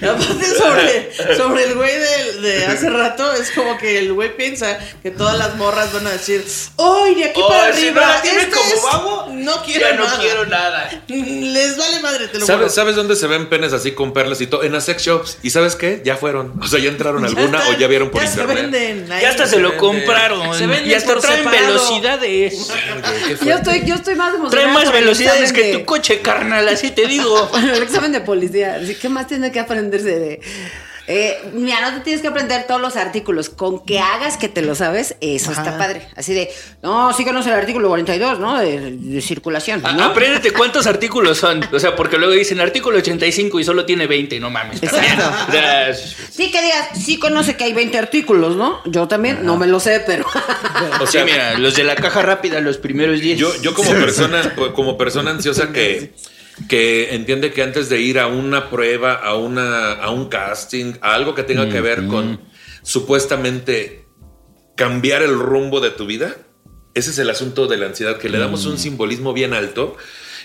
Y 0.00 0.04
Aparte 0.06 0.44
sobre, 0.56 1.36
sobre 1.36 1.64
el 1.64 1.74
güey 1.74 1.92
de, 1.94 2.40
de 2.40 2.66
hace 2.66 2.88
rato, 2.90 3.32
es 3.34 3.50
como 3.50 3.76
que 3.78 3.98
el 3.98 4.12
güey 4.12 4.36
piensa 4.36 4.78
que 5.02 5.10
todas 5.10 5.36
las 5.38 5.56
morras 5.56 5.92
van 5.92 6.06
a 6.06 6.10
decir, 6.10 6.44
¡Ay, 6.78 7.14
de 7.16 7.24
aquí 7.24 7.40
Oh, 7.42 7.48
para 7.48 7.72
si 7.74 7.88
arriba! 7.88 8.00
no 8.00 8.08
la 8.12 8.22
tiene 8.22 8.42
este 8.42 8.56
como 8.56 8.74
es- 8.74 8.82
babo, 8.82 9.28
no 9.32 9.62
quiero 9.64 9.80
Ya 9.88 9.94
no 9.96 10.04
nada". 10.04 10.18
quiero 10.18 10.46
nada. 10.46 10.90
Les 11.08 11.76
vale 11.76 12.00
madre, 12.00 12.28
te 12.28 12.38
lo 12.38 12.46
juro. 12.46 12.56
¿Sabes, 12.58 12.74
¿Sabes 12.74 12.96
dónde 12.96 13.16
se 13.16 13.26
ven 13.26 13.48
penes 13.48 13.72
así 13.72 13.92
con 13.92 14.12
perlas 14.12 14.40
y 14.40 14.46
todo? 14.46 14.62
En 14.62 14.72
las 14.72 14.84
sex 14.84 15.02
shops. 15.02 15.38
¿Y 15.42 15.50
sabes 15.50 15.76
qué? 15.76 16.00
Ya 16.04 16.16
fueron. 16.16 16.54
O 16.62 16.66
sea, 16.66 16.78
ya 16.80 16.88
entraron 16.88 17.22
Ya 17.22 17.28
alguna 17.28 17.58
están, 17.58 17.74
o 17.74 17.78
ya 17.78 17.86
vieron 17.86 18.10
por 18.10 18.22
ya 18.22 18.28
se 18.28 18.46
venden, 18.46 19.06
Ya 19.08 19.28
hasta 19.28 19.46
se 19.46 19.58
lo 19.58 19.76
compraron. 19.76 20.54
Se 20.56 20.66
venden 20.66 20.90
y 20.90 20.94
hasta 20.94 21.12
por 21.12 21.20
traen 21.22 21.38
separado. 21.44 21.66
velocidades. 21.66 22.68
Yo 23.44 23.54
estoy, 23.56 23.84
yo 23.84 23.94
estoy 23.96 24.14
más 24.14 24.34
emocionada. 24.34 24.50
Trae 24.50 24.66
más 24.84 24.92
velocidades 24.92 25.52
que 25.52 25.62
de- 25.64 25.72
tu 25.78 25.84
coche, 25.84 26.20
carnal, 26.20 26.68
así 26.68 26.90
te 26.90 27.06
digo. 27.06 27.48
Bueno, 27.50 27.74
el 27.74 27.82
examen 27.82 28.12
de 28.12 28.20
policía. 28.20 28.80
¿Qué 29.00 29.08
más 29.08 29.26
tiene 29.26 29.50
que 29.52 29.60
aprenderse 29.90 30.18
de.? 30.18 30.40
Eh, 31.12 31.50
mira, 31.54 31.80
no 31.80 31.96
te 31.96 32.04
tienes 32.04 32.22
que 32.22 32.28
aprender 32.28 32.68
todos 32.68 32.80
los 32.80 32.94
artículos. 32.94 33.48
Con 33.48 33.84
que 33.84 33.98
hagas 33.98 34.36
que 34.36 34.48
te 34.48 34.62
lo 34.62 34.76
sabes, 34.76 35.16
eso 35.20 35.50
está 35.50 35.76
padre. 35.76 36.06
Así 36.14 36.32
de, 36.32 36.48
no, 36.84 37.12
sí 37.12 37.24
conoce 37.24 37.48
el 37.48 37.56
artículo 37.56 37.88
42, 37.88 38.38
¿no? 38.38 38.60
De, 38.60 38.92
de 38.92 39.20
circulación. 39.20 39.82
¿no? 39.82 40.04
Apréndete 40.04 40.52
cuántos 40.52 40.86
artículos 40.86 41.38
son. 41.38 41.66
O 41.72 41.80
sea, 41.80 41.96
porque 41.96 42.16
luego 42.16 42.32
dicen 42.32 42.60
artículo 42.60 42.98
85 42.98 43.58
y 43.58 43.64
solo 43.64 43.84
tiene 43.84 44.06
20, 44.06 44.38
no 44.38 44.50
mames. 44.50 44.80
Exacto. 44.82 45.24
O 45.48 45.52
sea, 45.52 45.92
Sí, 45.94 46.52
que 46.52 46.62
digas, 46.62 46.90
sí 47.04 47.18
conoce 47.18 47.56
que 47.56 47.64
hay 47.64 47.72
20 47.72 47.98
artículos, 47.98 48.54
¿no? 48.54 48.80
Yo 48.84 49.08
también, 49.08 49.44
no 49.44 49.56
me 49.56 49.66
lo 49.66 49.80
sé, 49.80 50.00
pero. 50.06 50.24
O 51.00 51.06
sea, 51.08 51.24
mira, 51.24 51.58
los 51.58 51.74
de 51.74 51.82
la 51.82 51.96
caja 51.96 52.22
rápida, 52.22 52.60
los 52.60 52.78
primeros 52.78 53.20
10. 53.20 53.36
Yo, 53.36 53.60
yo 53.62 53.74
como 53.74 53.90
persona, 53.90 54.54
como 54.74 54.96
persona 54.96 55.32
ansiosa 55.32 55.72
que, 55.72 56.12
que 56.68 57.14
entiende 57.14 57.52
que 57.52 57.62
antes 57.62 57.88
de 57.88 58.00
ir 58.00 58.18
a 58.18 58.26
una 58.26 58.70
prueba, 58.70 59.14
a 59.14 59.34
una, 59.34 59.92
a 59.92 60.10
un 60.10 60.28
casting, 60.28 60.94
a 61.00 61.14
algo 61.14 61.34
que 61.34 61.42
tenga 61.42 61.68
que 61.68 61.80
ver 61.80 62.06
con 62.06 62.40
supuestamente 62.82 64.06
cambiar 64.76 65.22
el 65.22 65.38
rumbo 65.38 65.80
de 65.80 65.90
tu 65.90 66.06
vida, 66.06 66.36
ese 66.94 67.10
es 67.10 67.18
el 67.18 67.30
asunto 67.30 67.66
de 67.66 67.76
la 67.76 67.86
ansiedad, 67.86 68.18
que 68.18 68.28
le 68.28 68.38
damos 68.38 68.66
un 68.66 68.78
simbolismo 68.78 69.32
bien 69.32 69.54
alto. 69.54 69.96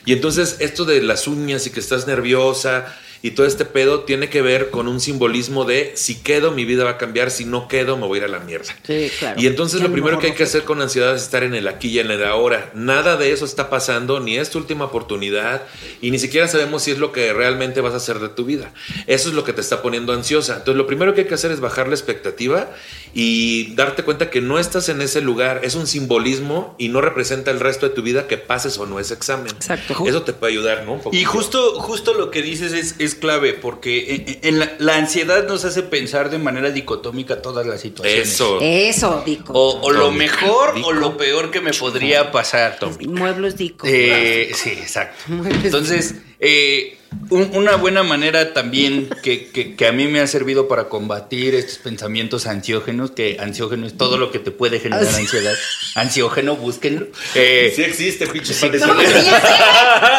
Y 0.05 0.13
entonces 0.13 0.57
esto 0.59 0.85
de 0.85 1.01
las 1.01 1.27
uñas 1.27 1.65
y 1.65 1.71
que 1.71 1.79
estás 1.79 2.05
nerviosa 2.05 2.95
y 3.25 3.31
todo 3.31 3.47
este 3.47 3.65
pedo 3.65 4.01
tiene 4.01 4.29
que 4.29 4.43
ver 4.43 4.69
con 4.69 4.87
un 4.87 4.99
simbolismo 4.99 5.65
de 5.65 5.93
si 5.95 6.13
quedo 6.13 6.51
mi 6.51 6.63
vida 6.63 6.83
va 6.83 6.91
a 6.91 6.97
cambiar, 6.99 7.31
si 7.31 7.43
no 7.43 7.67
quedo 7.67 7.97
me 7.97 8.05
voy 8.05 8.19
a 8.19 8.21
ir 8.21 8.25
a 8.25 8.27
la 8.27 8.39
mierda. 8.39 8.75
Sí, 8.85 9.09
claro. 9.17 9.41
Y 9.41 9.47
entonces 9.47 9.81
Ya 9.81 9.87
lo 9.87 9.93
primero 9.93 10.19
que 10.19 10.27
hay 10.27 10.33
que 10.33 10.43
hacer 10.43 10.63
con 10.63 10.79
ansiedad 10.79 11.15
es 11.15 11.23
estar 11.23 11.41
en 11.41 11.55
el 11.55 11.67
aquí 11.67 11.87
y 11.87 11.97
en 11.97 12.11
el 12.11 12.23
ahora. 12.23 12.69
Nada 12.75 13.17
de 13.17 13.31
eso 13.31 13.43
está 13.45 13.67
pasando, 13.67 14.19
ni 14.19 14.37
es 14.37 14.51
tu 14.51 14.59
última 14.59 14.85
oportunidad, 14.85 15.63
y 16.01 16.11
ni 16.11 16.19
siquiera 16.19 16.47
sabemos 16.47 16.83
si 16.83 16.91
es 16.91 16.99
lo 16.99 17.11
que 17.11 17.33
realmente 17.33 17.81
vas 17.81 17.95
a 17.95 17.97
hacer 17.97 18.19
de 18.19 18.29
tu 18.29 18.45
vida. 18.45 18.71
Eso 19.07 19.29
es 19.29 19.33
lo 19.33 19.43
que 19.43 19.53
te 19.53 19.61
está 19.61 19.81
poniendo 19.81 20.13
ansiosa. 20.13 20.57
Entonces 20.57 20.75
lo 20.75 20.85
primero 20.85 21.15
que 21.15 21.21
hay 21.21 21.27
que 21.27 21.33
hacer 21.33 21.49
es 21.49 21.59
bajar 21.59 21.87
la 21.87 21.95
expectativa 21.95 22.69
y 23.15 23.73
darte 23.73 24.03
cuenta 24.03 24.29
que 24.29 24.41
no 24.41 24.59
estás 24.59 24.87
en 24.89 25.01
ese 25.01 25.21
lugar. 25.21 25.61
Es 25.63 25.73
un 25.73 25.87
simbolismo 25.87 26.75
y 26.77 26.89
no 26.89 27.01
representa 27.01 27.49
el 27.49 27.59
resto 27.59 27.89
de 27.89 27.95
tu 27.95 28.03
vida 28.03 28.27
que 28.27 28.37
pases 28.37 28.77
o 28.77 28.85
no 28.85 28.99
ese 28.99 29.15
examen. 29.15 29.51
Exacto. 29.51 29.95
Eso 30.05 30.21
te 30.21 30.33
puede 30.33 30.53
ayudar, 30.53 30.85
¿no? 30.85 31.01
Un 31.03 31.15
Y 31.15 31.23
justo, 31.23 31.79
justo 31.79 32.13
lo 32.13 32.29
que 32.29 32.43
dices 32.43 32.71
es, 32.71 32.93
es 32.99 33.14
clave, 33.15 33.53
porque 33.53 34.15
en, 34.15 34.39
en 34.41 34.59
la, 34.59 34.75
la 34.79 34.95
ansiedad 34.95 35.47
nos 35.47 35.65
hace 35.65 35.83
pensar 35.83 36.29
de 36.29 36.37
manera 36.37 36.71
dicotómica 36.71 37.41
todas 37.41 37.65
las 37.65 37.81
situaciones. 37.81 38.29
Eso. 38.29 38.59
Eso, 38.61 39.23
Dico. 39.25 39.53
O, 39.53 39.81
o 39.81 39.91
lo 39.91 40.11
mejor 40.11 40.75
dico. 40.75 40.87
o 40.87 40.93
lo 40.93 41.17
peor 41.17 41.51
que 41.51 41.61
me 41.61 41.71
podría 41.73 42.31
pasar. 42.31 42.77
Muebles 43.07 43.57
Dico. 43.57 43.87
Eh, 43.89 44.51
sí, 44.53 44.69
exacto. 44.71 45.23
Entonces, 45.63 46.15
eh, 46.39 46.97
un- 47.29 47.51
una 47.55 47.75
buena 47.75 48.03
manera 48.03 48.53
también 48.53 49.09
que, 49.23 49.47
que- 49.47 49.75
que 49.75 49.87
a 49.87 49.91
mí 49.91 50.07
me 50.07 50.19
ha 50.19 50.27
servido 50.27 50.67
para 50.67 50.85
combatir 50.89 51.55
estos 51.55 51.77
pensamientos 51.77 52.47
ansiógenos, 52.47 53.11
que 53.11 53.37
ansiógeno 53.39 53.87
es 53.87 53.97
todo 53.97 54.17
lo 54.17 54.31
que 54.31 54.39
te 54.39 54.51
puede 54.51 54.79
generar 54.79 55.03
Ah, 55.05 55.11
sí. 55.11 55.21
ansiedad. 55.21 55.53
Ansiógeno, 55.95 56.55
búsquenlo. 56.55 57.07
Eh, 57.35 57.71
Sí 57.75 57.83
existe, 57.83 58.27
pinche 58.27 58.53
No, 58.53 58.59
sí, 58.59 58.79
sé. 58.79 59.31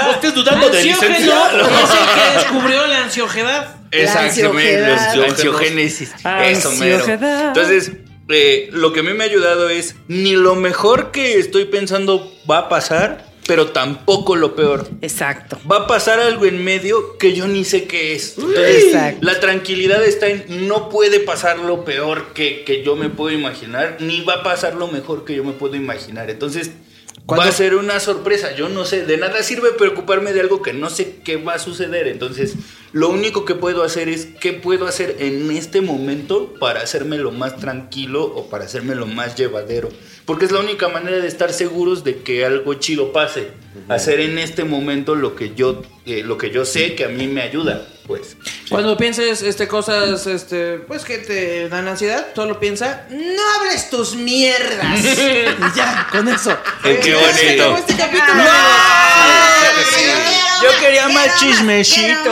no 0.04 0.10
estés 0.12 0.34
dudando 0.34 0.68
de 0.70 0.80
es 0.80 1.02
el 1.02 1.14
que 1.16 2.38
descubrió 2.38 2.86
la 2.86 3.04
ansiogedad. 3.04 3.76
Exactamente, 3.90 4.80
La 4.80 5.24
ansiogénesis. 5.26 6.12
Eso 6.44 6.70
mero. 6.72 7.04
Entonces, 7.06 7.92
eh, 8.28 8.68
lo 8.72 8.92
que 8.92 9.00
a 9.00 9.02
mí 9.02 9.12
me 9.12 9.24
ha 9.24 9.26
ayudado 9.26 9.68
es 9.68 9.94
ni 10.08 10.32
lo 10.32 10.54
mejor 10.54 11.10
que 11.12 11.38
estoy 11.38 11.66
pensando 11.66 12.32
va 12.50 12.58
a 12.58 12.68
pasar, 12.68 13.25
pero 13.46 13.68
tampoco 13.68 14.36
lo 14.36 14.56
peor. 14.56 14.88
Exacto. 15.00 15.58
Va 15.70 15.78
a 15.78 15.86
pasar 15.86 16.20
algo 16.20 16.46
en 16.46 16.62
medio 16.64 17.16
que 17.18 17.32
yo 17.34 17.46
ni 17.46 17.64
sé 17.64 17.84
qué 17.84 18.14
es. 18.14 18.36
Entonces, 18.36 18.84
Exacto. 18.84 19.18
la 19.22 19.40
tranquilidad 19.40 20.04
está 20.04 20.28
en 20.28 20.66
no 20.66 20.88
puede 20.88 21.20
pasar 21.20 21.58
lo 21.58 21.84
peor 21.84 22.32
que, 22.34 22.64
que 22.64 22.82
yo 22.82 22.96
me 22.96 23.08
puedo 23.08 23.34
imaginar, 23.34 23.98
ni 24.00 24.22
va 24.22 24.34
a 24.34 24.42
pasar 24.42 24.74
lo 24.74 24.88
mejor 24.88 25.24
que 25.24 25.34
yo 25.34 25.44
me 25.44 25.52
puedo 25.52 25.76
imaginar. 25.76 26.28
Entonces, 26.30 26.70
va 27.34 27.44
a 27.44 27.52
ser 27.52 27.74
una 27.74 28.00
sorpresa. 28.00 28.54
Yo 28.54 28.68
no 28.68 28.84
sé, 28.84 29.04
de 29.04 29.16
nada 29.16 29.42
sirve 29.42 29.72
preocuparme 29.72 30.32
de 30.32 30.40
algo 30.40 30.62
que 30.62 30.72
no 30.72 30.90
sé 30.90 31.16
qué 31.24 31.36
va 31.36 31.54
a 31.54 31.58
suceder. 31.58 32.06
Entonces, 32.08 32.54
lo 32.92 33.08
único 33.10 33.44
que 33.44 33.54
puedo 33.54 33.82
hacer 33.82 34.08
es 34.08 34.26
qué 34.40 34.52
puedo 34.52 34.86
hacer 34.86 35.16
en 35.18 35.50
este 35.50 35.80
momento 35.80 36.54
para 36.58 36.80
hacerme 36.80 37.18
lo 37.18 37.30
más 37.32 37.56
tranquilo 37.56 38.24
o 38.24 38.48
para 38.48 38.64
hacerme 38.64 38.94
lo 38.94 39.06
más 39.06 39.34
llevadero. 39.36 39.88
Porque 40.24 40.44
es 40.44 40.50
la 40.50 40.58
única 40.60 40.88
manera 40.88 41.18
de 41.18 41.28
estar 41.28 41.52
seguros 41.52 42.02
de 42.02 42.22
que 42.22 42.44
algo 42.44 42.74
chido 42.74 43.12
pase. 43.12 43.48
Hacer 43.88 44.20
en 44.20 44.38
este 44.38 44.64
momento 44.64 45.14
lo 45.14 45.36
que 45.36 45.54
yo, 45.54 45.82
eh, 46.04 46.22
lo 46.24 46.36
que 46.38 46.50
yo 46.50 46.64
sé 46.64 46.94
que 46.96 47.04
a 47.04 47.08
mí 47.08 47.28
me 47.28 47.42
ayuda. 47.42 47.86
Pues. 48.06 48.36
Cuando 48.68 48.96
pienses 48.96 49.42
este, 49.42 49.68
cosas 49.68 50.26
este, 50.26 50.78
pues 50.78 51.04
que 51.04 51.18
te 51.18 51.68
dan 51.68 51.86
ansiedad, 51.88 52.26
solo 52.34 52.58
piensa, 52.58 53.06
no 53.10 53.42
hables 53.58 53.90
tus 53.90 54.14
mierdas. 54.16 55.00
y 55.04 55.76
ya, 55.76 56.08
con 56.10 56.26
eso. 56.28 56.56
Qué 56.82 57.00
Ya, 57.04 57.16
bonito. 57.16 57.36
se 57.38 57.50
acabó 57.54 57.76
este 57.76 57.96
capítulo. 57.96 58.34
¡No! 58.34 58.44
Quiero 59.60 60.62
Yo 60.62 60.68
más, 60.72 60.80
quería 60.80 61.08
más 61.08 61.38
chismecito. 61.40 62.30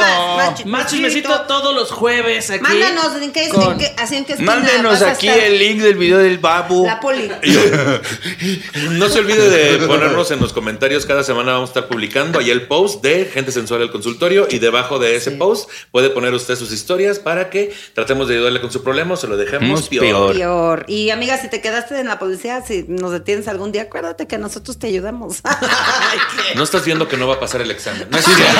Más, 0.51 0.65
Más 0.67 0.87
chismecito 0.91 1.41
todos 1.43 1.75
los 1.75 1.91
jueves 1.91 2.51
aquí. 2.51 2.63
Mándanos 2.63 3.17
en 3.23 3.33
qué, 3.33 3.49
con- 3.49 3.73
en 3.73 3.79
qué- 3.79 3.95
así 3.99 4.17
en 4.17 4.25
qué 4.25 4.33
esquina 4.35 4.55
Mándenos 4.55 5.03
aquí 5.03 5.29
estar. 5.29 5.45
el 5.45 5.59
link 5.59 5.81
del 5.81 5.97
video 5.97 6.19
del 6.19 6.39
babu. 6.39 6.87
La 6.87 7.01
poli. 7.01 7.31
No 8.91 9.09
se 9.09 9.19
olvide 9.21 9.49
de 9.49 9.87
ponernos 9.87 10.31
en 10.31 10.41
los 10.41 10.53
comentarios. 10.53 11.07
Cada 11.07 11.25
semana 11.25 11.53
vamos 11.53 11.71
a 11.71 11.73
estar 11.73 11.89
publicando 11.89 12.39
ahí 12.39 12.51
el 12.51 12.67
post 12.67 13.03
de 13.03 13.25
Gente 13.27 13.53
Sensual 13.53 13.81
del 13.81 13.91
Consultorio. 13.91 14.47
Y 14.51 14.59
debajo 14.59 14.99
de 14.99 15.17
ese 15.17 15.31
post 15.33 15.69
puede 15.91 16.11
poner 16.11 16.33
usted 16.35 16.57
sus 16.57 16.73
historias 16.73 17.19
para 17.19 17.51
que 17.51 17.75
tratemos 17.95 18.29
de 18.29 18.35
ayudarle 18.37 18.61
con 18.61 18.71
su 18.71 18.83
problema 18.83 19.15
o 19.15 19.17
se 19.17 19.27
lo 19.27 19.37
dejemos 19.37 19.89
peor. 19.89 20.03
peor. 20.05 20.35
Peor. 20.35 20.85
Y 20.89 21.11
amiga, 21.11 21.39
si 21.41 21.49
te 21.49 21.61
quedaste 21.61 21.99
en 21.99 22.07
la 22.09 22.19
policía, 22.19 22.63
si 22.67 22.85
nos 22.89 23.13
detienes 23.13 23.49
algún 23.49 23.73
día, 23.73 23.83
acuérdate 23.83 24.27
que 24.27 24.39
nosotros 24.39 24.79
te 24.79 24.89
ayudamos. 24.89 25.39
No 26.55 26.63
estás 26.63 26.85
viendo 26.85 27.09
que 27.09 27.17
no 27.17 27.27
va 27.27 27.35
a 27.35 27.41
pasar 27.41 27.61
el 27.63 27.71
examen. 27.71 28.07
No 28.11 28.19
es 28.19 28.25
cierto. 28.25 28.45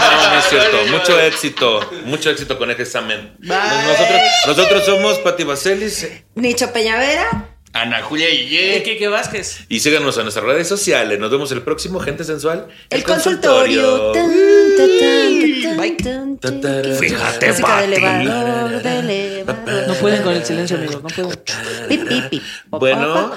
No, 0.00 0.32
no 0.34 0.38
es 0.38 0.44
cierto. 0.46 0.76
Mucho 1.10 1.20
éxito. 1.22 1.90
Mucho 2.04 2.30
éxito 2.30 2.58
con 2.58 2.70
ese 2.70 2.82
examen. 2.82 3.34
Nosotros, 3.40 4.20
nosotros 4.46 4.84
somos 4.84 5.18
Pati 5.18 5.44
Vaselis. 5.44 6.06
Nicho 6.34 6.72
Peñavera. 6.72 7.46
Ana 7.72 8.02
Julia 8.02 8.26
Eh, 8.28 8.32
Guille. 8.36 8.82
Kike 8.82 9.08
Vázquez. 9.08 9.60
Y 9.68 9.78
síganos 9.80 10.16
en 10.16 10.24
nuestras 10.24 10.44
redes 10.44 10.66
sociales. 10.66 11.18
Nos 11.20 11.30
vemos 11.30 11.52
el 11.52 11.62
próximo, 11.62 12.00
gente 12.00 12.24
sensual. 12.24 12.66
El, 12.90 13.04
consultorio. 13.04 14.10
Tan, 14.12 14.30
tan, 16.40 16.60
tan. 16.60 16.84
Fíjate, 16.98 17.48
Música 17.48 17.52
de 17.52 17.52
Pati. 17.60 17.84
elevador, 17.84 18.82
de 18.82 18.98
elevador. 18.98 19.88
No 19.88 19.94
pueden 19.94 20.22
con 20.22 20.34
el 20.34 20.44
silencio, 20.44 20.76
amigos. 20.76 21.02
No 21.02 21.08
pueden. 21.08 21.38
Pi, 21.88 21.96
pi, 21.98 22.20
pi. 22.30 22.42
Bueno. 22.70 23.36